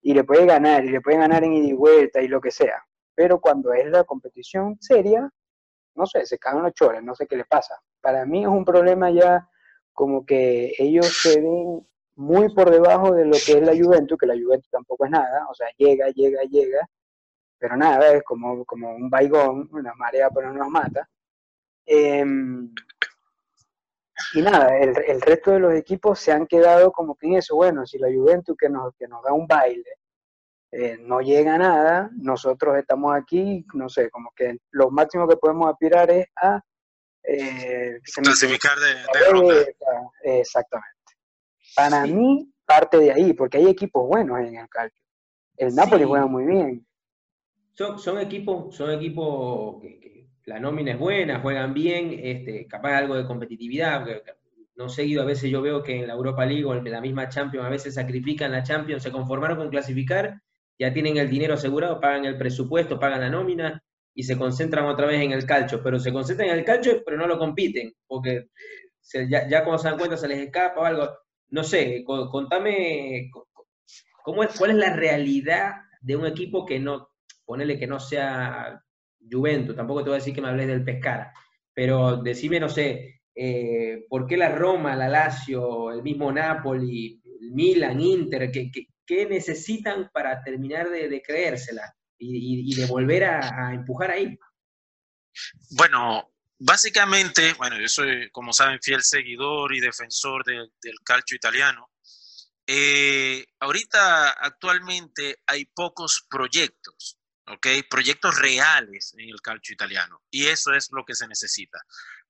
Y 0.02 0.16
le 0.16 0.24
puede 0.24 0.48
ganar, 0.48 0.84
y 0.84 0.90
le 0.90 1.00
puede 1.00 1.18
ganar 1.18 1.44
en 1.44 1.54
ida 1.54 1.68
y 1.68 1.74
vuelta 1.74 2.22
y 2.22 2.28
lo 2.28 2.42
que 2.42 2.50
sea. 2.50 2.84
Pero 3.14 3.40
cuando 3.40 3.72
es 3.72 3.86
la 3.86 4.04
competición 4.04 4.78
seria, 4.82 5.32
no 5.94 6.06
sé, 6.08 6.26
se 6.26 6.40
cagan 6.40 6.64
los 6.64 6.74
chores, 6.74 7.04
no 7.04 7.14
sé 7.14 7.28
qué 7.28 7.38
le 7.38 7.46
pasa. 7.46 7.76
Para 8.02 8.26
mí 8.26 8.42
es 8.42 8.48
un 8.48 8.66
problema 8.66 9.12
ya 9.12 9.48
como 9.94 10.26
que 10.26 10.74
ellos 10.80 11.06
se 11.06 11.40
ven 11.40 11.88
muy 12.22 12.54
por 12.54 12.70
debajo 12.70 13.14
de 13.14 13.26
lo 13.26 13.34
que 13.34 13.54
es 13.54 13.62
la 13.62 13.74
Juventus, 13.76 14.18
que 14.18 14.28
la 14.28 14.36
Juventus 14.36 14.70
tampoco 14.70 15.06
es 15.06 15.12
nada, 15.12 15.48
o 15.50 15.56
sea, 15.56 15.68
llega, 15.78 16.08
llega, 16.10 16.44
llega, 16.44 16.88
pero 17.58 17.76
nada, 17.76 18.14
es 18.14 18.24
como, 18.24 18.64
como 18.66 18.96
un 18.96 19.10
baigón, 19.10 19.68
una 19.72 19.94
marea 19.96 20.30
pero 20.30 20.54
no 20.54 20.60
nos 20.60 20.70
mata. 20.70 21.08
Em, 21.86 22.74
y 24.34 24.42
nada, 24.42 24.78
el, 24.78 24.96
el, 25.08 25.22
resto 25.22 25.52
de 25.52 25.60
los 25.60 25.74
equipos 25.74 26.20
se 26.20 26.32
han 26.32 26.46
quedado 26.46 26.92
como 26.92 27.16
que 27.16 27.28
en 27.28 27.34
eso, 27.36 27.56
bueno, 27.56 27.86
si 27.86 27.98
la 27.98 28.08
Juventus 28.08 28.56
que 28.58 28.70
nos, 28.70 28.96
que 28.96 29.08
nos 29.08 29.24
da 29.24 29.34
un 29.34 29.48
baile 29.48 29.98
eh, 30.72 30.98
no 31.02 31.22
llega 31.22 31.56
a 31.56 31.58
nada, 31.58 32.10
nosotros 32.14 32.78
estamos 32.78 33.16
aquí, 33.16 33.66
no 33.74 33.90
sé, 33.90 34.10
como 34.10 34.32
que 34.36 34.58
lo 34.72 34.90
máximo 34.92 35.28
que 35.28 35.38
podemos 35.38 35.70
aspirar 35.70 36.10
es 36.12 36.28
a 36.42 36.62
eh, 37.24 38.00
clasificar 38.16 38.78
de, 38.80 39.20
de 39.20 39.32
ronda. 39.32 39.56
Exactamente. 40.24 41.01
Para 41.76 42.06
sí. 42.06 42.14
mí, 42.14 42.52
parte 42.66 42.98
de 42.98 43.12
ahí, 43.12 43.34
porque 43.34 43.58
hay 43.58 43.68
equipos 43.68 44.08
buenos 44.08 44.40
en 44.40 44.56
el 44.58 44.70
calcio. 44.70 45.02
El 45.58 45.76
Napoli 45.76 46.04
sí. 46.04 46.08
juega 46.08 46.28
muy 46.28 46.46
bien. 46.46 46.88
Son, 47.74 47.98
son 48.00 48.20
equipos, 48.20 48.76
son 48.76 48.92
equipos 48.92 49.82
que, 49.82 50.00
que, 50.00 50.12
la 50.46 50.60
nómina 50.60 50.92
es 50.92 51.00
buena, 51.00 51.40
juegan 51.40 51.74
bien, 51.74 52.20
este, 52.22 52.68
capaz 52.68 52.98
algo 52.98 53.16
de 53.16 53.26
competitividad. 53.26 54.06
No 54.76 54.90
seguido, 54.90 55.22
a 55.22 55.26
veces 55.26 55.50
yo 55.50 55.62
veo 55.62 55.84
que 55.84 56.00
en 56.00 56.08
la 56.08 56.14
Europa 56.14 56.46
League 56.46 56.66
o 56.66 56.74
en 56.74 56.90
la 56.92 57.02
misma 57.02 57.30
Champions, 57.30 57.66
a 57.66 57.70
veces 57.70 57.94
sacrifican 57.94 58.52
la 58.52 58.64
Champions, 58.64 59.04
se 59.04 59.12
conformaron 59.12 59.58
con 59.58 59.70
clasificar, 59.70 60.42
ya 60.80 60.92
tienen 60.92 61.18
el 61.18 61.30
dinero 61.30 61.54
asegurado, 61.54 62.00
pagan 62.00 62.26
el 62.26 62.38
presupuesto, 62.38 63.00
pagan 63.00 63.22
la 63.22 63.30
nómina 63.30 63.84
y 64.14 64.24
se 64.24 64.38
concentran 64.38 64.86
otra 64.86 65.06
vez 65.06 65.22
en 65.22 65.32
el 65.32 65.46
calcio. 65.46 65.82
Pero 65.84 66.00
se 66.00 66.12
concentran 66.12 66.50
en 66.50 66.58
el 66.58 66.66
calcio, 66.66 67.04
pero 67.06 67.18
no 67.18 67.28
lo 67.28 67.38
compiten, 67.38 67.94
porque 68.08 68.48
se, 69.00 69.30
ya, 69.30 69.48
ya 69.48 69.64
cuando 69.64 69.78
se 69.78 69.90
dan 69.90 69.98
cuenta 69.98 70.18
se 70.18 70.28
les 70.28 70.40
escapa 70.40 70.82
o 70.82 70.86
algo. 70.86 71.10
No 71.52 71.64
sé, 71.64 72.04
contame 72.06 73.30
cómo 74.24 74.44
es, 74.44 74.58
cuál 74.58 74.72
es 74.72 74.78
la 74.78 74.96
realidad 74.96 75.74
de 76.02 76.16
un 76.16 76.26
equipo 76.26 76.66
que 76.66 76.80
no, 76.80 77.10
ponele 77.46 77.78
que 77.78 77.88
no 77.88 78.00
sea 78.00 78.82
Juventus, 79.30 79.76
tampoco 79.76 80.04
te 80.04 80.10
voy 80.10 80.16
a 80.16 80.20
decir 80.20 80.34
que 80.34 80.42
me 80.42 80.48
hables 80.48 80.68
del 80.68 80.84
Pescara, 80.84 81.34
pero 81.74 82.18
decime, 82.18 82.60
no 82.60 82.70
sé, 82.70 83.22
eh, 83.36 84.06
¿por 84.10 84.28
qué 84.28 84.38
la 84.38 84.50
Roma, 84.50 84.96
la 84.96 85.10
Lazio, 85.10 85.92
el 85.92 86.02
mismo 86.04 86.32
Napoli, 86.32 87.22
Milan, 87.52 88.00
Inter, 88.00 88.52
qué, 88.52 88.72
qué, 89.06 89.26
necesitan 89.26 90.10
para 90.14 90.42
terminar 90.44 90.90
de, 90.90 91.10
de 91.10 91.22
creérsela 91.22 91.94
y, 92.18 92.74
de 92.76 92.86
volver 92.86 93.26
a, 93.26 93.68
a, 93.68 93.74
empujar 93.74 94.12
ahí? 94.12 94.38
Bueno, 95.78 96.31
básicamente, 96.64 97.54
bueno, 97.54 97.80
yo 97.80 97.88
soy, 97.88 98.30
como 98.32 98.54
saben, 98.54 98.82
fiel 98.82 99.04
seguidor 99.04 99.74
y 99.76 99.80
defensor 99.80 100.44
de, 100.46 100.54
del 100.82 100.96
calcio 101.04 101.36
italiano. 101.36 101.90
Eh, 102.68 103.46
ahorita, 103.60 104.32
actualmente, 104.32 105.42
hay 105.46 105.66
pocos 105.66 106.26
proyectos 106.30 107.18
¿ok? 107.48 107.68
Proyectos 107.90 108.38
reales 108.40 109.14
en 109.18 109.30
el 109.30 109.42
calcio 109.42 109.74
italiano. 109.74 110.22
Y 110.30 110.48
eso 110.48 110.74
es 110.74 110.90
lo 110.92 111.04
que 111.06 111.16
se 111.16 111.28
necesita. 111.28 111.80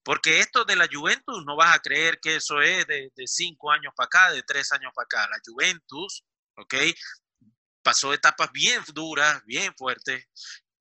Porque 0.04 0.40
esto 0.40 0.66
de 0.66 0.76
la 0.76 0.88
Juventus, 0.92 1.44
no 1.46 1.56
vas 1.56 1.76
a 1.76 1.80
creer 1.80 2.20
que 2.20 2.38
eso 2.38 2.62
es 2.62 2.88
de, 2.88 3.12
de 3.16 3.28
cinco 3.28 3.72
años 3.72 3.94
para 3.96 4.08
acá, 4.08 4.32
de 4.32 4.44
tres 4.44 4.72
años 4.72 4.92
para 4.96 5.06
acá. 5.06 5.30
La 5.30 5.42
Juventus, 5.46 6.24
¿ok? 6.56 6.76
Pasó 7.84 8.14
etapas 8.14 8.52
bien 8.52 8.82
duras, 8.94 9.44
bien 9.46 9.74
fuertes. 9.78 10.28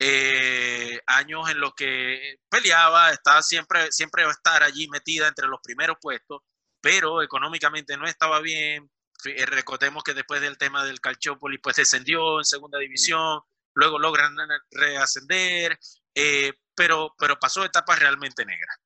Eh, 0.02 0.98
años 1.06 1.50
en 1.50 1.60
los 1.60 1.74
que 1.74 2.38
peleaba, 2.48 3.10
estaba 3.10 3.42
siempre, 3.42 3.92
siempre 3.92 4.24
va 4.24 4.30
a 4.30 4.32
estar 4.32 4.62
allí 4.62 4.88
metida 4.88 5.28
entre 5.28 5.46
los 5.46 5.60
primeros 5.62 5.98
puestos, 6.00 6.40
pero 6.80 7.22
económicamente 7.22 7.96
no 7.96 8.06
estaba 8.06 8.40
bien. 8.40 8.90
Recordemos 9.22 10.02
que 10.02 10.14
después 10.14 10.40
del 10.40 10.56
tema 10.56 10.84
del 10.84 11.00
Calciopoli, 11.00 11.58
pues 11.58 11.76
descendió 11.76 12.38
en 12.38 12.44
segunda 12.46 12.78
división 12.78 13.42
luego 13.74 13.98
logran 13.98 14.36
reascender, 14.70 15.78
eh, 16.14 16.52
pero, 16.74 17.14
pero 17.18 17.38
pasó 17.38 17.64
etapas 17.64 17.98
realmente 17.98 18.44
negras. 18.44 18.76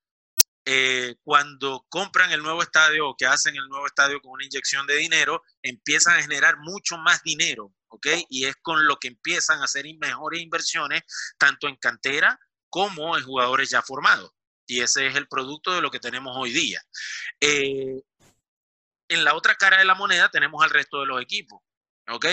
Eh, 0.67 1.17
cuando 1.23 1.85
compran 1.91 2.33
el 2.33 2.43
nuevo 2.43 2.63
estadio 2.63 3.09
o 3.09 3.17
que 3.17 3.27
hacen 3.27 3.55
el 3.55 3.69
nuevo 3.69 3.87
estadio 3.87 4.21
con 4.21 4.33
una 4.33 4.45
inyección 4.45 4.87
de 4.87 4.97
dinero, 4.97 5.43
empiezan 5.63 6.19
a 6.19 6.23
generar 6.23 6.57
mucho 6.59 6.97
más 6.97 7.23
dinero, 7.23 7.73
¿ok? 7.95 8.07
Y 8.29 8.47
es 8.47 8.57
con 8.57 8.87
lo 8.87 8.97
que 8.97 9.09
empiezan 9.09 9.61
a 9.61 9.65
hacer 9.65 9.87
mejores 9.99 10.41
inversiones, 10.41 11.03
tanto 11.39 11.69
en 11.69 11.77
cantera 11.77 12.39
como 12.69 13.17
en 13.17 13.25
jugadores 13.25 13.71
ya 13.71 13.83
formados. 13.83 14.33
Y 14.67 14.81
ese 14.81 15.07
es 15.07 15.17
el 15.17 15.29
producto 15.29 15.73
de 15.73 15.83
lo 15.83 15.91
que 15.91 16.01
tenemos 16.01 16.37
hoy 16.37 16.53
día. 16.53 16.83
Eh, 17.41 18.03
en 19.09 19.25
la 19.25 19.35
otra 19.35 19.55
cara 19.55 19.79
de 19.79 19.85
la 19.85 19.95
moneda 19.95 20.31
tenemos 20.31 20.63
al 20.65 20.71
resto 20.71 21.01
de 21.01 21.07
los 21.07 21.21
equipos, 21.21 21.61
¿ok? 22.09 22.27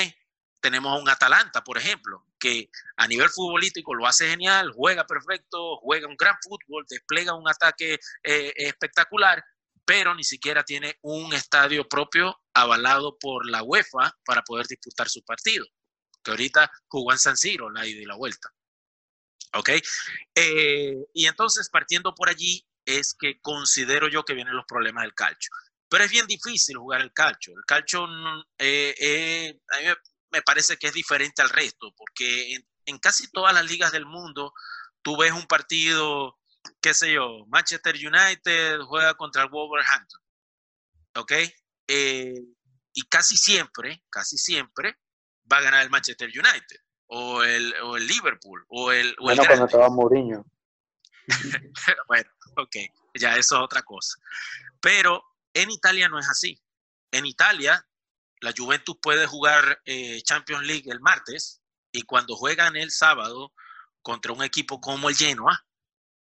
tenemos 0.61 0.93
a 0.93 1.01
un 1.01 1.09
Atalanta, 1.09 1.63
por 1.63 1.77
ejemplo, 1.77 2.25
que 2.39 2.69
a 2.95 3.07
nivel 3.07 3.29
futbolístico 3.29 3.93
lo 3.93 4.07
hace 4.07 4.29
genial, 4.29 4.71
juega 4.73 5.05
perfecto, 5.05 5.77
juega 5.77 6.07
un 6.07 6.15
gran 6.15 6.37
fútbol, 6.41 6.85
despliega 6.87 7.33
un 7.33 7.49
ataque 7.49 7.99
eh, 8.23 8.53
espectacular, 8.55 9.43
pero 9.85 10.15
ni 10.15 10.23
siquiera 10.23 10.63
tiene 10.63 10.97
un 11.01 11.33
estadio 11.33 11.87
propio 11.87 12.39
avalado 12.53 13.17
por 13.19 13.49
la 13.49 13.63
UEFA 13.63 14.17
para 14.25 14.41
poder 14.43 14.67
disputar 14.67 15.09
su 15.09 15.23
partido, 15.23 15.65
que 16.23 16.31
ahorita 16.31 16.71
jugó 16.87 17.11
en 17.11 17.19
San 17.19 17.37
Siro 17.37 17.69
la 17.69 17.85
ida 17.85 18.01
y 18.01 18.05
la 18.05 18.15
vuelta. 18.15 18.49
¿Ok? 19.53 19.69
Eh, 20.35 20.95
y 21.13 21.25
entonces, 21.25 21.69
partiendo 21.69 22.15
por 22.15 22.29
allí, 22.29 22.65
es 22.85 23.13
que 23.13 23.39
considero 23.41 24.07
yo 24.07 24.23
que 24.23 24.33
vienen 24.33 24.55
los 24.55 24.65
problemas 24.65 25.03
del 25.03 25.13
calcio. 25.13 25.51
Pero 25.89 26.05
es 26.05 26.11
bien 26.11 26.25
difícil 26.25 26.77
jugar 26.77 27.01
el 27.01 27.11
calcio. 27.11 27.53
El 27.57 27.65
calcio, 27.65 28.07
eh, 28.57 28.95
eh, 28.97 29.59
a 29.71 29.79
mí 29.79 29.85
me, 29.87 29.95
me 30.31 30.41
parece 30.41 30.77
que 30.77 30.87
es 30.87 30.93
diferente 30.93 31.41
al 31.41 31.49
resto, 31.49 31.93
porque 31.97 32.55
en, 32.55 32.67
en, 32.85 32.97
casi 32.99 33.29
todas 33.29 33.53
las 33.53 33.65
ligas 33.65 33.91
del 33.91 34.05
mundo 34.05 34.53
tú 35.01 35.17
ves 35.17 35.33
un 35.33 35.47
partido, 35.47 36.39
qué 36.81 36.93
sé 36.93 37.13
yo, 37.13 37.45
Manchester 37.47 37.95
United 37.95 38.81
juega 38.81 39.13
contra 39.13 39.43
el 39.43 39.49
Wolverhampton, 39.49 40.21
¿ok? 41.15 41.31
Eh, 41.87 42.41
y 42.93 43.01
casi 43.03 43.37
siempre, 43.37 44.03
casi 44.09 44.37
siempre 44.37 44.97
va 45.51 45.57
a 45.57 45.61
ganar 45.61 45.83
el 45.83 45.89
Manchester 45.89 46.29
United, 46.29 46.77
o 47.07 47.43
el, 47.43 47.73
o 47.83 47.97
el 47.97 48.07
Liverpool, 48.07 48.65
o 48.69 48.91
el... 48.91 49.15
O 49.19 49.23
bueno, 49.23 49.41
el 49.41 49.47
cuando 49.47 49.65
estaba 49.65 49.89
Mourinho. 49.89 50.45
bueno, 52.07 52.29
ok, 52.57 52.75
ya 53.15 53.35
eso 53.37 53.55
es 53.55 53.61
otra 53.61 53.83
cosa. 53.83 54.17
Pero 54.79 55.23
en 55.53 55.69
Italia 55.71 56.09
no 56.09 56.19
es 56.19 56.29
así. 56.29 56.61
En 57.11 57.25
Italia 57.25 57.85
la 58.41 58.53
Juventus 58.57 58.97
puede 59.01 59.27
jugar 59.27 59.81
eh, 59.85 60.21
Champions 60.23 60.65
League 60.65 60.89
el 60.89 60.99
martes 60.99 61.61
y 61.91 62.01
cuando 62.03 62.35
juegan 62.35 62.75
el 62.75 62.91
sábado 62.91 63.53
contra 64.01 64.33
un 64.33 64.43
equipo 64.43 64.81
como 64.81 65.09
el 65.09 65.15
Genoa, 65.15 65.63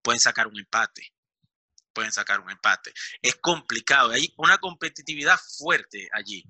pueden 0.02 0.20
sacar 0.20 0.46
un 0.46 0.58
empate. 0.58 1.12
pueden 1.92 2.12
sacar 2.12 2.40
un 2.40 2.50
empate. 2.50 2.92
Es 3.20 3.36
complicado, 3.36 4.10
hay 4.12 4.32
una 4.38 4.58
competitividad 4.58 5.38
fuerte 5.58 6.08
allí. 6.12 6.44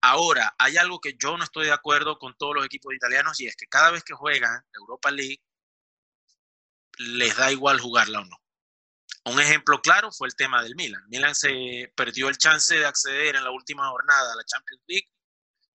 Ahora, 0.00 0.54
hay 0.58 0.76
algo 0.76 1.00
que 1.00 1.16
yo 1.18 1.36
no 1.36 1.44
estoy 1.44 1.66
de 1.66 1.72
acuerdo 1.72 2.18
con 2.18 2.36
todos 2.36 2.54
los 2.54 2.64
equipos 2.64 2.94
italianos 2.94 3.38
y 3.40 3.46
es 3.46 3.56
que 3.56 3.66
cada 3.66 3.90
vez 3.90 4.04
que 4.04 4.14
juegan 4.14 4.62
Europa 4.72 5.10
League, 5.10 5.42
les 6.98 7.36
da 7.36 7.52
igual 7.52 7.80
jugarla 7.80 8.20
o 8.20 8.24
no. 8.24 8.36
Un 9.24 9.40
ejemplo 9.40 9.80
claro 9.82 10.10
fue 10.10 10.28
el 10.28 10.34
tema 10.34 10.62
del 10.62 10.74
Milan. 10.74 11.02
Milan 11.08 11.34
se 11.34 11.92
perdió 11.94 12.28
el 12.28 12.38
chance 12.38 12.76
de 12.76 12.86
acceder 12.86 13.36
en 13.36 13.44
la 13.44 13.50
última 13.50 13.88
jornada 13.88 14.32
a 14.32 14.36
la 14.36 14.44
Champions 14.44 14.82
League 14.86 15.08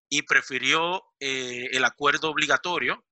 y 0.10 0.24
prefirió 0.24 1.04
eh, 1.20 1.70
el 1.72 1.86
acuerdo 1.86 2.30
obligatorio, 2.30 3.06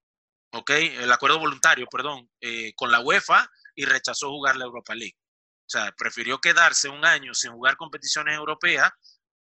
¿ok? 0.52 0.70
El 0.70 1.12
acuerdo 1.12 1.40
voluntario, 1.40 1.88
perdón, 1.88 2.30
eh, 2.40 2.74
con 2.76 2.92
la 2.92 3.02
UEFA 3.02 3.50
y 3.76 3.86
rechazó 3.86 4.30
jugar 4.30 4.56
la 4.56 4.66
Europa 4.66 4.96
League. 4.96 5.18
O 5.18 5.70
sea, 5.72 5.92
prefirió 5.98 6.40
quedarse 6.40 6.90
un 6.90 7.06
año 7.06 7.34
sin 7.34 7.52
jugar 7.54 7.78
competiciones 7.78 8.36
europeas 8.36 8.92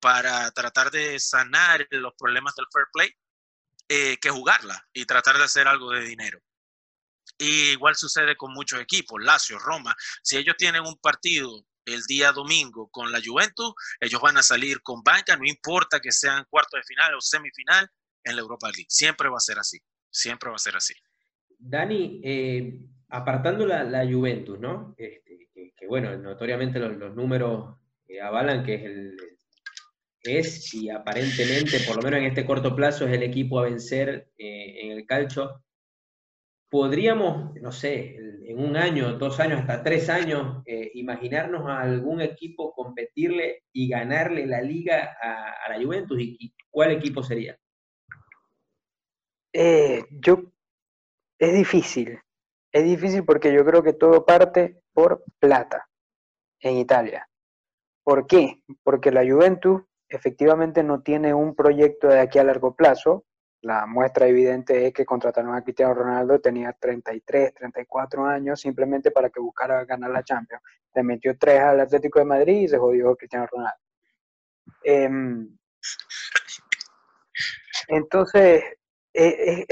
para 0.00 0.50
tratar 0.50 0.90
de 0.90 1.18
sanar 1.18 1.86
los 1.90 2.12
problemas 2.16 2.54
del 2.54 2.66
fair 2.72 2.86
play 2.92 3.10
eh, 3.88 4.18
que 4.18 4.30
jugarla 4.30 4.86
y 4.92 5.06
tratar 5.06 5.38
de 5.38 5.44
hacer 5.44 5.66
algo 5.66 5.90
de 5.92 6.04
dinero. 6.04 6.40
Y 7.38 7.70
igual 7.70 7.96
sucede 7.96 8.36
con 8.36 8.52
muchos 8.52 8.80
equipos, 8.80 9.22
Lazio, 9.22 9.58
Roma. 9.58 9.94
Si 10.22 10.36
ellos 10.36 10.56
tienen 10.58 10.82
un 10.82 10.98
partido 10.98 11.64
el 11.84 12.02
día 12.02 12.32
domingo 12.32 12.88
con 12.90 13.10
la 13.10 13.20
Juventus, 13.24 13.72
ellos 14.00 14.20
van 14.20 14.36
a 14.36 14.42
salir 14.42 14.82
con 14.82 15.02
banca, 15.02 15.36
no 15.36 15.46
importa 15.46 16.00
que 16.00 16.12
sean 16.12 16.44
cuarto 16.50 16.76
de 16.76 16.82
final 16.82 17.14
o 17.14 17.20
semifinal 17.20 17.88
en 18.24 18.36
la 18.36 18.42
Europa 18.42 18.68
League. 18.68 18.86
Siempre 18.88 19.28
va 19.28 19.36
a 19.38 19.40
ser 19.40 19.58
así, 19.58 19.78
siempre 20.10 20.50
va 20.50 20.56
a 20.56 20.58
ser 20.58 20.76
así. 20.76 20.94
Dani, 21.58 22.20
eh, 22.22 22.78
apartando 23.08 23.66
la, 23.66 24.06
Juventus, 24.06 24.58
¿no? 24.58 24.94
Este, 24.96 25.48
que, 25.76 25.86
bueno, 25.86 26.16
notoriamente 26.16 26.78
los, 26.78 27.14
números 27.14 27.76
eh, 28.06 28.20
avalan 28.20 28.64
que 28.64 28.74
es 28.74 28.84
el, 28.84 29.16
es 30.22 30.74
y 30.74 30.90
aparentemente, 30.90 31.80
por 31.86 31.96
lo 31.96 32.02
menos 32.02 32.20
en 32.20 32.26
este 32.26 32.44
corto 32.44 32.74
plazo, 32.74 33.06
es 33.06 33.12
el 33.12 33.22
equipo 33.22 33.58
a 33.58 33.64
vencer 33.64 34.30
eh, 34.36 34.80
en 34.82 34.92
el 34.92 35.06
calcio. 35.06 35.62
¿Podríamos, 36.70 37.54
no 37.62 37.72
sé, 37.72 38.14
en 38.44 38.58
un 38.58 38.76
año, 38.76 39.16
dos 39.16 39.40
años, 39.40 39.60
hasta 39.60 39.82
tres 39.82 40.10
años, 40.10 40.62
eh, 40.66 40.90
imaginarnos 40.94 41.66
a 41.66 41.80
algún 41.80 42.20
equipo 42.20 42.74
competirle 42.74 43.64
y 43.72 43.88
ganarle 43.88 44.46
la 44.46 44.60
liga 44.60 45.16
a, 45.18 45.70
la 45.70 45.82
Juventus? 45.82 46.18
¿Y, 46.20 46.54
cuál 46.68 46.90
equipo 46.90 47.22
sería? 47.22 47.58
Yo, 50.10 50.52
es 51.38 51.54
difícil, 51.54 52.18
es 52.72 52.84
difícil 52.84 53.24
porque 53.24 53.52
yo 53.52 53.64
creo 53.64 53.82
que 53.82 53.92
todo 53.92 54.24
parte 54.24 54.80
por 54.92 55.24
plata 55.38 55.88
en 56.60 56.76
Italia. 56.76 57.28
¿Por 58.02 58.26
qué? 58.26 58.62
Porque 58.82 59.10
la 59.10 59.22
Juventus 59.22 59.82
efectivamente 60.08 60.82
no 60.82 61.02
tiene 61.02 61.34
un 61.34 61.54
proyecto 61.54 62.08
de 62.08 62.20
aquí 62.20 62.38
a 62.38 62.44
largo 62.44 62.74
plazo. 62.74 63.24
La 63.60 63.86
muestra 63.86 64.28
evidente 64.28 64.86
es 64.86 64.92
que 64.92 65.04
contrataron 65.04 65.54
a 65.54 65.62
Cristiano 65.62 65.94
Ronaldo, 65.94 66.40
tenía 66.40 66.72
33, 66.72 67.54
34 67.54 68.24
años, 68.24 68.60
simplemente 68.60 69.10
para 69.10 69.30
que 69.30 69.40
buscara 69.40 69.84
ganar 69.84 70.10
la 70.10 70.22
Champions. 70.22 70.62
Le 70.94 71.02
metió 71.02 71.36
tres 71.36 71.60
al 71.60 71.80
Atlético 71.80 72.18
de 72.18 72.24
Madrid 72.24 72.62
y 72.62 72.68
se 72.68 72.78
jodió 72.78 73.16
Cristiano 73.16 73.46
Ronaldo. 73.50 73.80
Eh, 74.84 75.10
entonces, 77.88 78.62
eh, 79.12 79.66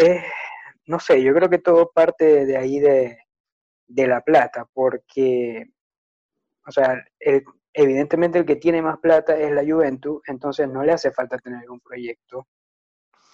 no 0.87 1.01
sé, 1.01 1.23
yo 1.23 1.35
creo 1.35 1.49
que 1.51 1.59
todo 1.59 1.91
parte 1.93 2.47
de 2.47 2.57
ahí 2.57 2.79
de, 2.79 3.19
de 3.87 4.07
la 4.07 4.21
plata, 4.21 4.69
porque, 4.73 5.67
o 6.67 6.71
sea, 6.71 7.05
evidentemente 7.73 8.39
el 8.39 8.47
que 8.47 8.57
tiene 8.57 8.83
más 8.83 8.99
plata 8.99 9.37
es 9.37 9.53
la 9.53 9.65
Juventus, 9.65 10.23
entonces 10.27 10.69
no 10.69 10.83
le 10.83 10.93
hace 10.93 11.11
falta 11.11 11.39
tener 11.39 11.71
un 11.71 11.81
proyecto, 11.81 12.47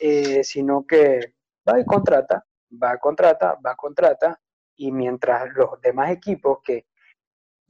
eh, 0.00 0.42
sino 0.44 0.86
que 0.86 1.34
va 1.68 1.78
y 1.78 1.84
contrata, 1.84 2.44
va, 2.82 2.98
contrata, 2.98 3.58
va, 3.64 3.76
contrata, 3.76 4.40
y 4.76 4.90
mientras 4.90 5.52
los 5.54 5.80
demás 5.80 6.10
equipos 6.10 6.58
que 6.64 6.86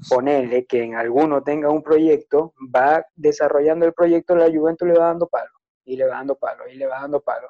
ponerle 0.09 0.67
que 0.67 0.83
en 0.83 0.95
alguno 0.95 1.43
tenga 1.43 1.71
un 1.71 1.83
proyecto, 1.83 2.55
va 2.75 3.05
desarrollando 3.15 3.87
el 3.87 3.93
proyecto, 3.93 4.35
la 4.35 4.51
Juventus 4.51 4.89
le 4.89 4.99
va 4.99 5.07
dando 5.07 5.29
palo, 5.29 5.51
y 5.85 5.97
le 5.97 6.07
va 6.07 6.17
dando 6.17 6.37
palo, 6.37 6.69
y 6.69 6.75
le 6.77 6.87
va 6.87 7.01
dando 7.01 7.21
palo. 7.21 7.49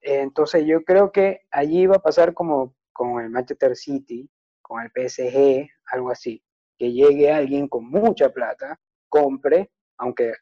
Entonces 0.00 0.64
yo 0.66 0.82
creo 0.84 1.12
que 1.12 1.42
allí 1.50 1.86
va 1.86 1.96
a 1.96 2.02
pasar 2.02 2.34
como 2.34 2.74
con 2.92 3.20
el 3.20 3.30
Manchester 3.30 3.76
City, 3.76 4.28
con 4.62 4.82
el 4.82 4.90
PSG, 4.90 5.68
algo 5.92 6.10
así 6.10 6.42
que 6.80 6.92
llegue 6.92 7.30
alguien 7.30 7.68
con 7.68 7.84
mucha 7.90 8.30
plata, 8.32 8.80
compre, 9.10 9.70
aunque 9.98 10.32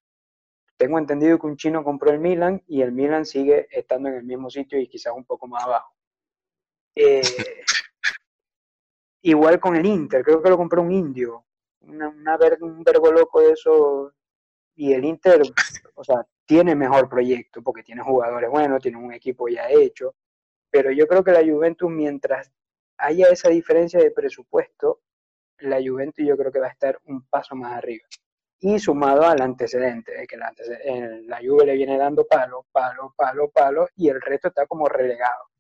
tengo 0.77 0.97
entendido 0.97 1.37
que 1.37 1.49
un 1.49 1.57
chino 1.57 1.83
compró 1.83 2.13
el 2.13 2.21
Milan 2.21 2.63
y 2.69 2.81
el 2.81 2.93
Milan 2.93 3.27
sigue 3.27 3.67
estando 3.73 4.09
en 4.09 4.15
el 4.15 4.23
mismo 4.23 4.49
sitio 4.49 4.79
y 4.79 4.87
quizás 4.87 5.15
un 5.17 5.25
poco 5.25 5.49
más 5.49 5.65
abajo. 5.65 5.93
Eh, 6.95 7.23
igual 9.23 9.59
con 9.59 9.75
el 9.75 9.85
Inter, 9.85 10.23
creo 10.23 10.41
que 10.41 10.49
lo 10.49 10.57
compró 10.57 10.81
un 10.81 10.93
indio, 10.93 11.45
una, 11.81 12.09
una 12.09 12.39
un 12.61 12.85
vergo 12.85 13.11
loco 13.11 13.41
de 13.41 13.51
eso. 13.55 14.15
Y 14.77 14.93
el 14.93 15.05
Inter, 15.05 15.43
o 15.97 16.05
sea, 16.05 16.25
tiene 16.49 16.75
mejor 16.75 17.11
proyecto 17.11 17.63
porque 17.63 17.83
tiene 17.83 18.03
jugadores 18.03 18.49
buenos, 18.49 18.81
tiene 18.81 18.97
un 18.97 19.13
equipo 19.13 19.49
ya 19.49 19.69
hecho. 19.69 20.15
Pero 20.71 20.91
yo 20.91 21.07
creo 21.07 21.23
que 21.23 21.33
la 21.33 21.45
Juventus, 21.45 21.91
mientras 21.91 22.51
haya 22.97 23.27
esa 23.29 23.51
diferencia 23.51 24.01
de 24.01 24.11
presupuesto, 24.11 25.03
la 25.59 25.77
Juventus 25.77 26.27
yo 26.27 26.39
creo 26.39 26.51
que 26.51 26.59
va 26.59 26.69
a 26.69 26.71
estar 26.71 26.99
un 27.05 27.27
paso 27.27 27.55
más 27.55 27.75
arriba. 27.75 28.07
Y 28.61 28.79
sumado 28.79 29.25
al 29.25 29.43
antecedente, 29.43 30.13
de 30.13 30.27
que 30.27 30.39
la, 30.39 30.53
la 31.27 31.39
Juve 31.39 31.67
le 31.67 31.75
viene 31.75 31.99
dando 31.99 32.27
palo, 32.27 32.65
palo, 32.73 33.15
palo, 33.15 33.51
palo, 33.51 33.87
y 33.95 34.09
el 34.09 34.21
resto 34.21 34.49
está 34.49 34.67
como 34.67 34.89
relegado. 34.89 35.51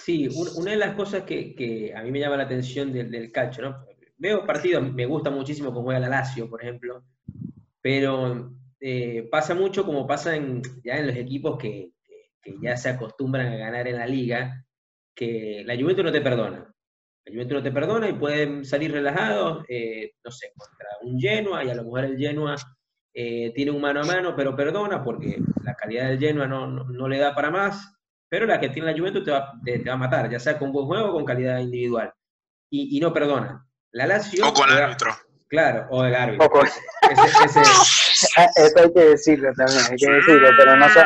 Sí, 0.00 0.28
una 0.56 0.70
de 0.70 0.76
las 0.76 0.94
cosas 0.94 1.24
que, 1.24 1.92
a 1.94 2.02
mí 2.02 2.12
me 2.12 2.20
llama 2.20 2.36
la 2.36 2.44
atención 2.44 2.92
del, 2.92 3.10
del 3.10 3.32
calcio, 3.32 3.64
¿no? 3.64 3.84
Veo 4.16 4.46
partidos, 4.46 4.92
me 4.92 5.06
gusta 5.06 5.30
muchísimo 5.30 5.70
cómo 5.70 5.82
juega 5.82 6.00
la 6.00 6.08
Lazio, 6.08 6.48
por 6.48 6.62
ejemplo, 6.62 7.02
pero 7.80 8.52
eh, 8.80 9.28
pasa 9.30 9.54
mucho 9.54 9.84
como 9.84 10.06
pasa 10.06 10.36
en, 10.36 10.62
ya 10.84 10.96
en 10.96 11.08
los 11.08 11.16
equipos 11.16 11.58
que, 11.58 11.92
que, 12.42 12.54
ya 12.62 12.76
se 12.76 12.88
acostumbran 12.88 13.48
a 13.48 13.56
ganar 13.56 13.88
en 13.88 13.96
la 13.96 14.06
liga, 14.06 14.64
que 15.14 15.62
la 15.66 15.76
Juventus 15.76 16.04
no 16.04 16.12
te 16.12 16.20
perdona. 16.20 16.72
La 17.24 17.32
Juventus 17.32 17.56
no 17.56 17.62
te 17.62 17.72
perdona 17.72 18.08
y 18.08 18.14
pueden 18.14 18.64
salir 18.64 18.92
relajados, 18.92 19.64
eh, 19.68 20.12
no 20.24 20.30
sé, 20.30 20.52
contra 20.56 20.88
un 21.02 21.18
Genoa, 21.18 21.64
y 21.64 21.70
a 21.70 21.74
lo 21.74 21.84
mejor 21.84 22.04
el 22.04 22.16
Genoa 22.16 22.56
eh, 23.12 23.52
tiene 23.54 23.70
un 23.70 23.80
mano 23.80 24.00
a 24.00 24.06
mano, 24.06 24.34
pero 24.36 24.56
perdona 24.56 25.02
porque 25.02 25.38
la 25.62 25.74
calidad 25.74 26.08
del 26.08 26.18
Genoa 26.18 26.46
no, 26.46 26.66
no, 26.66 26.84
no 26.84 27.08
le 27.08 27.18
da 27.18 27.34
para 27.34 27.50
más, 27.50 27.94
pero 28.28 28.46
la 28.46 28.60
que 28.60 28.68
tiene 28.68 28.92
la 28.92 28.98
Juventus 28.98 29.24
te 29.24 29.30
va, 29.30 29.52
te, 29.64 29.78
te 29.80 29.88
va, 29.88 29.94
a 29.94 29.98
matar, 29.98 30.30
ya 30.30 30.38
sea 30.38 30.58
con 30.58 30.72
buen 30.72 30.86
juego 30.86 31.10
o 31.10 31.12
con 31.12 31.24
calidad 31.24 31.58
individual. 31.58 32.12
Y, 32.70 32.96
y 32.96 33.00
no 33.00 33.12
perdona. 33.12 33.66
La 33.92 34.06
Lazio... 34.06 34.46
O 34.46 34.52
con 34.52 34.70
el 34.70 34.76
árbitro. 34.76 35.10
Claro, 35.48 35.86
o 35.90 36.04
el 36.04 36.14
árbitro. 36.14 36.46
O 36.46 36.50
con... 36.50 36.66
ese, 36.66 37.44
ese... 37.44 37.60
Eso 37.60 38.78
hay 38.82 38.92
que 38.92 39.00
decirlo 39.00 39.50
también, 39.56 39.80
hay 39.90 39.96
que 39.96 40.10
decirlo, 40.10 40.48
pero 40.56 40.76
no, 40.76 40.88
se, 40.88 41.00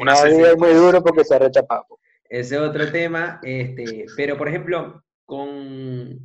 Una 0.00 0.14
no 0.14 0.26
es 0.26 0.56
muy 0.56 0.72
duro 0.72 1.02
porque 1.02 1.24
se 1.24 1.34
arrecha 1.34 1.62
papo. 1.62 1.98
Ese 2.28 2.56
es 2.56 2.60
otro 2.60 2.90
tema, 2.90 3.40
este, 3.42 4.06
pero 4.16 4.36
por 4.36 4.48
ejemplo, 4.48 5.02
con, 5.24 6.18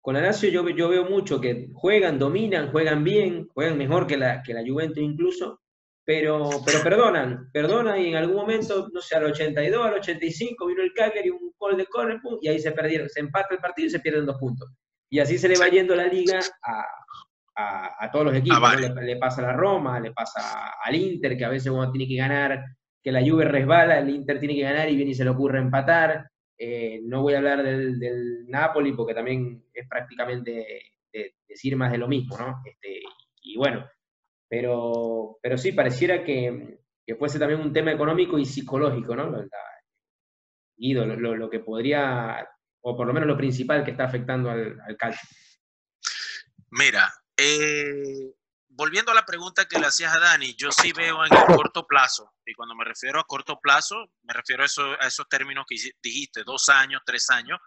con 0.00 0.14
la 0.14 0.22
Lazio 0.22 0.50
yo, 0.50 0.68
yo, 0.70 0.88
veo 0.88 1.04
mucho 1.04 1.40
que 1.40 1.68
juegan, 1.74 2.18
dominan, 2.18 2.70
juegan 2.70 3.04
bien, 3.04 3.48
juegan 3.54 3.78
mejor 3.78 4.06
que 4.06 4.16
la, 4.16 4.42
que 4.42 4.54
la 4.54 4.62
Juventus 4.66 5.02
incluso, 5.02 5.60
pero, 6.04 6.48
pero 6.64 6.82
perdonan, 6.82 7.50
perdonan 7.52 8.00
y 8.00 8.08
en 8.08 8.16
algún 8.16 8.36
momento, 8.36 8.88
no 8.92 9.00
sé, 9.00 9.16
al 9.16 9.24
82, 9.24 9.86
al 9.86 9.94
85 9.94 10.66
vino 10.66 10.82
el 10.82 10.92
Cagliari, 10.94 11.30
un 11.30 11.52
gol 11.58 11.76
de 11.76 11.86
córner, 11.86 12.18
y 12.40 12.48
ahí 12.48 12.58
se 12.58 12.72
perdieron, 12.72 13.08
se 13.08 13.20
empata 13.20 13.54
el 13.54 13.60
partido 13.60 13.86
y 13.86 13.90
se 13.90 14.00
pierden 14.00 14.26
dos 14.26 14.36
puntos. 14.38 14.70
Y 15.10 15.18
así 15.18 15.38
se 15.38 15.48
le 15.48 15.58
va 15.58 15.68
yendo 15.68 15.94
la 15.94 16.06
liga 16.06 16.38
a, 16.62 16.84
a, 17.56 18.04
a 18.04 18.10
todos 18.10 18.26
los 18.26 18.34
equipos, 18.34 18.80
le, 18.80 19.04
le, 19.04 19.16
pasa 19.16 19.42
a 19.42 19.46
la 19.48 19.52
Roma, 19.52 19.98
le 20.00 20.12
pasa 20.12 20.74
al 20.82 20.94
Inter, 20.94 21.36
que 21.36 21.44
a 21.44 21.48
veces 21.48 21.70
uno 21.70 21.90
tiene 21.90 22.08
que 22.08 22.16
ganar, 22.16 22.64
que 23.02 23.12
la 23.12 23.20
Juve 23.20 23.44
resbala, 23.44 23.98
el 23.98 24.10
Inter 24.10 24.38
tiene 24.38 24.54
que 24.54 24.62
ganar 24.62 24.88
y 24.88 24.96
viene 24.96 25.10
y 25.10 25.14
se 25.14 25.24
le 25.24 25.30
ocurre 25.30 25.58
empatar, 25.58 26.30
eh, 26.56 27.00
no 27.04 27.22
voy 27.22 27.34
a 27.34 27.38
hablar 27.38 27.62
del, 27.62 27.98
del, 27.98 28.46
Napoli 28.46 28.92
porque 28.92 29.14
también 29.14 29.64
es 29.72 29.88
prácticamente 29.88 30.50
de, 30.50 30.82
de 31.12 31.34
decir 31.48 31.74
más 31.76 31.90
de 31.90 31.98
lo 31.98 32.06
mismo, 32.06 32.36
¿no? 32.36 32.62
Este, 32.64 33.00
y 33.42 33.56
bueno, 33.56 33.86
pero, 34.48 35.38
pero 35.40 35.56
sí, 35.56 35.72
pareciera 35.72 36.22
que, 36.22 36.80
que, 37.06 37.14
fuese 37.14 37.38
también 37.38 37.60
un 37.60 37.72
tema 37.72 37.92
económico 37.92 38.38
y 38.38 38.44
psicológico, 38.44 39.16
¿no? 39.16 39.30
La, 39.30 39.48
Guido, 40.76 41.06
lo, 41.06 41.16
lo, 41.16 41.36
lo, 41.36 41.48
que 41.48 41.60
podría, 41.60 42.48
o 42.82 42.96
por 42.96 43.06
lo 43.06 43.12
menos 43.12 43.26
lo 43.26 43.36
principal 43.36 43.84
que 43.84 43.92
está 43.92 44.04
afectando 44.04 44.50
al, 44.50 44.80
al 44.80 44.96
calcio. 44.96 45.28
Mira, 46.70 47.12
eh, 47.36 48.32
volviendo 48.68 49.12
a 49.12 49.14
la 49.14 49.26
pregunta 49.26 49.66
que 49.66 49.78
le 49.78 49.86
hacías 49.86 50.14
a 50.14 50.20
Dani, 50.20 50.54
yo 50.54 50.70
sí 50.70 50.92
veo 50.92 51.24
en 51.24 51.34
el 51.34 51.44
corto 51.56 51.86
plazo, 51.86 52.32
y 52.46 52.54
cuando 52.54 52.74
me 52.74 52.84
refiero 52.84 53.20
a 53.20 53.26
corto 53.26 53.58
plazo, 53.60 54.10
me 54.22 54.32
refiero 54.32 54.62
a, 54.62 54.66
eso, 54.66 54.92
a 55.00 55.06
esos 55.06 55.28
términos 55.28 55.64
que 55.68 55.76
dijiste, 56.02 56.44
dos 56.44 56.68
años, 56.68 57.02
tres 57.04 57.28
años, 57.30 57.58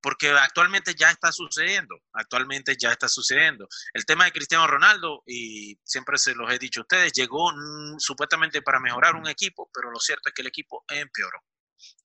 porque 0.00 0.30
actualmente 0.30 0.94
ya 0.94 1.10
está 1.10 1.32
sucediendo, 1.32 1.96
actualmente 2.12 2.76
ya 2.76 2.92
está 2.92 3.08
sucediendo. 3.08 3.68
El 3.92 4.04
tema 4.04 4.24
de 4.24 4.32
Cristiano 4.32 4.66
Ronaldo, 4.66 5.22
y 5.26 5.78
siempre 5.84 6.18
se 6.18 6.34
los 6.34 6.52
he 6.52 6.58
dicho 6.58 6.80
a 6.80 6.82
ustedes, 6.82 7.12
llegó 7.12 7.50
mm, 7.52 7.98
supuestamente 7.98 8.62
para 8.62 8.80
mejorar 8.80 9.16
un 9.16 9.28
equipo, 9.28 9.70
pero 9.72 9.90
lo 9.90 9.98
cierto 9.98 10.28
es 10.28 10.34
que 10.34 10.42
el 10.42 10.48
equipo 10.48 10.84
empeoró. 10.88 11.40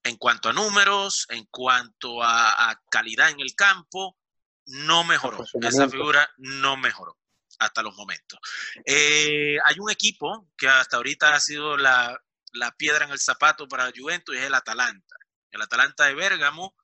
En 0.03 0.17
cuanto 0.17 0.49
a 0.49 0.53
números, 0.53 1.25
en 1.29 1.45
cuanto 1.45 2.21
a, 2.21 2.69
a 2.69 2.81
calidad 2.91 3.29
en 3.29 3.39
el 3.39 3.55
campo, 3.55 4.17
no 4.65 5.03
mejoró. 5.03 5.43
Esa 5.61 5.89
figura 5.89 6.29
no 6.37 6.77
mejoró 6.77 7.17
hasta 7.59 7.81
los 7.81 7.95
momentos. 7.95 8.39
Eh, 8.85 9.57
hay 9.63 9.75
un 9.79 9.89
equipo 9.91 10.49
que 10.57 10.67
hasta 10.67 10.97
ahorita 10.97 11.33
ha 11.35 11.39
sido 11.39 11.77
la, 11.77 12.19
la 12.53 12.71
piedra 12.71 13.05
en 13.05 13.11
el 13.11 13.19
zapato 13.19 13.67
para 13.67 13.91
Juventus 13.95 14.35
y 14.35 14.39
es 14.39 14.45
el 14.45 14.53
Atalanta. 14.53 15.15
El 15.51 15.61
Atalanta 15.61 16.05
de 16.05 16.15
Bérgamo 16.15 16.75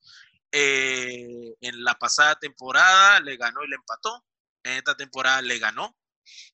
eh, 0.51 1.55
en 1.61 1.83
la 1.83 1.95
pasada 1.95 2.35
temporada 2.35 3.19
le 3.19 3.37
ganó 3.37 3.63
y 3.63 3.67
le 3.69 3.75
empató. 3.75 4.25
En 4.63 4.73
esta 4.73 4.95
temporada 4.95 5.41
le 5.41 5.57
ganó 5.57 5.95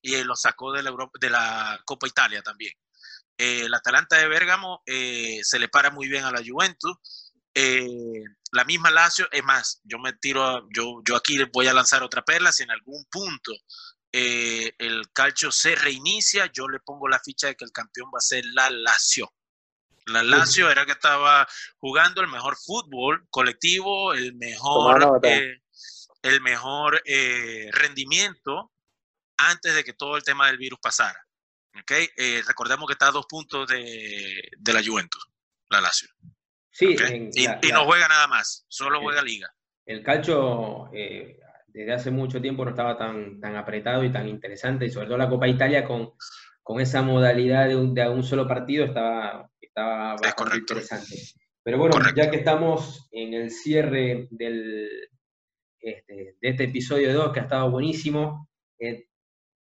y 0.01 0.23
lo 0.23 0.36
sacó 0.36 0.71
de 0.71 0.83
la, 0.83 0.89
Europa- 0.89 1.17
de 1.19 1.29
la 1.29 1.81
Copa 1.86 2.07
Italia 2.07 2.41
también. 2.41 2.73
Eh, 3.38 3.61
el 3.65 3.73
Atalanta 3.73 4.17
de 4.17 4.27
Bérgamo 4.27 4.81
eh, 4.86 5.39
se 5.43 5.59
le 5.59 5.67
para 5.67 5.89
muy 5.91 6.07
bien 6.07 6.23
a 6.23 6.31
la 6.31 6.41
Juventus. 6.45 6.97
Eh, 7.53 8.23
la 8.51 8.63
misma 8.65 8.91
Lazio, 8.91 9.27
es 9.31 9.43
más, 9.43 9.81
yo 9.83 9.97
me 9.99 10.13
tiro, 10.13 10.43
a- 10.43 10.63
yo, 10.73 11.01
yo 11.07 11.15
aquí 11.15 11.38
voy 11.53 11.67
a 11.67 11.73
lanzar 11.73 12.03
otra 12.03 12.21
perla. 12.23 12.51
Si 12.51 12.63
en 12.63 12.71
algún 12.71 13.05
punto 13.09 13.51
eh, 14.11 14.73
el 14.77 15.11
calcio 15.11 15.51
se 15.51 15.75
reinicia, 15.75 16.49
yo 16.53 16.67
le 16.69 16.79
pongo 16.79 17.07
la 17.07 17.19
ficha 17.19 17.47
de 17.47 17.55
que 17.55 17.65
el 17.65 17.71
campeón 17.71 18.09
va 18.13 18.19
a 18.19 18.21
ser 18.21 18.43
la 18.53 18.69
Lazio. 18.69 19.33
La 20.07 20.21
Lazio 20.23 20.69
era 20.69 20.86
que 20.86 20.91
estaba 20.93 21.47
jugando 21.79 22.21
el 22.21 22.27
mejor 22.29 22.55
fútbol 22.57 23.25
colectivo, 23.29 24.13
el 24.13 24.36
mejor, 24.36 24.99
eh, 25.33 25.61
el 26.21 26.41
mejor 26.41 27.01
eh, 27.05 27.69
rendimiento 27.73 28.71
antes 29.38 29.73
de 29.75 29.83
que 29.83 29.93
todo 29.93 30.15
el 30.15 30.23
tema 30.23 30.47
del 30.47 30.57
virus 30.57 30.79
pasara. 30.81 31.19
¿Ok? 31.82 31.91
Eh, 32.17 32.41
recordemos 32.47 32.88
que 32.88 32.93
está 32.93 33.07
a 33.07 33.11
dos 33.11 33.26
puntos 33.28 33.67
de, 33.67 34.49
de 34.57 34.73
la 34.73 34.82
Juventus, 34.84 35.28
la 35.69 35.82
Lazio. 35.82 36.09
Sí, 36.71 36.88
Y, 36.93 36.97
la- 37.45 37.59
y 37.61 37.67
la- 37.67 37.73
no 37.73 37.86
juega 37.86 38.07
nada 38.07 38.28
más, 38.28 38.65
solo 38.67 38.99
juega 39.01 39.21
liga. 39.21 39.47
el 39.86 40.03
calcio 40.03 40.89
eh, 40.93 41.39
desde 41.67 41.93
hace 41.93 42.11
mucho 42.11 42.41
tiempo 42.41 42.63
no 42.65 42.71
estaba 42.71 42.97
tan, 42.97 43.39
tan 43.39 43.55
apretado 43.55 44.03
y 44.03 44.11
tan 44.11 44.28
interesante, 44.28 44.86
y 44.86 44.89
sobre 44.89 45.07
todo 45.07 45.17
la 45.17 45.30
Copa 45.30 45.47
Italia 45.47 45.86
con, 45.86 46.11
con 46.63 46.82
esa 46.82 47.01
modalidad 47.01 47.67
de 47.67 47.76
un, 47.76 47.93
de 47.93 48.07
un 48.09 48.23
solo 48.23 48.47
partido 48.47 48.86
estaba, 48.86 49.49
estaba 49.61 50.11
bastante 50.13 50.36
correcto. 50.36 50.73
interesante. 50.73 51.15
Pero 51.63 51.78
bueno, 51.80 51.95
Correcto. 51.95 52.21
ya 52.21 52.30
que 52.30 52.38
estamos 52.38 53.07
en 53.11 53.34
el 53.34 53.51
cierre 53.51 54.28
del, 54.32 54.89
este, 55.80 56.36
de 56.39 56.49
este 56.49 56.63
episodio 56.65 57.13
2, 57.13 57.34
que 57.34 57.39
ha 57.39 57.43
estado 57.43 57.69
buenísimo, 57.71 58.49
eh, 58.80 59.07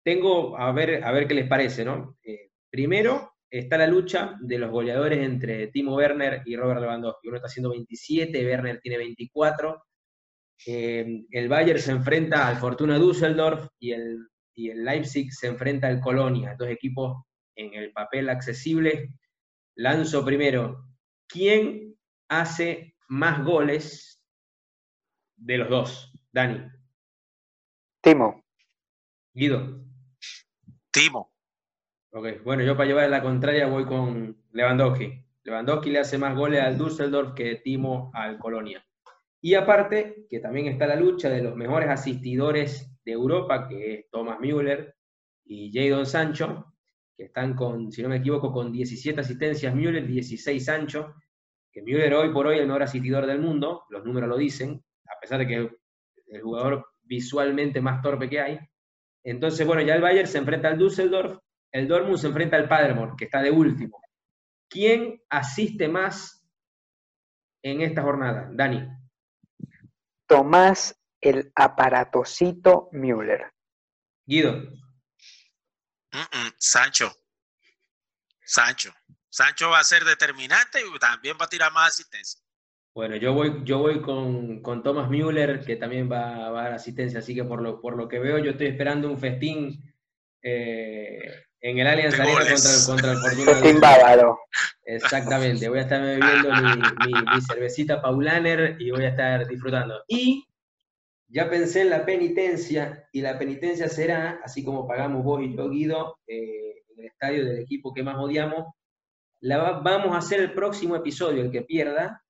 tengo 0.10 0.58
a 0.58 0.72
ver, 0.72 1.04
a 1.04 1.12
ver 1.12 1.28
qué 1.28 1.36
les 1.36 1.48
parece, 1.48 1.86
¿no? 1.86 2.18
Eh, 2.24 2.50
primero 2.68 3.34
está 3.48 3.78
la 3.78 3.86
lucha 3.86 4.36
de 4.42 4.58
los 4.58 4.72
goleadores 4.72 5.20
entre 5.20 5.68
Timo 5.68 5.96
Werner 5.96 6.42
y 6.46 6.56
Robert 6.56 6.82
Lewandowski. 6.82 7.28
Uno 7.28 7.38
está 7.38 7.46
haciendo 7.46 7.70
27, 7.70 8.44
Werner 8.44 8.80
tiene 8.82 8.98
24. 8.98 9.86
Eh, 10.66 11.26
el 11.30 11.48
Bayern 11.48 11.78
se 11.78 11.92
enfrenta 11.92 12.48
al 12.48 12.58
Fortuna 12.58 12.98
Düsseldorf 12.98 13.68
y 13.78 13.92
el, 13.92 14.28
y 14.56 14.72
el 14.72 14.84
Leipzig 14.84 15.32
se 15.32 15.46
enfrenta 15.46 15.88
al 15.88 16.02
Colonia, 16.02 16.56
dos 16.58 16.70
equipos 16.70 17.24
en 17.56 17.76
el 17.76 17.92
papel 17.92 18.30
accesible. 18.30 19.14
Lanzo 19.76 20.26
primero, 20.26 20.88
¿quién 21.28 21.96
hace 22.30 22.96
más 23.10 23.46
goles 23.46 24.24
de 25.36 25.58
los 25.60 25.70
dos? 25.70 26.12
Dani, 26.32 26.68
Timo, 28.02 28.44
Guido. 29.36 29.79
Timo, 30.92 31.32
Ok, 32.12 32.44
bueno, 32.44 32.64
yo 32.64 32.76
para 32.76 32.88
llevar 32.88 33.10
la 33.10 33.22
contraria 33.22 33.68
voy 33.68 33.86
con 33.86 34.36
Lewandowski. 34.52 35.24
Lewandowski 35.44 35.92
le 35.92 36.00
hace 36.00 36.18
más 36.18 36.36
goles 36.36 36.62
al 36.62 36.78
Düsseldorf 36.78 37.36
que 37.36 37.58
Timo 37.58 38.10
al 38.16 38.40
Colonia. 38.40 38.84
Y 39.42 39.54
aparte, 39.54 40.26
que 40.28 40.40
también 40.40 40.66
está 40.68 40.88
la 40.88 40.96
lucha 40.96 41.30
de 41.30 41.44
los 41.44 41.56
mejores 41.56 41.88
asistidores 41.90 42.92
de 43.06 43.12
Europa, 43.12 43.68
que 43.68 43.94
es 43.94 44.10
Thomas 44.10 44.40
Müller 44.40 44.96
y 45.46 45.72
Jadon 45.72 46.08
Sancho, 46.08 46.74
que 47.16 47.26
están 47.26 47.56
con, 47.56 47.92
si 47.92 48.02
no 48.02 48.10
me 48.10 48.18
equivoco, 48.18 48.52
con 48.52 48.72
17 48.72 49.22
asistencias 49.22 49.76
Müller, 49.76 50.08
16 50.08 50.66
Sancho, 50.66 51.14
que 51.72 51.84
Müller 51.84 52.14
hoy 52.16 52.34
por 52.34 52.48
hoy 52.48 52.56
es 52.56 52.62
el 52.62 52.68
mejor 52.68 52.84
asistidor 52.84 53.28
del 53.28 53.40
mundo, 53.40 53.84
los 53.90 54.04
números 54.04 54.28
lo 54.28 54.38
dicen, 54.38 54.84
a 55.06 55.20
pesar 55.22 55.38
de 55.38 55.48
que 55.48 55.62
es 55.64 55.70
el 56.28 56.42
jugador 56.42 56.88
visualmente 57.04 57.80
más 57.80 58.02
torpe 58.02 58.28
que 58.28 58.40
hay. 58.40 58.60
Entonces, 59.24 59.66
bueno, 59.66 59.82
ya 59.82 59.96
el 59.96 60.02
Bayern 60.02 60.28
se 60.28 60.38
enfrenta 60.38 60.70
al 60.70 60.78
Düsseldorf, 60.78 61.40
el 61.72 61.88
Dortmund 61.88 62.18
se 62.18 62.28
enfrenta 62.28 62.58
al 62.58 62.68
Paderborn, 62.68 63.16
que 63.16 63.26
está 63.26 63.42
de 63.42 63.52
último. 63.52 64.02
¿Quién 64.70 65.22
asiste 65.30 65.88
más 65.88 66.46
en 67.64 67.82
esta 67.82 68.02
jornada? 68.02 68.50
Dani. 68.52 68.88
Tomás 70.28 70.96
el 71.22 71.52
aparatosito 71.56 72.90
Müller. 72.92 73.52
Guido. 74.26 74.54
Mm, 76.12 76.18
mm, 76.18 76.54
Sancho. 76.58 77.12
Sancho. 78.44 78.94
Sancho 79.30 79.70
va 79.70 79.80
a 79.80 79.84
ser 79.84 80.04
determinante 80.04 80.82
y 80.82 81.00
también 81.00 81.38
va 81.40 81.46
a 81.46 81.50
tirar 81.50 81.72
más 81.72 81.90
asistencia. 81.90 82.42
Bueno, 82.94 83.16
yo 83.16 83.34
voy, 83.34 83.62
yo 83.64 83.80
voy 83.80 84.02
con, 84.02 84.62
con 84.62 84.84
Thomas 84.84 85.10
Müller, 85.10 85.62
que 85.62 85.76
también 85.76 86.12
va, 86.12 86.50
va 86.50 86.62
a 86.62 86.64
dar 86.64 86.74
asistencia, 86.74 87.20
así 87.20 87.34
que 87.36 87.44
por 87.44 87.62
lo, 87.62 87.80
por 87.80 87.96
lo 87.96 88.08
que 88.08 88.20
veo, 88.20 88.40
yo 88.40 88.52
estoy 88.52 88.68
esperando 88.68 89.10
un 89.10 89.18
festín 89.18 89.82
eh, 90.42 91.20
en 91.62 91.78
el 91.80 91.88
Allianz 91.88 92.20
Arena 92.20 92.40
contra 92.40 92.74
el, 92.76 92.86
contra 92.86 93.12
el 93.12 93.18
Fortuna 93.22 93.54
Festín 93.54 93.80
bávaro. 93.80 94.40
Exactamente, 94.84 95.70
voy 95.70 95.80
a 95.80 95.84
estar 95.84 96.02
bebiendo 96.02 96.50
mi, 96.56 96.82
mi- 97.06 97.14
mi 97.36 97.42
cervecita 97.42 98.02
Paulaner 98.02 98.76
y 98.80 98.90
voy 98.92 99.04
a 99.06 99.10
estar 99.10 99.48
disfrutando. 99.48 100.02
Y 100.08 100.46
ya 101.28 101.48
pensé 101.50 101.82
en 101.82 101.92
la 101.92 102.06
penitencia, 102.06 103.08
y 103.14 103.22
la 103.22 103.38
penitencia 103.38 103.88
será, 103.88 104.40
así 104.44 104.64
como 104.64 104.88
pagamos 104.88 105.24
vos 105.24 105.42
y 105.44 105.56
yo, 105.56 105.70
Guido, 105.70 106.18
eh, 106.28 106.82
en 106.90 107.00
el 107.02 107.06
estadio 107.06 107.46
del 107.46 107.60
equipo 107.60 107.94
que 107.94 108.02
más 108.04 108.18
odiamos, 108.18 108.66
la 109.42 109.58
va- 109.60 109.80
vamos 109.80 110.16
a 110.16 110.18
hacer 110.20 110.40
el 110.40 110.54
próximo 110.54 110.96
episodio, 110.96 111.44
el 111.44 111.52
que 111.52 111.62
pierda, 111.62 112.24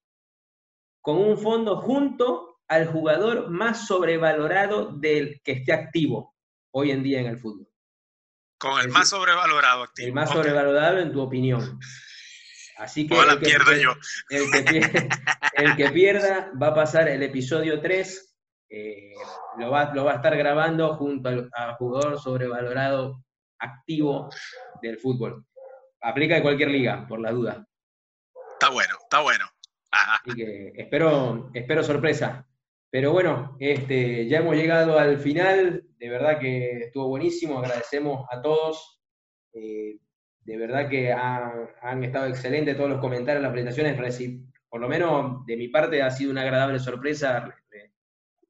con 1.01 1.17
un 1.17 1.37
fondo 1.37 1.77
junto 1.77 2.59
al 2.67 2.87
jugador 2.87 3.49
más 3.49 3.87
sobrevalorado 3.87 4.91
del 4.91 5.41
que 5.43 5.53
esté 5.53 5.73
activo 5.73 6.35
hoy 6.71 6.91
en 6.91 7.01
día 7.03 7.19
en 7.19 7.27
el 7.27 7.37
fútbol. 7.39 7.67
Con 8.59 8.79
el 8.81 8.89
más 8.89 9.09
sobrevalorado 9.09 9.83
activo. 9.83 10.07
El 10.07 10.13
más 10.13 10.29
sobrevalorado 10.29 10.99
en 10.99 11.11
tu 11.11 11.21
opinión. 11.21 11.79
Así 12.77 13.07
que, 13.07 13.13
el 13.19 13.27
que, 13.39 13.45
pierda 13.45 13.73
el- 13.73 13.81
yo. 13.81 13.91
el 14.29 14.51
que 14.51 14.65
pier- 14.65 15.09
el 15.53 15.75
que 15.75 15.89
pierda 15.89 16.51
va 16.61 16.67
a 16.67 16.73
pasar 16.75 17.09
el 17.09 17.21
episodio 17.23 17.81
3, 17.81 18.35
eh, 18.69 19.11
lo, 19.57 19.69
va, 19.71 19.93
lo 19.93 20.05
va 20.05 20.13
a 20.13 20.15
estar 20.15 20.37
grabando 20.37 20.95
junto 20.95 21.27
al, 21.29 21.49
al 21.53 21.75
jugador 21.75 22.19
sobrevalorado 22.21 23.23
activo 23.59 24.29
del 24.81 24.97
fútbol. 24.99 25.45
Aplica 26.01 26.35
de 26.35 26.41
cualquier 26.41 26.69
liga, 26.69 27.05
por 27.07 27.19
la 27.19 27.31
duda. 27.31 27.67
Está 28.53 28.69
bueno, 28.69 28.95
está 29.03 29.19
bueno. 29.21 29.45
Así 29.91 30.35
que 30.35 30.73
espero, 30.75 31.49
espero 31.53 31.83
sorpresa. 31.83 32.45
Pero 32.91 33.11
bueno, 33.11 33.55
este, 33.59 34.27
ya 34.27 34.39
hemos 34.39 34.55
llegado 34.55 34.97
al 34.97 35.17
final. 35.19 35.83
De 35.97 36.09
verdad 36.09 36.39
que 36.39 36.79
estuvo 36.85 37.07
buenísimo. 37.07 37.59
Agradecemos 37.59 38.25
a 38.31 38.41
todos. 38.41 39.01
Eh, 39.53 39.97
de 40.41 40.57
verdad 40.57 40.89
que 40.89 41.11
han, 41.11 41.69
han 41.81 42.03
estado 42.03 42.27
excelentes 42.27 42.75
todos 42.75 42.89
los 42.89 42.99
comentarios, 42.99 43.43
las 43.43 43.51
presentaciones. 43.51 43.95
Por 44.67 44.81
lo 44.81 44.87
menos 44.87 45.45
de 45.45 45.57
mi 45.57 45.67
parte 45.67 46.01
ha 46.01 46.09
sido 46.11 46.31
una 46.31 46.41
agradable 46.41 46.79
sorpresa 46.79 47.53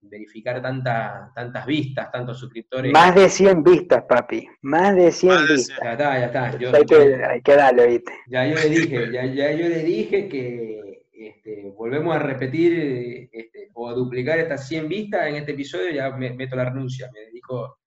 verificar 0.01 0.61
tanta, 0.61 1.31
tantas 1.35 1.65
vistas, 1.65 2.11
tantos 2.11 2.39
suscriptores. 2.39 2.91
Más 2.91 3.13
de 3.15 3.29
100 3.29 3.63
vistas, 3.63 4.03
papi. 4.07 4.47
Más 4.61 4.95
de 4.95 5.11
100 5.11 5.33
Más 5.33 5.47
de 5.47 5.53
vistas. 5.55 5.79
Ya 5.83 5.91
está, 5.91 6.19
ya 6.19 6.25
está. 6.25 6.57
Yo- 6.57 6.75
hay, 6.75 6.85
que, 6.85 7.25
hay 7.25 7.41
que 7.41 7.55
darle, 7.55 7.87
¿viste? 7.87 8.11
Ya 8.27 8.47
yo 8.47 8.55
le 8.55 8.69
dije, 8.69 9.11
ya, 9.11 9.25
ya 9.25 9.51
yo 9.51 9.67
le 9.67 9.83
dije 9.83 10.29
que 10.29 10.98
este, 11.27 11.71
volvemos 11.75 12.15
a 12.15 12.19
repetir 12.19 12.73
eh, 12.79 13.29
este, 13.31 13.69
o 13.73 13.89
a 13.89 13.93
duplicar 13.93 14.39
estas 14.39 14.67
100 14.67 14.87
vistas 14.87 15.27
en 15.27 15.35
este 15.35 15.51
episodio, 15.51 15.91
ya 15.91 16.09
me 16.11 16.31
meto 16.33 16.55
la 16.55 16.65
renuncia. 16.65 17.09
Me 17.13 17.19
dedico. 17.21 17.79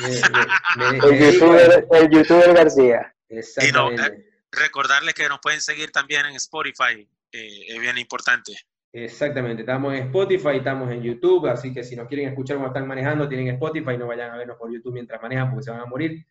Me, 0.00 0.08
me- 0.08 0.92
me- 0.92 1.10
me 1.10 1.16
El 1.16 1.32
youtuber, 1.32 1.86
el 1.92 2.10
youtuber 2.10 2.54
García. 2.54 3.14
Exactamente. 3.28 4.26
Recordarles 4.50 5.14
que 5.14 5.28
nos 5.28 5.38
pueden 5.40 5.60
seguir 5.60 5.90
también 5.90 6.26
en 6.26 6.36
Spotify. 6.36 7.08
eh, 7.32 7.66
es 7.68 7.80
bien 7.80 7.98
importante. 7.98 8.52
Exactamente. 8.92 9.62
Estamos 9.62 9.92
en 9.94 10.06
Spotify, 10.06 10.56
estamos 10.56 10.90
en 10.90 11.02
YouTube, 11.02 11.46
así 11.48 11.72
que 11.74 11.84
si 11.84 11.94
nos 11.96 12.08
quieren 12.08 12.28
escuchar 12.28 12.56
cuando 12.56 12.74
están 12.74 12.88
manejando, 12.88 13.28
tienen 13.28 13.48
Spotify, 13.48 13.98
no 13.98 14.06
vayan 14.06 14.30
a 14.30 14.38
vernos 14.38 14.56
por 14.56 14.72
YouTube 14.72 14.94
mientras 14.94 15.20
manejan 15.20 15.50
porque 15.50 15.64
se 15.64 15.70
van 15.70 15.80
a 15.80 15.86
morir. 15.86 16.24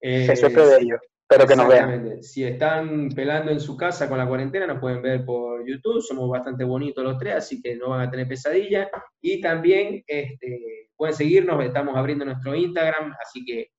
Eh, 0.00 0.28
Eso 0.30 0.46
es 0.46 0.54
de 0.54 0.76
ellos. 0.80 1.00
Espero 1.28 1.48
que 1.48 1.56
nos 1.56 1.68
vean. 1.68 2.22
Si 2.22 2.44
están 2.44 3.08
pelando 3.08 3.50
en 3.50 3.58
su 3.58 3.76
casa 3.76 4.08
con 4.08 4.18
la 4.18 4.28
cuarentena, 4.28 4.66
nos 4.66 4.78
pueden 4.78 5.00
ver 5.00 5.24
por 5.24 5.66
YouTube. 5.66 6.02
Somos 6.02 6.28
bastante 6.28 6.64
bonitos 6.64 7.02
los 7.02 7.18
tres, 7.18 7.34
así 7.36 7.62
que 7.62 7.76
no 7.76 7.90
van 7.90 8.02
a 8.02 8.10
tener 8.10 8.28
pesadilla. 8.28 8.90
Y 9.22 9.40
también 9.40 10.04
este, 10.06 10.90
pueden 10.94 11.14
seguirnos, 11.14 11.64
estamos 11.64 11.96
abriendo 11.96 12.26
nuestro 12.26 12.54
Instagram, 12.54 13.14
así 13.20 13.44
que 13.44 13.70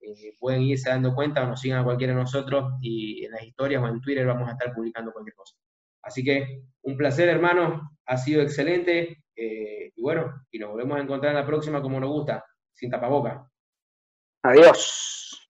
eh, 0.00 0.34
pueden 0.38 0.62
irse 0.62 0.88
dando 0.88 1.14
cuenta 1.14 1.44
o 1.44 1.46
nos 1.46 1.60
sigan 1.60 1.80
a 1.80 1.84
cualquiera 1.84 2.14
de 2.14 2.20
nosotros 2.20 2.74
y 2.80 3.24
en 3.24 3.32
las 3.32 3.42
historias 3.42 3.82
o 3.82 3.88
en 3.88 4.00
Twitter 4.00 4.26
vamos 4.26 4.48
a 4.48 4.52
estar 4.52 4.72
publicando 4.72 5.12
cualquier 5.12 5.34
cosa. 5.34 5.56
Así 6.02 6.24
que 6.24 6.62
un 6.82 6.96
placer, 6.96 7.28
hermano, 7.28 7.96
ha 8.06 8.16
sido 8.16 8.42
excelente. 8.42 9.24
eh, 9.36 9.92
y 9.94 10.02
bueno, 10.02 10.46
y 10.50 10.58
nos 10.58 10.70
volvemos 10.70 10.98
a 10.98 11.02
encontrar 11.02 11.32
en 11.32 11.40
la 11.40 11.46
próxima 11.46 11.82
como 11.82 12.00
nos 12.00 12.10
gusta, 12.10 12.44
sin 12.72 12.90
tapaboca. 12.90 13.46
Adiós. 14.42 15.43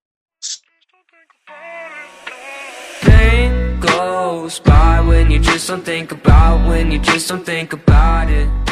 Goes 4.44 4.58
by 4.60 5.00
when 5.00 5.30
you 5.30 5.38
just 5.38 5.68
don't 5.68 5.82
think 5.82 6.12
about, 6.12 6.68
when 6.68 6.90
you 6.92 6.98
just 6.98 7.30
don't 7.30 7.46
think 7.46 7.72
about 7.72 8.28
it. 8.28 8.63